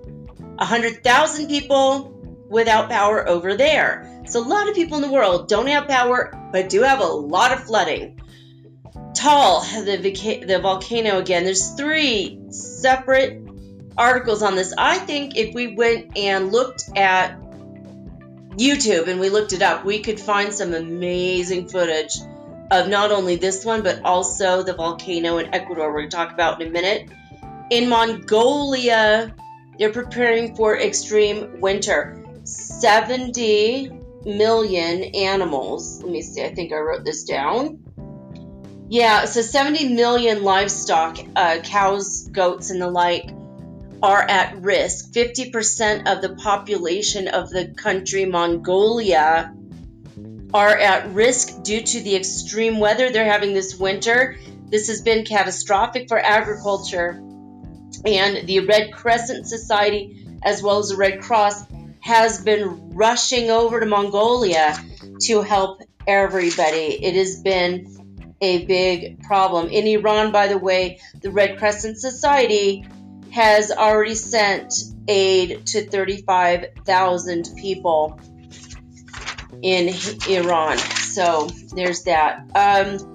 100,000 0.58 1.48
people 1.48 2.12
without 2.48 2.88
power 2.88 3.28
over 3.28 3.56
there. 3.56 4.22
So, 4.26 4.40
a 4.40 4.46
lot 4.46 4.68
of 4.68 4.74
people 4.74 4.96
in 4.96 5.02
the 5.02 5.10
world 5.10 5.48
don't 5.48 5.66
have 5.66 5.88
power, 5.88 6.32
but 6.52 6.68
do 6.68 6.82
have 6.82 7.00
a 7.00 7.06
lot 7.06 7.52
of 7.52 7.64
flooding. 7.64 8.20
Taal, 9.14 9.60
the, 9.84 10.42
the 10.46 10.58
volcano 10.60 11.18
again, 11.18 11.44
there's 11.44 11.72
three 11.72 12.40
separate 12.50 13.42
articles 13.96 14.42
on 14.42 14.56
this. 14.56 14.72
I 14.76 14.98
think 14.98 15.36
if 15.36 15.54
we 15.54 15.74
went 15.74 16.16
and 16.16 16.52
looked 16.52 16.84
at 16.96 17.38
YouTube 18.56 19.08
and 19.08 19.20
we 19.20 19.28
looked 19.30 19.52
it 19.52 19.62
up, 19.62 19.84
we 19.84 20.00
could 20.00 20.20
find 20.20 20.52
some 20.52 20.74
amazing 20.74 21.68
footage 21.68 22.16
of 22.70 22.88
not 22.88 23.12
only 23.12 23.36
this 23.36 23.64
one, 23.64 23.82
but 23.82 24.02
also 24.04 24.62
the 24.62 24.74
volcano 24.74 25.38
in 25.38 25.54
Ecuador, 25.54 25.90
we're 25.92 26.00
going 26.00 26.10
to 26.10 26.16
talk 26.16 26.32
about 26.32 26.60
in 26.60 26.68
a 26.68 26.70
minute. 26.70 27.08
In 27.72 27.88
Mongolia, 27.88 29.34
they're 29.78 29.92
preparing 29.92 30.54
for 30.54 30.78
extreme 30.78 31.58
winter. 31.62 32.22
70 32.44 33.90
million 34.26 35.04
animals. 35.14 36.02
Let 36.02 36.12
me 36.12 36.20
see, 36.20 36.44
I 36.44 36.54
think 36.54 36.74
I 36.74 36.76
wrote 36.76 37.02
this 37.02 37.24
down. 37.24 37.78
Yeah, 38.90 39.24
so 39.24 39.40
70 39.40 39.94
million 39.94 40.42
livestock, 40.44 41.16
uh, 41.34 41.60
cows, 41.64 42.28
goats, 42.28 42.68
and 42.68 42.78
the 42.78 42.90
like, 42.90 43.30
are 44.02 44.20
at 44.20 44.60
risk. 44.60 45.10
50% 45.12 46.14
of 46.14 46.20
the 46.20 46.34
population 46.34 47.26
of 47.28 47.48
the 47.48 47.68
country, 47.68 48.26
Mongolia, 48.26 49.54
are 50.52 50.76
at 50.76 51.14
risk 51.14 51.62
due 51.62 51.80
to 51.80 52.02
the 52.02 52.16
extreme 52.16 52.80
weather 52.80 53.08
they're 53.08 53.24
having 53.24 53.54
this 53.54 53.74
winter. 53.74 54.36
This 54.66 54.88
has 54.88 55.00
been 55.00 55.24
catastrophic 55.24 56.08
for 56.08 56.18
agriculture 56.18 57.22
and 58.04 58.46
the 58.46 58.60
Red 58.60 58.92
Crescent 58.92 59.46
Society, 59.46 60.26
as 60.42 60.62
well 60.62 60.78
as 60.78 60.88
the 60.88 60.96
Red 60.96 61.20
Cross, 61.20 61.64
has 62.00 62.42
been 62.42 62.90
rushing 62.90 63.50
over 63.50 63.80
to 63.80 63.86
Mongolia 63.86 64.76
to 65.22 65.42
help 65.42 65.82
everybody. 66.06 67.04
It 67.04 67.14
has 67.14 67.42
been 67.42 68.36
a 68.40 68.64
big 68.66 69.22
problem. 69.22 69.68
In 69.68 69.86
Iran, 69.86 70.32
by 70.32 70.48
the 70.48 70.58
way, 70.58 71.00
the 71.20 71.30
Red 71.30 71.58
Crescent 71.58 71.98
Society 71.98 72.84
has 73.30 73.70
already 73.70 74.16
sent 74.16 74.74
aid 75.08 75.66
to 75.66 75.88
35,000 75.88 77.50
people 77.56 78.20
in 79.62 79.94
Iran. 80.28 80.78
So 80.78 81.48
there's 81.74 82.02
that. 82.02 82.50
Um, 82.54 83.12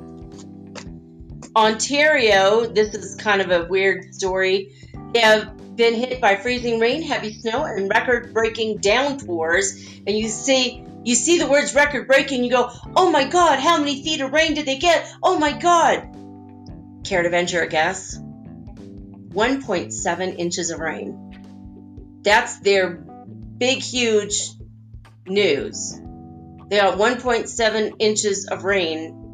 Ontario, 1.55 2.67
this 2.67 2.93
is 2.93 3.15
kind 3.15 3.41
of 3.41 3.51
a 3.51 3.67
weird 3.67 4.13
story. 4.13 4.76
Have 5.15 5.75
been 5.75 5.93
hit 5.93 6.19
by 6.19 6.35
freezing 6.35 6.79
rain, 6.79 7.01
heavy 7.01 7.33
snow, 7.33 7.63
and 7.63 7.89
record-breaking 7.89 8.77
downpours. 8.77 9.73
And 10.05 10.17
you 10.17 10.27
see, 10.27 10.83
you 11.03 11.15
see 11.15 11.37
the 11.37 11.47
words 11.47 11.75
record-breaking, 11.75 12.43
you 12.43 12.49
go, 12.49 12.69
"Oh 12.95 13.11
my 13.11 13.25
God! 13.25 13.59
How 13.59 13.77
many 13.77 14.03
feet 14.03 14.21
of 14.21 14.31
rain 14.31 14.53
did 14.53 14.65
they 14.65 14.77
get? 14.77 15.05
Oh 15.23 15.39
my 15.39 15.53
God!" 15.53 16.15
Care 17.03 17.23
to 17.23 17.29
venture 17.29 17.61
a 17.61 17.67
guess? 17.67 18.17
1.7 18.17 20.35
inches 20.37 20.71
of 20.71 20.79
rain. 20.79 22.19
That's 22.23 22.59
their 22.59 22.89
big, 22.89 23.79
huge 23.79 24.51
news. 25.25 25.99
They 26.69 26.77
got 26.77 26.97
1.7 26.97 27.93
inches 27.99 28.47
of 28.47 28.63
rain 28.63 29.27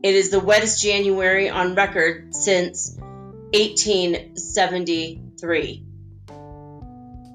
it 0.00 0.14
is 0.14 0.30
the 0.30 0.38
wettest 0.38 0.80
January 0.80 1.50
on 1.50 1.74
record 1.74 2.34
since 2.34 2.96
1873. 3.52 5.84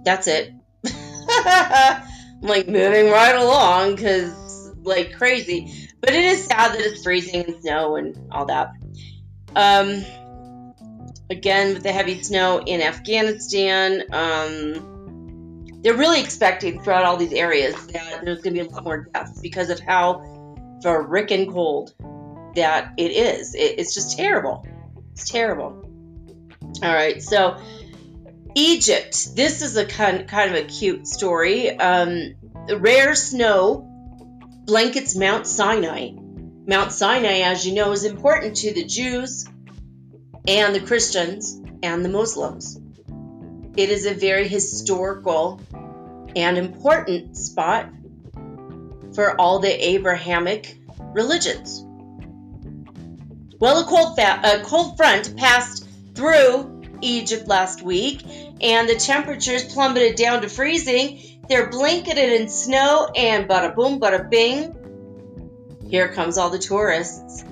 That's 0.06 0.28
it. 0.28 0.54
I'm 0.86 2.04
like 2.42 2.68
moving 2.68 3.10
right 3.10 3.36
along 3.36 3.96
because, 3.96 4.72
like, 4.84 5.14
crazy. 5.14 5.90
But 6.02 6.14
it 6.14 6.26
is 6.26 6.44
sad 6.46 6.74
that 6.74 6.82
it's 6.82 7.04
freezing 7.04 7.46
and 7.46 7.62
snow 7.62 7.96
and 7.96 8.28
all 8.32 8.46
that. 8.48 8.74
Um, 9.56 10.04
again, 11.30 11.76
with 11.76 11.84
the 11.84 11.92
heavy 11.92 12.22
snow 12.22 12.60
in 12.60 12.82
Afghanistan, 12.82 14.04
um, 14.12 15.66
they're 15.82 15.96
really 15.96 16.22
expecting 16.22 16.82
throughout 16.82 17.06
all 17.06 17.18
these 17.18 17.34
areas 17.34 17.76
that 17.88 18.22
there's 18.24 18.42
going 18.42 18.56
to 18.56 18.64
be 18.64 18.68
a 18.68 18.72
lot 18.72 18.84
more 18.84 19.10
deaths 19.14 19.40
because 19.42 19.70
of 19.70 19.80
how 19.80 20.22
frickin' 20.82 21.52
cold 21.52 21.94
that 22.56 22.94
it 22.98 23.12
is. 23.12 23.56
It, 23.56 23.80
it's 23.80 23.94
just 23.94 24.18
terrible. 24.18 24.66
It's 25.14 25.30
terrible. 25.30 25.83
All 26.84 26.94
right, 26.94 27.24
so 27.24 27.56
Egypt. 28.56 29.36
This 29.38 29.62
is 29.62 29.78
a 29.78 29.86
kind 29.86 30.28
kind 30.28 30.54
of 30.54 30.58
a 30.58 30.68
cute 30.68 31.08
story. 31.08 31.70
Um, 31.70 32.36
rare 32.70 33.16
snow 33.16 33.88
blankets 34.66 35.16
Mount 35.16 35.48
Sinai. 35.48 36.12
Mount 36.68 36.92
Sinai, 36.92 37.40
as 37.40 37.66
you 37.66 37.74
know, 37.74 37.94
is 37.94 38.04
important 38.04 38.58
to 38.58 38.74
the 38.74 38.84
Jews 38.84 39.48
and 40.46 40.76
the 40.76 40.82
Christians 40.82 41.58
and 41.82 42.04
the 42.04 42.10
Muslims. 42.10 42.78
It 43.78 43.90
is 43.90 44.06
a 44.06 44.14
very 44.14 44.50
historical 44.50 45.62
and 46.36 46.58
important 46.58 47.38
spot 47.38 47.90
for 49.16 49.40
all 49.40 49.60
the 49.60 49.88
Abrahamic 49.90 50.78
religions. 51.14 51.86
Well, 53.58 53.80
a 53.80 53.86
cold, 53.86 54.18
fa- 54.18 54.42
a 54.44 54.64
cold 54.64 54.98
front 54.98 55.38
passed 55.38 55.83
through 56.14 56.82
Egypt 57.02 57.48
last 57.48 57.82
week 57.82 58.22
and 58.62 58.88
the 58.88 58.96
temperatures 58.96 59.74
plummeted 59.74 60.16
down 60.16 60.42
to 60.42 60.50
freezing. 60.50 61.20
They're 61.48 61.70
blanketed 61.70 62.42
in 62.42 62.50
snow 62.50 63.10
and 63.16 63.48
bada 63.48 63.76
boom, 63.76 64.00
bada 64.00 64.30
bing. 64.30 65.80
Here 65.90 66.08
comes 66.08 66.38
all 66.38 66.50
the 66.50 66.60
tourists. 66.60 67.44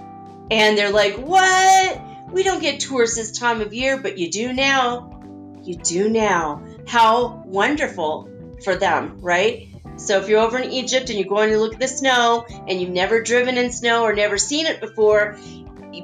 And 0.49 0.77
they're 0.77 0.91
like, 0.91 1.15
what? 1.15 2.01
We 2.31 2.43
don't 2.43 2.61
get 2.61 2.79
tourists 2.79 3.17
this 3.17 3.37
time 3.37 3.61
of 3.61 3.73
year, 3.73 3.97
but 3.97 4.17
you 4.17 4.31
do 4.31 4.53
now. 4.53 5.21
You 5.63 5.75
do 5.75 6.09
now. 6.09 6.65
How 6.87 7.43
wonderful 7.45 8.29
for 8.63 8.75
them, 8.75 9.19
right? 9.19 9.67
So 9.97 10.19
if 10.19 10.29
you're 10.29 10.39
over 10.39 10.57
in 10.57 10.71
Egypt 10.71 11.09
and 11.09 11.19
you're 11.19 11.27
going 11.27 11.49
to 11.49 11.59
look 11.59 11.73
at 11.73 11.79
the 11.79 11.87
snow 11.87 12.45
and 12.49 12.79
you've 12.81 12.89
never 12.89 13.21
driven 13.21 13.57
in 13.57 13.71
snow 13.71 14.03
or 14.03 14.13
never 14.13 14.37
seen 14.37 14.65
it 14.65 14.79
before, 14.79 15.37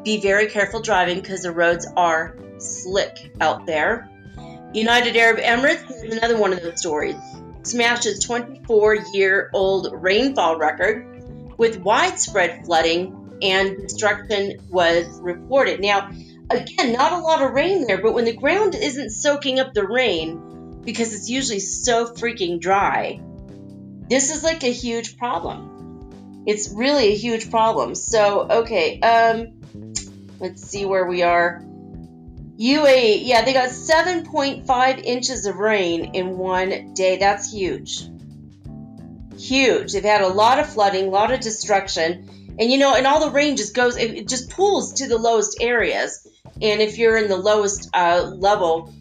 be 0.04 0.20
very 0.22 0.48
careful 0.48 0.82
driving 0.82 1.20
because 1.20 1.42
the 1.42 1.52
roads 1.52 1.88
are 1.96 2.38
slick 2.60 3.32
out 3.40 3.66
there. 3.66 4.10
United 4.74 5.16
Arab 5.16 5.40
Emirates 5.40 5.90
is 5.90 6.18
another 6.18 6.38
one 6.38 6.54
of 6.54 6.62
those 6.62 6.80
stories. 6.80 7.16
Smashes 7.64 8.24
24 8.24 8.96
year 9.14 9.50
old 9.54 9.90
rainfall 9.92 10.58
record 10.58 11.58
with 11.58 11.80
widespread 11.80 12.66
flooding 12.66 13.40
and 13.42 13.78
destruction 13.78 14.58
was 14.70 15.06
reported. 15.22 15.80
Now, 15.80 16.10
again, 16.50 16.94
not 16.94 17.14
a 17.14 17.18
lot 17.18 17.42
of 17.42 17.52
rain 17.52 17.86
there, 17.88 18.02
but 18.02 18.14
when 18.14 18.26
the 18.26 18.36
ground 18.36 18.76
isn't 18.76 19.12
soaking 19.12 19.60
up 19.60 19.74
the 19.74 19.86
rain, 19.86 20.82
because 20.84 21.14
it's 21.14 21.30
usually 21.30 21.60
so 21.60 22.14
freaking 22.14 22.60
dry, 22.60 23.20
this 24.10 24.34
is 24.34 24.44
like 24.44 24.64
a 24.64 24.72
huge 24.72 25.18
problem. 25.18 26.44
It's 26.48 26.72
really 26.74 27.08
a 27.08 27.16
huge 27.16 27.52
problem. 27.52 27.94
So, 27.94 28.48
okay, 28.50 29.02
um, 29.02 29.94
let's 30.40 30.64
see 30.64 30.86
where 30.86 31.06
we 31.06 31.24
are. 31.24 31.62
UAE, 32.60 33.20
yeah, 33.24 33.46
they 33.46 33.54
got 33.54 33.70
7.5 33.70 35.04
inches 35.04 35.46
of 35.46 35.58
rain 35.58 36.16
in 36.16 36.38
one 36.38 36.94
day. 36.94 37.18
That's 37.18 37.52
huge. 37.52 38.10
Huge. 39.38 39.94
They've 39.94 40.04
had 40.04 40.22
a 40.22 40.28
lot 40.28 40.60
of 40.60 40.68
flooding, 40.68 41.06
a 41.06 41.10
lot 41.10 41.32
of 41.32 41.40
destruction. 41.40 42.56
And 42.60 42.72
you 42.72 42.80
know, 42.80 42.96
and 42.96 43.06
all 43.06 43.20
the 43.20 43.32
rain 43.32 43.58
just 43.58 43.76
goes, 43.76 43.96
it 43.98 44.28
just 44.28 44.50
pools 44.50 44.94
to 44.94 45.08
the 45.08 45.20
lowest 45.20 45.58
areas. 45.62 46.28
And 46.60 46.82
if 46.82 46.98
you're 46.98 47.18
in 47.18 47.30
the 47.30 47.38
lowest 47.38 47.90
uh, 47.94 48.32
level 48.36 48.92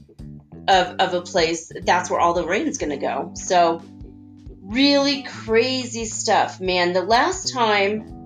of, 0.69 0.97
of 0.99 1.15
a 1.15 1.23
place, 1.23 1.73
that's 1.83 2.11
where 2.11 2.21
all 2.21 2.35
the 2.35 2.45
rain 2.45 2.67
is 2.67 2.77
going 2.77 2.91
to 2.91 2.99
go. 2.99 3.33
So, 3.35 3.81
really 4.61 5.23
crazy 5.23 6.05
stuff, 6.05 6.61
man. 6.61 6.93
The 6.93 7.03
last 7.03 7.55
time 7.55 8.17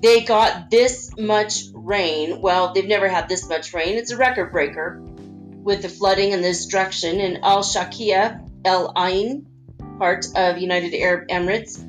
they 0.00 0.22
got 0.22 0.70
this 0.70 1.10
much 1.18 1.64
rain, 1.84 2.40
well, 2.40 2.72
they've 2.72 2.86
never 2.86 3.08
had 3.08 3.28
this 3.28 3.48
much 3.48 3.72
rain. 3.72 3.96
It's 3.96 4.10
a 4.10 4.16
record 4.16 4.52
breaker 4.52 5.00
with 5.00 5.82
the 5.82 5.88
flooding 5.88 6.32
and 6.32 6.42
the 6.42 6.48
destruction 6.48 7.20
in 7.20 7.38
Al 7.42 7.62
Shakia, 7.62 8.48
El 8.64 8.92
Ain, 8.96 9.46
part 9.98 10.26
of 10.34 10.58
United 10.58 10.94
Arab 10.94 11.28
Emirates. 11.28 11.86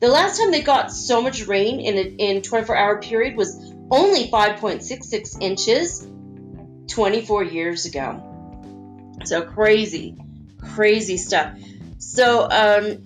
The 0.00 0.08
last 0.08 0.38
time 0.38 0.50
they 0.50 0.60
got 0.60 0.92
so 0.92 1.22
much 1.22 1.46
rain 1.46 1.80
in 1.80 1.96
a 1.96 2.02
in 2.02 2.42
24 2.42 2.76
hour 2.76 3.00
period 3.00 3.36
was 3.36 3.72
only 3.90 4.30
5.66 4.30 5.40
inches 5.40 6.06
24 6.88 7.44
years 7.44 7.86
ago. 7.86 9.14
So 9.24 9.42
crazy, 9.42 10.16
crazy 10.74 11.16
stuff. 11.16 11.56
So 11.98 12.46
um, 12.50 12.98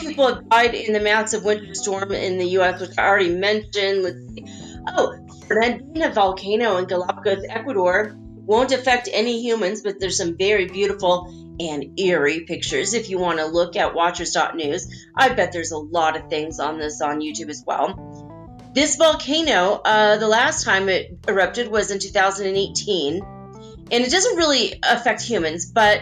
people 0.00 0.28
have 0.28 0.48
died 0.48 0.74
in 0.74 0.92
the 0.92 1.00
massive 1.00 1.44
winter 1.44 1.74
storm 1.74 2.12
in 2.12 2.38
the 2.38 2.46
U.S., 2.50 2.80
which 2.80 2.96
I 2.96 3.06
already 3.06 3.34
mentioned. 3.34 4.02
Let's 4.02 4.34
see. 4.34 4.46
Oh, 4.86 5.23
Fernandina 5.46 6.12
volcano 6.12 6.78
in 6.78 6.86
Galapagos, 6.86 7.44
Ecuador 7.48 8.14
won't 8.16 8.72
affect 8.72 9.08
any 9.12 9.42
humans, 9.42 9.82
but 9.82 10.00
there's 10.00 10.16
some 10.16 10.36
very 10.36 10.66
beautiful 10.66 11.56
and 11.60 11.98
eerie 11.98 12.40
pictures 12.40 12.94
if 12.94 13.10
you 13.10 13.18
want 13.18 13.38
to 13.38 13.46
look 13.46 13.76
at 13.76 13.94
watchers.news. 13.94 15.06
I 15.16 15.30
bet 15.30 15.52
there's 15.52 15.72
a 15.72 15.78
lot 15.78 16.16
of 16.16 16.28
things 16.28 16.60
on 16.60 16.78
this 16.78 17.00
on 17.00 17.20
YouTube 17.20 17.48
as 17.48 17.62
well. 17.66 18.70
This 18.74 18.96
volcano, 18.96 19.80
uh, 19.84 20.16
the 20.16 20.28
last 20.28 20.64
time 20.64 20.88
it 20.88 21.18
erupted 21.28 21.68
was 21.68 21.90
in 21.90 22.00
2018, 22.00 23.22
and 23.22 24.04
it 24.04 24.10
doesn't 24.10 24.36
really 24.36 24.80
affect 24.82 25.22
humans, 25.22 25.70
but 25.70 26.00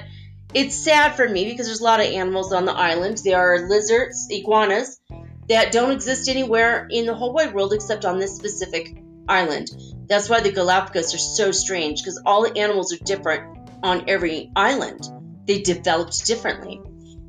it's 0.55 0.75
sad 0.75 1.15
for 1.15 1.29
me 1.29 1.45
because 1.45 1.67
there's 1.67 1.81
a 1.81 1.85
lot 1.85 2.01
of 2.01 2.07
animals 2.07 2.53
on 2.53 2.65
the 2.65 2.73
island. 2.73 3.19
There 3.25 3.39
are 3.39 3.69
lizards, 3.69 4.29
iguanas, 4.31 5.01
that 5.49 5.73
don't 5.73 5.91
exist 5.91 6.29
anywhere 6.29 6.87
in 6.91 7.07
the 7.07 7.15
whole 7.15 7.33
wide 7.33 7.55
world 7.55 7.73
except 7.73 8.05
on 8.05 8.19
this 8.19 8.37
specific 8.37 9.02
island. 9.29 9.71
That's 10.09 10.29
why 10.29 10.41
the 10.41 10.53
Galapagos 10.53 11.15
are 11.15 11.19
so 11.19 11.53
strange 11.53 12.03
because 12.03 12.21
all 12.27 12.43
the 12.43 12.59
animals 12.59 12.93
are 12.93 13.05
different 13.05 13.71
on 13.83 14.09
every 14.09 14.51
island. 14.55 15.01
They 15.47 15.63
developed 15.63 16.27
differently. 16.27 16.81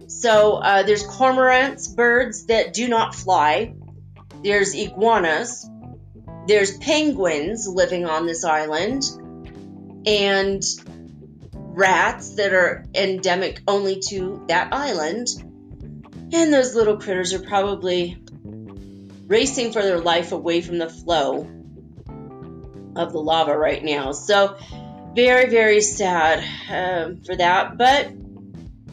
So 0.08 0.56
uh, 0.56 0.84
there's 0.84 1.06
cormorants, 1.06 1.96
birds 1.96 2.48
that 2.48 2.74
do 2.74 2.88
not 2.88 3.16
fly. 3.16 3.74
There's 4.44 4.76
iguanas. 4.76 5.70
There's 6.48 6.78
penguins 6.78 7.68
living 7.68 8.06
on 8.06 8.26
this 8.26 8.44
island. 8.44 9.04
And 10.06 10.62
rats 11.46 12.36
that 12.36 12.54
are 12.54 12.86
endemic 12.94 13.62
only 13.68 14.02
to 14.10 14.44
that 14.50 14.74
island. 14.74 15.28
And 16.34 16.54
those 16.54 16.76
little 16.76 16.98
critters 16.98 17.34
are 17.34 17.39
probably 17.39 18.18
racing 19.28 19.72
for 19.72 19.82
their 19.82 20.00
life 20.00 20.32
away 20.32 20.62
from 20.62 20.78
the 20.78 20.89
flow 20.89 21.48
of 22.96 23.12
the 23.12 23.20
lava 23.20 23.58
right 23.58 23.84
now. 23.84 24.12
So, 24.12 24.58
very, 25.16 25.50
very 25.50 25.82
sad 25.82 26.44
um, 26.70 27.24
for 27.24 27.36
that. 27.36 27.78
But 27.78 28.12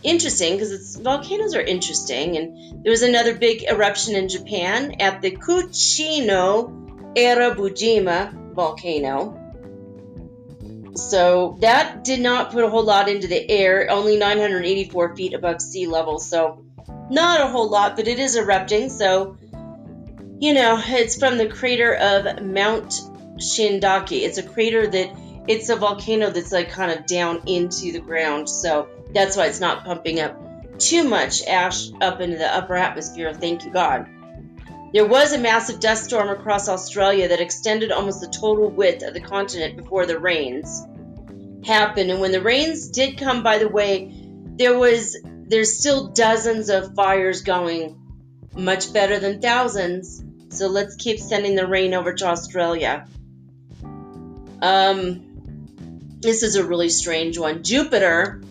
interesting 0.02 0.54
because 0.54 0.72
it's 0.72 0.96
volcanoes 0.96 1.54
are 1.54 1.60
interesting. 1.60 2.36
And 2.36 2.84
there 2.84 2.90
was 2.90 3.02
another 3.02 3.34
big 3.34 3.64
eruption 3.64 4.16
in 4.16 4.28
Japan 4.28 4.96
at 5.00 5.22
the 5.22 5.30
Kuchino 5.30 7.14
Erabujima 7.14 8.54
volcano. 8.54 9.36
So 10.96 11.56
that 11.60 12.04
did 12.04 12.20
not 12.20 12.52
put 12.52 12.64
a 12.64 12.68
whole 12.68 12.84
lot 12.84 13.08
into 13.08 13.28
the 13.28 13.48
air, 13.50 13.90
only 13.90 14.16
984 14.18 15.16
feet 15.16 15.34
above 15.34 15.62
sea 15.62 15.86
level. 15.86 16.18
So 16.18 16.64
not 17.10 17.40
a 17.40 17.48
whole 17.48 17.68
lot, 17.68 17.96
but 17.96 18.08
it 18.08 18.18
is 18.18 18.36
erupting. 18.36 18.90
So, 18.90 19.36
you 20.38 20.54
know, 20.54 20.80
it's 20.84 21.16
from 21.16 21.38
the 21.38 21.48
crater 21.48 21.94
of 21.94 22.42
Mount 22.42 23.00
Shindake. 23.40 24.22
It's 24.22 24.38
a 24.38 24.42
crater 24.42 24.86
that 24.86 25.16
it's 25.48 25.68
a 25.68 25.76
volcano 25.76 26.30
that's 26.30 26.52
like 26.52 26.70
kind 26.70 26.92
of 26.92 27.06
down 27.06 27.42
into 27.46 27.92
the 27.92 28.00
ground. 28.00 28.48
So 28.48 28.88
that's 29.12 29.36
why 29.36 29.46
it's 29.46 29.60
not 29.60 29.84
pumping 29.84 30.20
up 30.20 30.78
too 30.78 31.04
much 31.04 31.44
ash 31.46 31.90
up 32.00 32.20
into 32.20 32.38
the 32.38 32.54
upper 32.54 32.74
atmosphere. 32.74 33.32
Thank 33.34 33.64
you, 33.64 33.70
God. 33.70 34.08
There 34.92 35.06
was 35.06 35.32
a 35.32 35.38
massive 35.38 35.78
dust 35.78 36.04
storm 36.04 36.28
across 36.28 36.68
Australia 36.68 37.28
that 37.28 37.40
extended 37.40 37.92
almost 37.92 38.20
the 38.20 38.28
total 38.28 38.68
width 38.68 39.04
of 39.04 39.14
the 39.14 39.20
continent 39.20 39.76
before 39.76 40.04
the 40.04 40.18
rains 40.18 40.84
happened. 41.64 42.10
And 42.10 42.20
when 42.20 42.32
the 42.32 42.42
rains 42.42 42.88
did 42.88 43.18
come, 43.18 43.42
by 43.42 43.58
the 43.58 43.68
way, 43.68 44.12
there 44.56 44.76
was 44.76 45.16
there's 45.24 45.78
still 45.78 46.08
dozens 46.08 46.70
of 46.70 46.94
fires 46.94 47.42
going, 47.42 48.00
much 48.56 48.92
better 48.92 49.18
than 49.18 49.40
thousands. 49.40 50.24
So 50.50 50.66
let's 50.66 50.96
keep 50.96 51.18
sending 51.18 51.54
the 51.54 51.66
rain 51.66 51.94
over 51.94 52.12
to 52.12 52.26
Australia. 52.26 53.06
Um, 54.62 55.30
this 56.20 56.42
is 56.42 56.56
a 56.56 56.64
really 56.64 56.88
strange 56.88 57.38
one. 57.38 57.62
Jupiter 57.62 58.42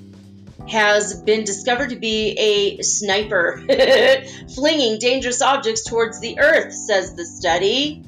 has 0.67 1.21
been 1.21 1.43
discovered 1.43 1.89
to 1.89 1.95
be 1.95 2.31
a 2.31 2.81
sniper 2.81 3.63
flinging 4.55 4.99
dangerous 4.99 5.41
objects 5.41 5.83
towards 5.83 6.19
the 6.19 6.39
Earth, 6.39 6.73
says 6.73 7.15
the 7.15 7.25
study. 7.25 8.03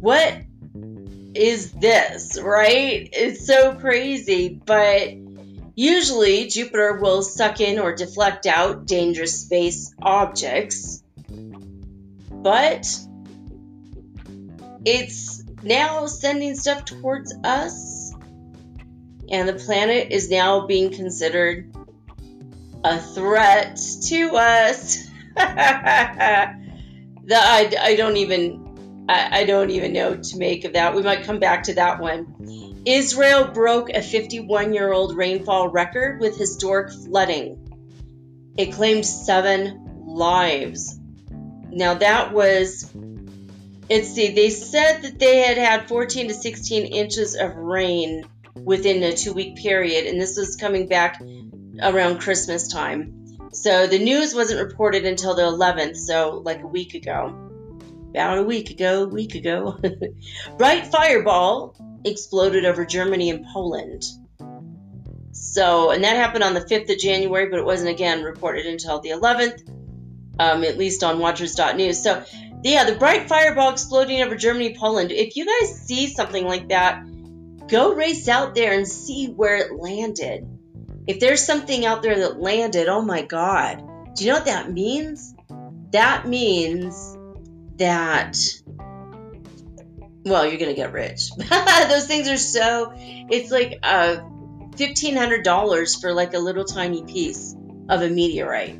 What 0.00 0.34
is 1.34 1.72
this, 1.72 2.40
right? 2.40 3.08
It's 3.12 3.46
so 3.46 3.74
crazy, 3.74 4.60
but 4.64 5.10
usually 5.74 6.48
Jupiter 6.48 6.98
will 7.00 7.22
suck 7.22 7.60
in 7.60 7.78
or 7.78 7.94
deflect 7.94 8.46
out 8.46 8.86
dangerous 8.86 9.42
space 9.42 9.94
objects. 10.00 11.02
But 12.30 12.86
it's 14.84 15.39
now 15.62 16.06
sending 16.06 16.54
stuff 16.54 16.84
towards 16.84 17.34
us 17.44 18.12
and 19.30 19.48
the 19.48 19.54
planet 19.54 20.08
is 20.10 20.30
now 20.30 20.66
being 20.66 20.90
considered 20.90 21.72
a 22.82 22.98
threat 22.98 23.78
to 24.06 24.36
us. 24.36 24.96
the, 25.36 25.44
I, 27.36 27.72
I 27.80 27.96
don't 27.96 28.16
even 28.16 29.06
I, 29.08 29.40
I 29.40 29.44
don't 29.44 29.70
even 29.70 29.92
know 29.92 30.16
to 30.16 30.38
make 30.38 30.64
of 30.64 30.72
that. 30.74 30.94
We 30.94 31.02
might 31.02 31.24
come 31.24 31.38
back 31.38 31.64
to 31.64 31.74
that 31.74 32.00
one. 32.00 32.82
Israel 32.86 33.48
broke 33.48 33.90
a 33.90 34.02
51 34.02 34.72
year 34.72 34.92
old 34.92 35.16
rainfall 35.16 35.68
record 35.68 36.20
with 36.20 36.36
historic 36.36 36.92
flooding. 36.92 38.52
It 38.56 38.72
claimed 38.72 39.06
seven 39.06 40.04
lives. 40.06 40.98
Now 41.70 41.94
that 41.94 42.32
was 42.32 42.90
let's 43.90 44.12
see, 44.12 44.32
they 44.32 44.50
said 44.50 45.02
that 45.02 45.18
they 45.18 45.38
had 45.38 45.58
had 45.58 45.88
14 45.88 46.28
to 46.28 46.34
16 46.34 46.86
inches 46.86 47.34
of 47.34 47.56
rain 47.56 48.24
within 48.54 49.02
a 49.02 49.14
two 49.14 49.32
week 49.32 49.56
period, 49.56 50.06
and 50.06 50.20
this 50.20 50.36
was 50.36 50.56
coming 50.56 50.86
back 50.86 51.20
around 51.82 52.20
Christmas 52.20 52.68
time. 52.68 53.16
So 53.52 53.88
the 53.88 53.98
news 53.98 54.34
wasn't 54.34 54.60
reported 54.60 55.04
until 55.04 55.34
the 55.34 55.42
11th, 55.42 55.96
so 55.96 56.40
like 56.44 56.62
a 56.62 56.66
week 56.66 56.94
ago. 56.94 57.48
About 58.10 58.38
a 58.38 58.42
week 58.42 58.70
ago, 58.70 59.06
week 59.06 59.34
ago. 59.34 59.78
Bright 60.58 60.86
fireball 60.86 61.76
exploded 62.04 62.64
over 62.64 62.84
Germany 62.84 63.30
and 63.30 63.44
Poland. 63.52 64.04
So, 65.32 65.90
and 65.90 66.04
that 66.04 66.16
happened 66.16 66.44
on 66.44 66.54
the 66.54 66.60
5th 66.60 66.92
of 66.92 66.98
January, 66.98 67.48
but 67.48 67.58
it 67.58 67.64
wasn't 67.64 67.90
again 67.90 68.22
reported 68.22 68.66
until 68.66 69.00
the 69.00 69.10
11th, 69.10 69.68
um, 70.38 70.64
at 70.64 70.76
least 70.76 71.02
on 71.04 71.18
Watchers.news. 71.18 72.02
So, 72.02 72.24
yeah, 72.62 72.84
the 72.84 72.96
bright 72.96 73.28
fireball 73.28 73.72
exploding 73.72 74.20
over 74.22 74.36
Germany, 74.36 74.76
Poland. 74.78 75.12
If 75.12 75.36
you 75.36 75.46
guys 75.46 75.80
see 75.80 76.08
something 76.08 76.46
like 76.46 76.68
that, 76.68 77.04
go 77.68 77.94
race 77.94 78.28
out 78.28 78.54
there 78.54 78.72
and 78.72 78.86
see 78.86 79.28
where 79.28 79.56
it 79.56 79.72
landed. 79.72 80.46
If 81.06 81.20
there's 81.20 81.44
something 81.44 81.86
out 81.86 82.02
there 82.02 82.18
that 82.20 82.38
landed, 82.38 82.88
oh 82.88 83.02
my 83.02 83.22
God. 83.22 83.82
Do 84.14 84.24
you 84.24 84.30
know 84.30 84.36
what 84.36 84.46
that 84.46 84.70
means? 84.70 85.34
That 85.92 86.28
means 86.28 87.16
that, 87.78 88.36
well, 90.24 90.46
you're 90.46 90.58
going 90.58 90.70
to 90.70 90.74
get 90.74 90.92
rich. 90.92 91.30
Those 91.88 92.06
things 92.06 92.28
are 92.28 92.36
so, 92.36 92.92
it's 92.94 93.50
like 93.50 93.78
uh, 93.82 94.18
$1,500 94.72 96.00
for 96.00 96.12
like 96.12 96.34
a 96.34 96.38
little 96.38 96.64
tiny 96.64 97.02
piece 97.04 97.56
of 97.88 98.02
a 98.02 98.10
meteorite. 98.10 98.78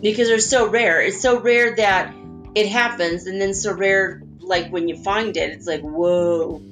Because 0.00 0.28
they're 0.28 0.38
so 0.38 0.68
rare. 0.68 1.00
It's 1.00 1.20
so 1.20 1.40
rare 1.40 1.76
that 1.76 2.14
it 2.54 2.68
happens, 2.68 3.26
and 3.26 3.40
then 3.40 3.54
so 3.54 3.72
rare, 3.72 4.22
like 4.40 4.70
when 4.70 4.88
you 4.88 4.96
find 4.96 5.36
it, 5.36 5.50
it's 5.50 5.66
like, 5.66 5.82
whoa. 5.82 6.62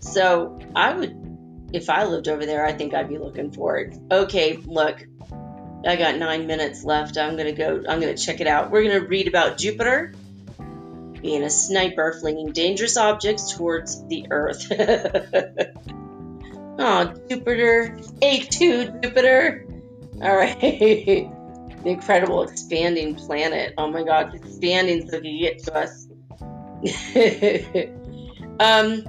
So 0.00 0.58
I 0.74 0.92
would, 0.92 1.68
if 1.72 1.90
I 1.90 2.04
lived 2.04 2.28
over 2.28 2.44
there, 2.44 2.64
I 2.64 2.72
think 2.72 2.94
I'd 2.94 3.08
be 3.08 3.18
looking 3.18 3.52
for 3.52 3.78
it. 3.78 3.96
Okay, 4.10 4.56
look, 4.56 5.06
I 5.86 5.96
got 5.96 6.16
nine 6.16 6.46
minutes 6.46 6.84
left. 6.84 7.16
I'm 7.16 7.36
gonna 7.36 7.52
go. 7.52 7.82
I'm 7.88 8.00
gonna 8.00 8.16
check 8.16 8.40
it 8.40 8.46
out. 8.46 8.70
We're 8.70 8.82
gonna 8.82 9.06
read 9.06 9.28
about 9.28 9.58
Jupiter 9.58 10.12
being 11.22 11.42
a 11.42 11.50
sniper 11.50 12.16
flinging 12.18 12.52
dangerous 12.52 12.96
objects 12.96 13.56
towards 13.56 14.06
the 14.06 14.26
Earth. 14.30 14.66
oh, 16.78 17.14
Jupiter, 17.28 17.96
A2 18.22 19.02
Jupiter. 19.02 19.66
All 20.22 20.36
right, 20.36 21.30
the 21.82 21.90
incredible 21.90 22.42
expanding 22.42 23.14
planet. 23.14 23.74
Oh 23.78 23.90
my 23.90 24.02
God, 24.02 24.34
expanding 24.34 25.08
so 25.08 25.20
can 25.20 25.38
get 25.38 25.62
to 25.64 25.74
us. 25.74 26.06
um, 28.60 29.04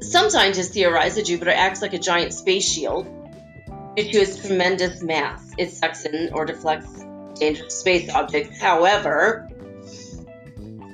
some 0.00 0.30
scientists 0.30 0.74
theorize 0.74 1.16
that 1.16 1.26
Jupiter 1.26 1.50
acts 1.50 1.82
like 1.82 1.92
a 1.92 1.98
giant 1.98 2.32
space 2.32 2.68
shield 2.68 3.06
due 3.96 4.10
to 4.10 4.18
its 4.18 4.46
tremendous 4.46 5.02
mass. 5.02 5.52
It 5.58 5.70
sucks 5.72 6.04
in 6.04 6.30
or 6.32 6.44
deflects 6.44 7.04
dangerous 7.34 7.74
space 7.74 8.10
objects. 8.10 8.60
However, 8.60 9.48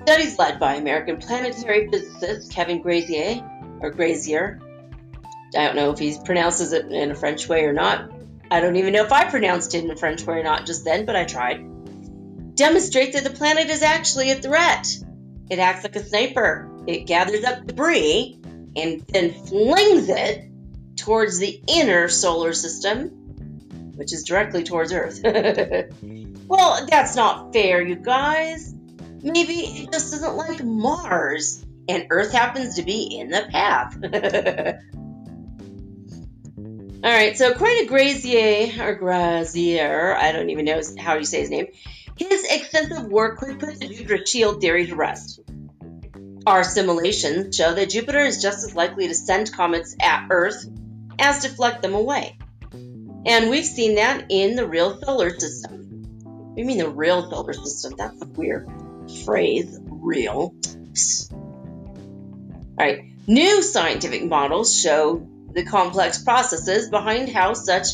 studies 0.02 0.38
led 0.38 0.58
by 0.58 0.74
American 0.74 1.18
planetary 1.18 1.88
physicist 1.90 2.52
Kevin 2.52 2.82
Grazier, 2.82 3.42
or 3.80 3.90
Grazier, 3.90 4.60
I 5.56 5.66
don't 5.66 5.76
know 5.76 5.90
if 5.90 5.98
he 5.98 6.16
pronounces 6.24 6.72
it 6.72 6.86
in 6.92 7.10
a 7.10 7.14
French 7.14 7.48
way 7.48 7.64
or 7.64 7.72
not. 7.72 8.10
I 8.50 8.60
don't 8.60 8.76
even 8.76 8.92
know 8.92 9.04
if 9.04 9.12
I 9.12 9.30
pronounced 9.30 9.74
it 9.74 9.84
in 9.84 9.96
French 9.96 10.26
or 10.26 10.42
not 10.42 10.66
just 10.66 10.84
then, 10.84 11.06
but 11.06 11.14
I 11.14 11.24
tried. 11.24 12.56
Demonstrate 12.56 13.12
that 13.12 13.24
the 13.24 13.30
planet 13.30 13.70
is 13.70 13.82
actually 13.82 14.32
a 14.32 14.34
threat. 14.34 14.86
It 15.48 15.58
acts 15.58 15.84
like 15.84 15.96
a 15.96 16.04
sniper. 16.04 16.68
It 16.86 17.06
gathers 17.06 17.44
up 17.44 17.66
debris 17.66 18.40
and 18.76 19.00
then 19.08 19.32
flings 19.32 20.08
it 20.08 20.50
towards 20.96 21.38
the 21.38 21.60
inner 21.68 22.08
solar 22.08 22.52
system, 22.52 23.08
which 23.96 24.12
is 24.12 24.24
directly 24.24 24.64
towards 24.64 24.92
Earth. 24.92 25.20
well, 26.46 26.86
that's 26.86 27.14
not 27.16 27.52
fair, 27.52 27.80
you 27.80 27.96
guys. 27.96 28.74
Maybe 29.22 29.54
it 29.54 29.92
just 29.92 30.12
doesn't 30.12 30.36
like 30.36 30.64
Mars, 30.64 31.64
and 31.88 32.06
Earth 32.10 32.32
happens 32.32 32.76
to 32.76 32.82
be 32.82 33.18
in 33.18 33.28
the 33.28 33.46
path. 33.50 33.96
All 37.02 37.10
right, 37.10 37.34
so 37.34 37.50
according 37.50 37.78
to 37.78 37.86
Grazier, 37.86 38.86
or 38.86 38.94
Grazier, 38.94 40.14
I 40.14 40.32
don't 40.32 40.50
even 40.50 40.66
know 40.66 40.82
how 40.98 41.14
you 41.14 41.24
say 41.24 41.40
his 41.40 41.48
name, 41.48 41.68
his 42.16 42.44
extensive 42.44 43.06
work 43.06 43.38
could 43.38 43.58
put 43.58 43.80
the 43.80 43.88
Jupiter 43.88 44.26
shield 44.26 44.60
theory 44.60 44.86
to 44.86 44.94
rest. 44.94 45.40
Our 46.46 46.62
simulations 46.62 47.56
show 47.56 47.72
that 47.72 47.88
Jupiter 47.88 48.18
is 48.18 48.42
just 48.42 48.66
as 48.66 48.74
likely 48.74 49.08
to 49.08 49.14
send 49.14 49.50
comets 49.50 49.96
at 49.98 50.26
Earth 50.28 50.62
as 51.18 51.40
deflect 51.40 51.80
them 51.80 51.94
away. 51.94 52.36
And 53.24 53.48
we've 53.48 53.64
seen 53.64 53.94
that 53.94 54.26
in 54.28 54.54
the 54.54 54.66
real 54.66 55.00
solar 55.00 55.30
system. 55.30 56.52
You 56.54 56.66
mean 56.66 56.78
the 56.78 56.90
real 56.90 57.30
solar 57.30 57.54
system? 57.54 57.94
That's 57.96 58.20
a 58.20 58.26
weird 58.26 58.68
phrase, 59.24 59.78
real. 59.84 60.54
All 61.32 62.76
right, 62.78 63.04
new 63.26 63.62
scientific 63.62 64.22
models 64.24 64.78
show 64.78 65.26
the 65.54 65.64
complex 65.64 66.22
processes 66.22 66.90
behind 66.90 67.28
how 67.28 67.54
such 67.54 67.86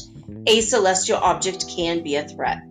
a 0.46 0.60
celestial 0.60 1.18
object 1.18 1.66
can 1.68 2.02
be 2.02 2.16
a 2.16 2.28
threat. 2.28 2.62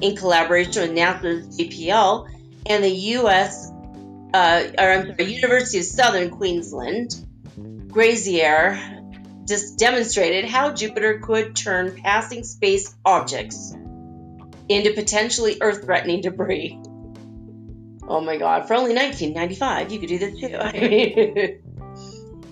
In 0.00 0.16
collaboration 0.16 0.82
with 0.82 0.98
NASA's 0.98 1.58
JPL 1.58 2.28
and 2.66 2.84
the 2.84 2.90
U.S. 2.90 3.70
Uh, 4.32 4.64
or 4.78 5.06
sorry, 5.06 5.32
University 5.32 5.78
of 5.78 5.84
Southern 5.84 6.30
Queensland, 6.30 7.14
Grazier 7.88 9.00
just 9.46 9.78
demonstrated 9.78 10.44
how 10.44 10.72
Jupiter 10.72 11.18
could 11.18 11.56
turn 11.56 12.00
passing 12.02 12.44
space 12.44 12.94
objects 13.04 13.74
into 14.68 14.92
potentially 14.94 15.58
Earth 15.60 15.84
threatening 15.84 16.20
debris. 16.20 16.80
Oh 18.06 18.20
my 18.20 18.36
god, 18.36 18.66
for 18.66 18.74
only 18.74 18.94
1995, 18.94 19.92
you 19.92 19.98
could 19.98 20.08
do 20.08 20.18
this 20.18 20.40
too. 20.40 21.60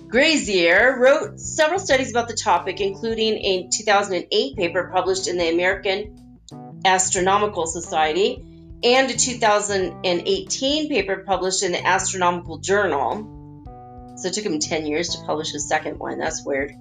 Grazier 0.09 0.97
wrote 0.99 1.39
several 1.39 1.79
studies 1.79 2.11
about 2.11 2.27
the 2.27 2.35
topic, 2.35 2.81
including 2.81 3.35
a 3.35 3.69
2008 3.71 4.57
paper 4.57 4.89
published 4.91 5.27
in 5.27 5.37
the 5.37 5.49
American 5.49 6.41
Astronomical 6.83 7.67
Society 7.67 8.43
and 8.83 9.11
a 9.11 9.15
2018 9.15 10.89
paper 10.89 11.23
published 11.25 11.63
in 11.63 11.71
the 11.71 11.85
Astronomical 11.85 12.57
Journal. 12.57 14.15
So 14.17 14.27
it 14.27 14.33
took 14.33 14.45
him 14.45 14.59
10 14.59 14.85
years 14.85 15.15
to 15.15 15.25
publish 15.25 15.51
his 15.51 15.67
second 15.67 15.99
one. 15.99 16.17
That's 16.17 16.43
weird 16.43 16.73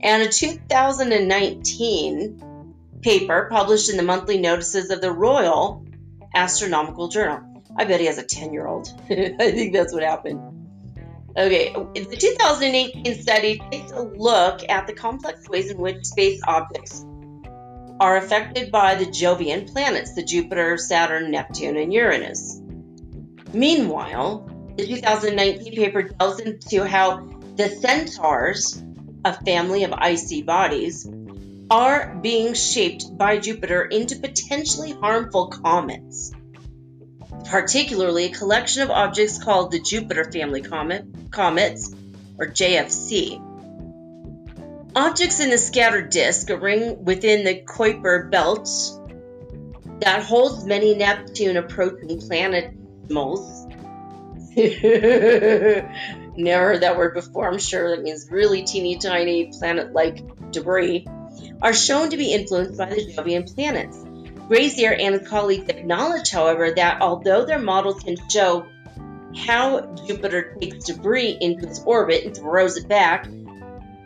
and 0.00 0.22
a 0.22 0.28
2019 0.28 2.42
paper 3.02 3.48
published 3.50 3.90
in 3.90 3.96
the 3.96 4.02
monthly 4.02 4.38
notices 4.38 4.90
of 4.90 5.00
the 5.00 5.12
Royal 5.12 5.86
Astronomical 6.34 7.08
Journal. 7.08 7.62
I 7.76 7.84
bet 7.84 8.00
he 8.00 8.06
has 8.06 8.18
a 8.18 8.24
10 8.24 8.52
year 8.52 8.66
old. 8.66 8.88
I 9.10 9.36
think 9.36 9.72
that's 9.72 9.92
what 9.92 10.02
happened. 10.02 10.57
Okay, 11.38 11.72
the 11.72 12.16
2018 12.18 13.22
study 13.22 13.62
takes 13.70 13.92
a 13.92 14.02
look 14.02 14.68
at 14.68 14.88
the 14.88 14.92
complex 14.92 15.48
ways 15.48 15.70
in 15.70 15.78
which 15.78 16.04
space 16.04 16.40
objects 16.46 17.06
are 18.00 18.16
affected 18.16 18.72
by 18.72 18.96
the 18.96 19.06
Jovian 19.06 19.70
planets, 19.70 20.14
the 20.14 20.24
Jupiter, 20.24 20.76
Saturn, 20.76 21.30
Neptune, 21.30 21.76
and 21.76 21.92
Uranus. 21.92 22.60
Meanwhile, 23.52 24.50
the 24.76 24.86
2019 24.86 25.74
paper 25.74 26.02
delves 26.02 26.40
into 26.40 26.84
how 26.84 27.28
the 27.56 27.68
centaurs 27.68 28.82
a 29.24 29.44
family 29.44 29.84
of 29.84 29.92
icy 29.92 30.42
bodies, 30.42 31.08
are 31.70 32.18
being 32.22 32.54
shaped 32.54 33.16
by 33.16 33.38
Jupiter 33.38 33.82
into 33.82 34.16
potentially 34.16 34.92
harmful 34.92 35.48
comets, 35.48 36.32
particularly 37.44 38.26
a 38.26 38.30
collection 38.30 38.82
of 38.82 38.90
objects 38.90 39.42
called 39.42 39.70
the 39.70 39.80
Jupiter 39.80 40.30
family 40.30 40.62
comet, 40.62 41.04
comets, 41.30 41.94
or 42.38 42.46
JFC. 42.46 43.44
Objects 44.94 45.40
in 45.40 45.50
the 45.50 45.58
scattered 45.58 46.10
disk, 46.10 46.50
a 46.50 46.56
ring 46.56 47.04
within 47.04 47.44
the 47.44 47.62
Kuiper 47.62 48.30
belt 48.30 48.68
that 50.00 50.22
holds 50.22 50.64
many 50.64 50.94
Neptune 50.94 51.56
approaching 51.56 52.18
planetimals. 52.18 53.66
Never 56.36 56.64
heard 56.64 56.82
that 56.82 56.96
word 56.96 57.14
before. 57.14 57.48
I'm 57.48 57.58
sure 57.58 57.94
that 57.94 58.02
means 58.02 58.28
really 58.30 58.62
teeny 58.62 58.98
tiny 58.98 59.52
planet 59.58 59.92
like 59.92 60.50
debris, 60.52 61.06
are 61.60 61.74
shown 61.74 62.10
to 62.10 62.16
be 62.16 62.32
influenced 62.32 62.78
by 62.78 62.86
the 62.86 63.12
Jovian 63.12 63.52
planets. 63.54 64.04
Grazier 64.48 64.94
and 64.94 65.26
colleagues 65.26 65.68
acknowledge, 65.68 66.30
however, 66.30 66.70
that 66.70 67.02
although 67.02 67.44
their 67.44 67.58
models 67.58 68.02
can 68.02 68.16
show 68.30 68.66
how 69.36 69.94
Jupiter 70.06 70.56
takes 70.58 70.86
debris 70.86 71.36
into 71.38 71.68
its 71.68 71.82
orbit 71.84 72.24
and 72.24 72.34
throws 72.34 72.78
it 72.78 72.88
back, 72.88 73.28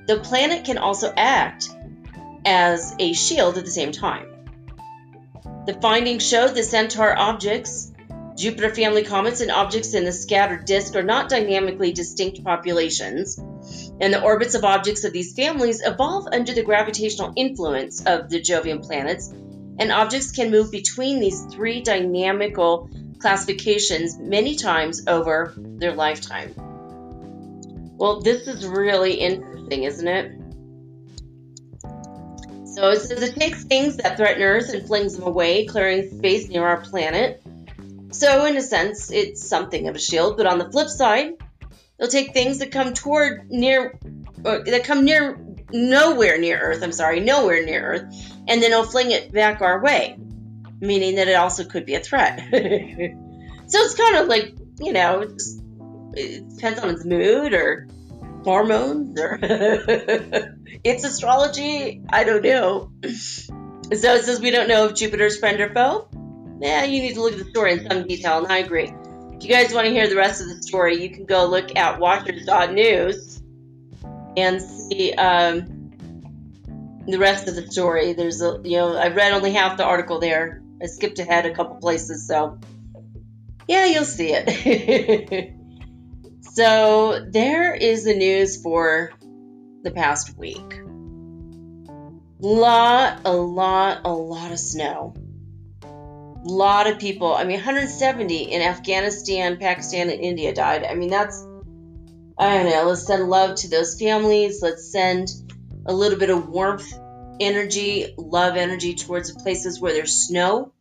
the 0.08 0.18
planet 0.18 0.64
can 0.64 0.78
also 0.78 1.12
act 1.16 1.68
as 2.44 2.94
a 2.98 3.12
shield 3.12 3.56
at 3.56 3.64
the 3.64 3.70
same 3.70 3.92
time. 3.92 4.26
The 5.66 5.78
findings 5.80 6.26
showed 6.26 6.56
the 6.56 6.64
Centaur 6.64 7.16
objects 7.16 7.92
Jupiter 8.36 8.74
family 8.74 9.04
comets 9.04 9.40
and 9.40 9.50
objects 9.50 9.94
in 9.94 10.04
the 10.04 10.12
scattered 10.12 10.64
disk 10.64 10.96
are 10.96 11.02
not 11.02 11.28
dynamically 11.28 11.92
distinct 11.92 12.42
populations, 12.42 13.38
and 14.00 14.12
the 14.12 14.22
orbits 14.22 14.54
of 14.54 14.64
objects 14.64 15.04
of 15.04 15.12
these 15.12 15.34
families 15.34 15.82
evolve 15.84 16.26
under 16.32 16.52
the 16.52 16.64
gravitational 16.64 17.32
influence 17.36 18.04
of 18.04 18.30
the 18.30 18.40
Jovian 18.40 18.84
planets, 18.84 19.32
and 19.78 19.92
objects 19.92 20.30
can 20.32 20.50
move 20.50 20.70
between 20.70 21.20
these 21.20 21.44
three 21.46 21.82
dynamical 21.82 22.90
classifications 23.18 24.18
many 24.18 24.56
times 24.56 25.06
over 25.06 25.54
their 25.56 25.94
lifetime. 25.94 26.54
Well, 27.96 28.20
this 28.20 28.48
is 28.48 28.66
really 28.66 29.14
interesting, 29.14 29.84
isn't 29.84 30.08
it? 30.08 30.32
So 32.74 32.88
it 32.90 33.00
says 33.00 33.22
it 33.22 33.34
takes 33.36 33.64
things 33.64 33.98
that 33.98 34.16
threaten 34.16 34.42
Earth 34.42 34.72
and 34.72 34.86
flings 34.86 35.14
them 35.16 35.26
away, 35.26 35.66
clearing 35.66 36.10
space 36.18 36.48
near 36.48 36.66
our 36.66 36.80
planet. 36.80 37.42
So, 38.12 38.44
in 38.46 38.56
a 38.56 38.62
sense, 38.62 39.10
it's 39.10 39.46
something 39.46 39.88
of 39.88 39.94
a 39.94 39.98
shield. 39.98 40.36
But 40.36 40.46
on 40.46 40.58
the 40.58 40.70
flip 40.70 40.88
side, 40.88 41.34
it'll 41.98 42.10
take 42.10 42.32
things 42.32 42.58
that 42.58 42.72
come 42.72 42.94
toward 42.94 43.50
near, 43.50 43.98
that 44.38 44.84
come 44.84 45.04
near 45.04 45.38
nowhere 45.70 46.38
near 46.38 46.58
Earth. 46.58 46.82
I'm 46.82 46.92
sorry, 46.92 47.20
nowhere 47.20 47.64
near 47.64 47.82
Earth, 47.82 48.31
and 48.48 48.62
then 48.62 48.70
they'll 48.70 48.84
fling 48.84 49.10
it 49.10 49.32
back 49.32 49.60
our 49.60 49.82
way, 49.82 50.16
meaning 50.80 51.16
that 51.16 51.28
it 51.28 51.34
also 51.34 51.64
could 51.64 51.86
be 51.86 51.94
a 51.94 52.00
threat. 52.00 52.38
so 52.50 53.78
it's 53.78 53.94
kind 53.94 54.16
of 54.16 54.28
like 54.28 54.54
you 54.82 54.92
know, 54.92 55.20
it, 55.20 55.32
just, 55.32 55.62
it 56.14 56.48
depends 56.56 56.80
on 56.80 56.90
its 56.90 57.04
mood 57.04 57.54
or 57.54 57.86
hormones 58.44 59.18
or 59.18 59.38
it's 60.84 61.04
astrology. 61.04 62.02
I 62.08 62.24
don't 62.24 62.42
know. 62.42 62.92
So 63.92 64.14
it 64.14 64.24
says 64.24 64.40
we 64.40 64.50
don't 64.50 64.68
know 64.68 64.86
if 64.86 64.94
Jupiter's 64.94 65.38
friend 65.38 65.60
or 65.60 65.74
foe. 65.74 66.08
Yeah, 66.62 66.84
you 66.84 67.02
need 67.02 67.14
to 67.14 67.20
look 67.20 67.34
at 67.34 67.40
the 67.40 67.50
story 67.50 67.72
in 67.72 67.86
some 67.86 68.06
detail, 68.06 68.38
and 68.38 68.50
I 68.50 68.58
agree. 68.58 68.90
If 69.34 69.44
you 69.44 69.50
guys 69.50 69.74
want 69.74 69.86
to 69.86 69.92
hear 69.92 70.08
the 70.08 70.16
rest 70.16 70.40
of 70.40 70.48
the 70.48 70.62
story, 70.62 71.02
you 71.02 71.10
can 71.10 71.26
go 71.26 71.44
look 71.44 71.76
at 71.76 72.00
Watchers.news 72.00 73.42
and 74.34 74.62
see 74.62 75.12
um, 75.12 75.81
the 77.06 77.18
rest 77.18 77.48
of 77.48 77.54
the 77.54 77.70
story. 77.70 78.12
There's 78.12 78.42
a, 78.42 78.60
you 78.64 78.78
know, 78.78 78.96
I 78.96 79.08
read 79.08 79.32
only 79.32 79.52
half 79.52 79.76
the 79.76 79.84
article 79.84 80.18
there. 80.20 80.62
I 80.82 80.86
skipped 80.86 81.18
ahead 81.18 81.46
a 81.46 81.54
couple 81.54 81.76
places, 81.76 82.26
so 82.26 82.58
yeah, 83.68 83.86
you'll 83.86 84.04
see 84.04 84.32
it. 84.32 85.54
So 86.52 87.24
there 87.30 87.72
is 87.72 88.04
the 88.04 88.14
news 88.14 88.60
for 88.60 89.10
the 89.82 89.90
past 89.90 90.36
week. 90.36 90.82
Lot, 92.40 93.20
a 93.24 93.32
lot, 93.32 94.02
a 94.04 94.12
lot 94.12 94.52
of 94.52 94.58
snow. 94.58 95.14
A 95.82 96.42
lot 96.44 96.88
of 96.88 96.98
people. 96.98 97.34
I 97.34 97.44
mean, 97.44 97.56
170 97.56 98.52
in 98.52 98.60
Afghanistan, 98.60 99.56
Pakistan, 99.56 100.10
and 100.10 100.20
India 100.20 100.52
died. 100.52 100.84
I 100.84 100.94
mean, 100.94 101.08
that's, 101.08 101.42
I 102.36 102.58
don't 102.58 102.70
know. 102.70 102.84
Let's 102.88 103.06
send 103.06 103.30
love 103.30 103.54
to 103.56 103.70
those 103.70 103.98
families. 103.98 104.60
Let's 104.60 104.92
send 104.92 105.30
a 105.86 105.92
little 105.92 106.18
bit 106.18 106.30
of 106.30 106.48
warmth, 106.48 106.92
energy, 107.40 108.14
love 108.16 108.56
energy 108.56 108.94
towards 108.94 109.32
the 109.32 109.40
places 109.40 109.80
where 109.80 109.92
there's 109.92 110.14
snow. 110.14 110.72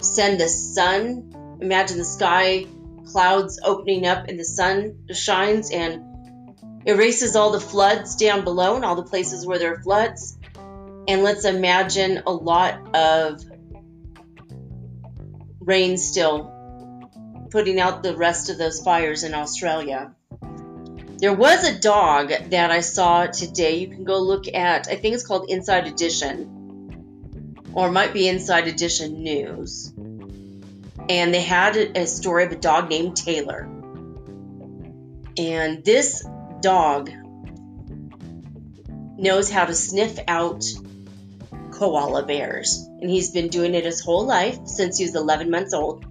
Send 0.00 0.40
the 0.40 0.48
sun. 0.48 1.58
Imagine 1.60 1.98
the 1.98 2.04
sky 2.04 2.66
clouds 3.06 3.60
opening 3.64 4.06
up 4.06 4.28
and 4.28 4.38
the 4.38 4.44
sun 4.44 5.06
shines 5.12 5.70
and 5.70 6.04
erases 6.86 7.36
all 7.36 7.52
the 7.52 7.60
floods 7.60 8.16
down 8.16 8.44
below 8.44 8.76
and 8.76 8.84
all 8.84 8.96
the 8.96 9.02
places 9.02 9.46
where 9.46 9.58
there 9.58 9.74
are 9.74 9.82
floods. 9.82 10.38
And 11.08 11.22
let's 11.22 11.44
imagine 11.44 12.22
a 12.26 12.32
lot 12.32 12.94
of 12.94 13.40
rain 15.60 15.96
still 15.96 16.54
putting 17.50 17.80
out 17.80 18.02
the 18.02 18.16
rest 18.16 18.50
of 18.50 18.58
those 18.58 18.82
fires 18.82 19.24
in 19.24 19.34
Australia. 19.34 20.14
There 21.18 21.34
was 21.34 21.64
a 21.64 21.78
dog 21.78 22.28
that 22.50 22.70
I 22.70 22.80
saw 22.80 23.26
today. 23.26 23.78
You 23.78 23.88
can 23.88 24.04
go 24.04 24.18
look 24.20 24.46
at, 24.52 24.88
I 24.88 24.96
think 24.96 25.14
it's 25.14 25.26
called 25.26 25.50
Inside 25.50 25.86
Edition, 25.86 27.64
or 27.74 27.90
might 27.90 28.12
be 28.12 28.28
Inside 28.28 28.68
Edition 28.68 29.22
News 29.22 29.92
and 31.08 31.32
they 31.32 31.40
had 31.40 31.76
a 31.76 32.06
story 32.06 32.44
of 32.44 32.52
a 32.52 32.56
dog 32.56 32.90
named 32.90 33.16
Taylor. 33.16 33.68
And 35.38 35.84
this 35.84 36.26
dog 36.60 37.10
knows 39.16 39.50
how 39.50 39.64
to 39.64 39.74
sniff 39.74 40.18
out 40.28 40.64
koala 41.70 42.24
bears. 42.24 42.84
And 43.00 43.08
he's 43.08 43.30
been 43.30 43.48
doing 43.48 43.74
it 43.74 43.84
his 43.84 44.00
whole 44.00 44.26
life 44.26 44.66
since 44.66 44.98
he 44.98 45.04
was 45.04 45.14
11 45.14 45.50
months 45.50 45.72
old. 45.72 46.04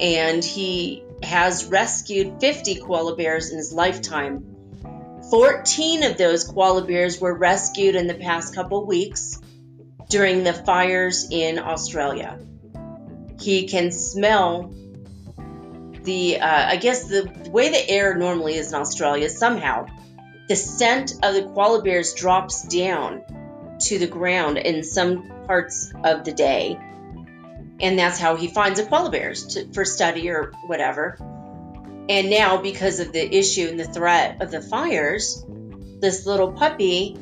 And 0.00 0.42
he 0.42 1.04
has 1.24 1.64
rescued 1.64 2.40
50 2.40 2.76
koala 2.76 3.16
bears 3.16 3.50
in 3.50 3.56
his 3.56 3.72
lifetime. 3.72 4.44
14 5.30 6.02
of 6.04 6.18
those 6.18 6.44
koala 6.44 6.84
bears 6.84 7.20
were 7.20 7.34
rescued 7.34 7.96
in 7.96 8.06
the 8.06 8.14
past 8.14 8.54
couple 8.54 8.86
weeks 8.86 9.40
during 10.08 10.44
the 10.44 10.52
fires 10.52 11.28
in 11.30 11.58
Australia 11.58 12.38
he 13.40 13.66
can 13.66 13.90
smell 13.90 14.72
the 16.02 16.38
uh, 16.38 16.66
I 16.68 16.76
guess 16.76 17.04
the 17.04 17.50
way 17.50 17.70
the 17.70 17.88
air 17.90 18.14
normally 18.16 18.54
is 18.54 18.72
in 18.72 18.80
Australia 18.80 19.28
somehow 19.28 19.86
the 20.48 20.56
scent 20.56 21.12
of 21.22 21.34
the 21.34 21.42
koala 21.54 21.82
bears 21.82 22.14
drops 22.14 22.66
down 22.66 23.22
to 23.80 23.98
the 23.98 24.06
ground 24.06 24.58
in 24.58 24.82
some 24.82 25.30
parts 25.46 25.92
of 26.04 26.24
the 26.24 26.32
day 26.32 26.78
and 27.80 27.98
that's 27.98 28.18
how 28.18 28.36
he 28.36 28.48
finds 28.48 28.80
the 28.80 28.86
koala 28.86 29.10
bears 29.10 29.46
to, 29.46 29.72
for 29.72 29.84
study 29.84 30.30
or 30.30 30.52
whatever 30.66 31.16
and 32.08 32.30
now 32.30 32.60
because 32.60 33.00
of 33.00 33.12
the 33.12 33.36
issue 33.36 33.68
and 33.68 33.80
the 33.80 33.84
threat 33.84 34.42
of 34.42 34.50
the 34.50 34.60
fires 34.60 35.44
this 36.00 36.26
little 36.26 36.52
puppy 36.52 37.16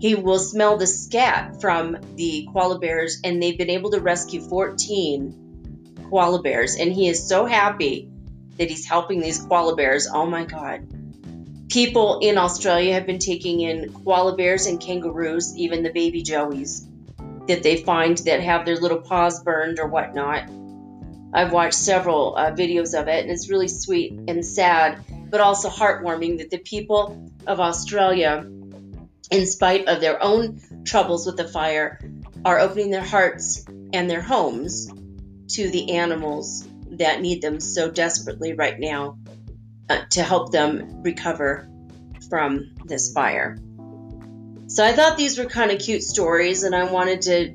he 0.00 0.14
will 0.14 0.38
smell 0.38 0.76
the 0.76 0.86
scat 0.86 1.60
from 1.60 1.96
the 2.14 2.48
koala 2.52 2.78
bears 2.78 3.20
and 3.24 3.42
they've 3.42 3.58
been 3.58 3.70
able 3.70 3.90
to 3.90 4.00
rescue 4.00 4.40
14 4.40 5.48
koala 6.08 6.42
bears, 6.42 6.76
and 6.76 6.92
he 6.92 7.08
is 7.08 7.28
so 7.28 7.46
happy 7.46 8.10
that 8.56 8.68
he's 8.68 8.86
helping 8.86 9.20
these 9.20 9.38
koala 9.44 9.76
bears. 9.76 10.08
Oh 10.12 10.26
my 10.26 10.44
God. 10.44 10.86
People 11.68 12.20
in 12.20 12.38
Australia 12.38 12.94
have 12.94 13.06
been 13.06 13.18
taking 13.18 13.60
in 13.60 13.92
koala 13.92 14.36
bears 14.36 14.66
and 14.66 14.80
kangaroos, 14.80 15.54
even 15.56 15.82
the 15.82 15.92
baby 15.92 16.22
joeys 16.22 16.86
that 17.48 17.62
they 17.62 17.82
find 17.82 18.18
that 18.18 18.40
have 18.40 18.64
their 18.64 18.76
little 18.76 19.00
paws 19.00 19.42
burned 19.42 19.80
or 19.80 19.88
whatnot. 19.88 20.48
I've 21.32 21.52
watched 21.52 21.74
several 21.74 22.36
uh, 22.36 22.52
videos 22.52 22.98
of 22.98 23.08
it, 23.08 23.22
and 23.22 23.30
it's 23.30 23.50
really 23.50 23.68
sweet 23.68 24.12
and 24.28 24.44
sad, 24.44 25.02
but 25.30 25.40
also 25.40 25.68
heartwarming 25.68 26.38
that 26.38 26.50
the 26.50 26.58
people 26.58 27.30
of 27.46 27.60
Australia, 27.60 28.46
in 29.30 29.46
spite 29.46 29.88
of 29.88 30.00
their 30.00 30.22
own 30.22 30.60
troubles 30.84 31.26
with 31.26 31.36
the 31.36 31.48
fire, 31.48 32.00
are 32.44 32.58
opening 32.60 32.90
their 32.90 33.04
hearts 33.04 33.64
and 33.92 34.08
their 34.08 34.22
homes 34.22 34.90
to 35.48 35.70
the 35.70 35.92
animals 35.92 36.66
that 36.92 37.20
need 37.20 37.42
them 37.42 37.60
so 37.60 37.90
desperately 37.90 38.54
right 38.54 38.78
now 38.78 39.18
uh, 39.90 40.02
to 40.10 40.22
help 40.22 40.52
them 40.52 41.02
recover 41.02 41.68
from 42.28 42.74
this 42.84 43.12
fire. 43.12 43.58
So 44.68 44.84
I 44.84 44.92
thought 44.92 45.16
these 45.16 45.38
were 45.38 45.46
kind 45.46 45.70
of 45.70 45.78
cute 45.78 46.02
stories, 46.02 46.62
and 46.62 46.74
I 46.74 46.92
wanted 46.92 47.22
to 47.22 47.54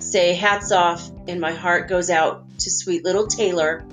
say 0.00 0.34
hats 0.34 0.70
off, 0.70 1.10
and 1.26 1.40
my 1.40 1.52
heart 1.52 1.88
goes 1.88 2.08
out 2.08 2.58
to 2.60 2.70
sweet 2.70 3.04
little 3.04 3.26
Taylor, 3.26 3.84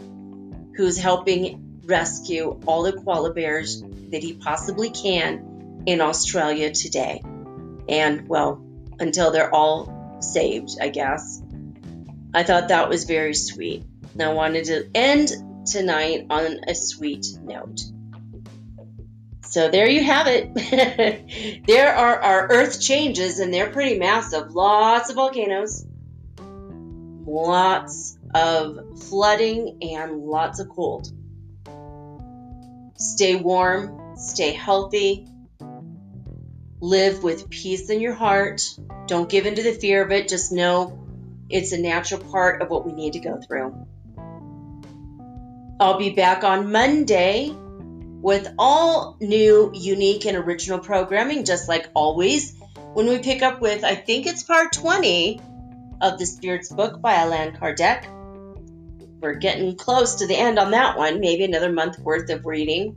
who's 0.75 0.97
helping 0.97 1.81
rescue 1.83 2.59
all 2.67 2.83
the 2.83 2.93
koala 2.93 3.33
bears 3.33 3.81
that 4.11 4.21
he 4.21 4.33
possibly 4.33 4.91
can 4.91 5.83
in 5.87 5.99
Australia 5.99 6.71
today. 6.71 7.21
And, 7.89 8.27
well, 8.27 8.63
until 8.99 9.31
they're 9.31 9.53
all 9.53 10.19
saved, 10.21 10.77
I 10.79 10.89
guess. 10.89 11.41
I 12.35 12.43
thought 12.43 12.67
that 12.67 12.87
was 12.87 13.05
very 13.05 13.33
sweet. 13.33 13.83
And 14.13 14.21
I 14.21 14.31
wanted 14.31 14.65
to 14.65 14.89
end 14.93 15.31
tonight 15.65 16.27
on 16.29 16.59
a 16.67 16.75
sweet 16.75 17.25
note. 17.41 17.81
So 19.53 19.69
there 19.69 19.87
you 19.87 20.03
have 20.03 20.25
it. 20.25 21.63
there 21.67 21.95
are 21.95 22.19
our 22.19 22.47
Earth 22.51 22.81
changes, 22.81 23.37
and 23.37 23.53
they're 23.53 23.69
pretty 23.69 23.99
massive. 23.99 24.55
Lots 24.55 25.11
of 25.11 25.15
volcanoes, 25.15 25.85
lots 27.27 28.17
of 28.33 28.99
flooding, 29.09 29.77
and 29.83 30.23
lots 30.23 30.59
of 30.59 30.69
cold. 30.69 31.07
Stay 32.97 33.35
warm, 33.35 34.17
stay 34.17 34.53
healthy, 34.53 35.27
live 36.79 37.21
with 37.21 37.47
peace 37.51 37.91
in 37.91 38.01
your 38.01 38.15
heart. 38.15 38.63
Don't 39.05 39.29
give 39.29 39.45
in 39.45 39.53
to 39.53 39.61
the 39.61 39.73
fear 39.73 40.03
of 40.03 40.11
it. 40.11 40.29
Just 40.29 40.51
know 40.51 40.99
it's 41.47 41.73
a 41.73 41.77
natural 41.77 42.21
part 42.21 42.63
of 42.63 42.71
what 42.71 42.87
we 42.87 42.91
need 42.91 43.13
to 43.13 43.19
go 43.19 43.39
through. 43.39 43.85
I'll 45.79 45.99
be 45.99 46.09
back 46.09 46.43
on 46.43 46.71
Monday 46.71 47.55
with 48.23 48.47
all 48.57 49.17
new, 49.19 49.69
unique, 49.73 50.25
and 50.25 50.37
original 50.37 50.79
programming, 50.79 51.43
just 51.43 51.67
like 51.67 51.89
always. 51.93 52.57
When 52.93 53.07
we 53.07 53.19
pick 53.19 53.41
up 53.41 53.59
with, 53.59 53.83
I 53.83 53.95
think 53.95 54.27
it's 54.27 54.43
part 54.43 54.71
20 54.71 55.41
of 56.01 56.17
the 56.17 56.25
Spirit's 56.25 56.71
book 56.71 57.01
by 57.01 57.15
Allan 57.15 57.57
Kardec. 57.57 58.07
we're 59.19 59.35
getting 59.35 59.75
close 59.75 60.15
to 60.15 60.27
the 60.27 60.37
end 60.37 60.57
on 60.57 60.71
that 60.71 60.97
one. 60.97 61.19
Maybe 61.19 61.43
another 61.43 61.69
month 61.69 61.99
worth 61.99 62.29
of 62.29 62.45
reading. 62.45 62.95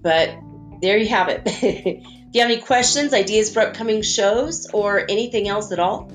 But 0.00 0.36
there 0.82 0.98
you 0.98 1.06
have 1.06 1.28
it. 1.28 1.42
if 1.46 2.04
you 2.32 2.40
have 2.40 2.50
any 2.50 2.60
questions, 2.60 3.14
ideas 3.14 3.52
for 3.52 3.60
upcoming 3.60 4.02
shows, 4.02 4.68
or 4.72 5.00
anything 5.08 5.46
else 5.46 5.70
at 5.70 5.78
all, 5.78 6.10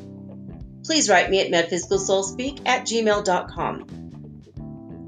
please 0.83 1.09
write 1.09 1.29
me 1.29 1.39
at 1.39 1.49
metaphysicalsoulspeak 1.49 2.67
at 2.67 2.85
gmail.com. 2.85 3.98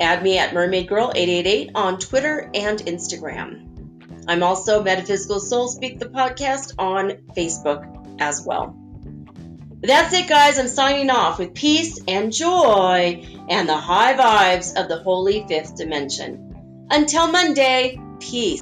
Add 0.01 0.23
me 0.23 0.39
at 0.39 0.51
mermaidgirl888 0.51 1.71
on 1.75 1.99
Twitter 1.99 2.49
and 2.53 2.79
Instagram. 2.79 4.25
I'm 4.27 4.41
also 4.41 4.83
Metaphysical 4.83 5.39
Soul 5.39 5.67
Speak 5.67 5.99
the 5.99 6.07
podcast 6.07 6.73
on 6.79 7.11
Facebook 7.37 8.19
as 8.19 8.43
well. 8.43 8.75
That's 9.81 10.13
it, 10.13 10.27
guys. 10.27 10.59
I'm 10.59 10.67
signing 10.67 11.09
off 11.09 11.39
with 11.39 11.53
peace 11.53 11.99
and 12.07 12.33
joy 12.33 13.23
and 13.47 13.69
the 13.69 13.77
high 13.77 14.13
vibes 14.15 14.79
of 14.79 14.89
the 14.89 14.97
holy 14.97 15.45
fifth 15.47 15.75
dimension. 15.75 16.87
Until 16.89 17.31
Monday, 17.31 17.99
peace. 18.19 18.61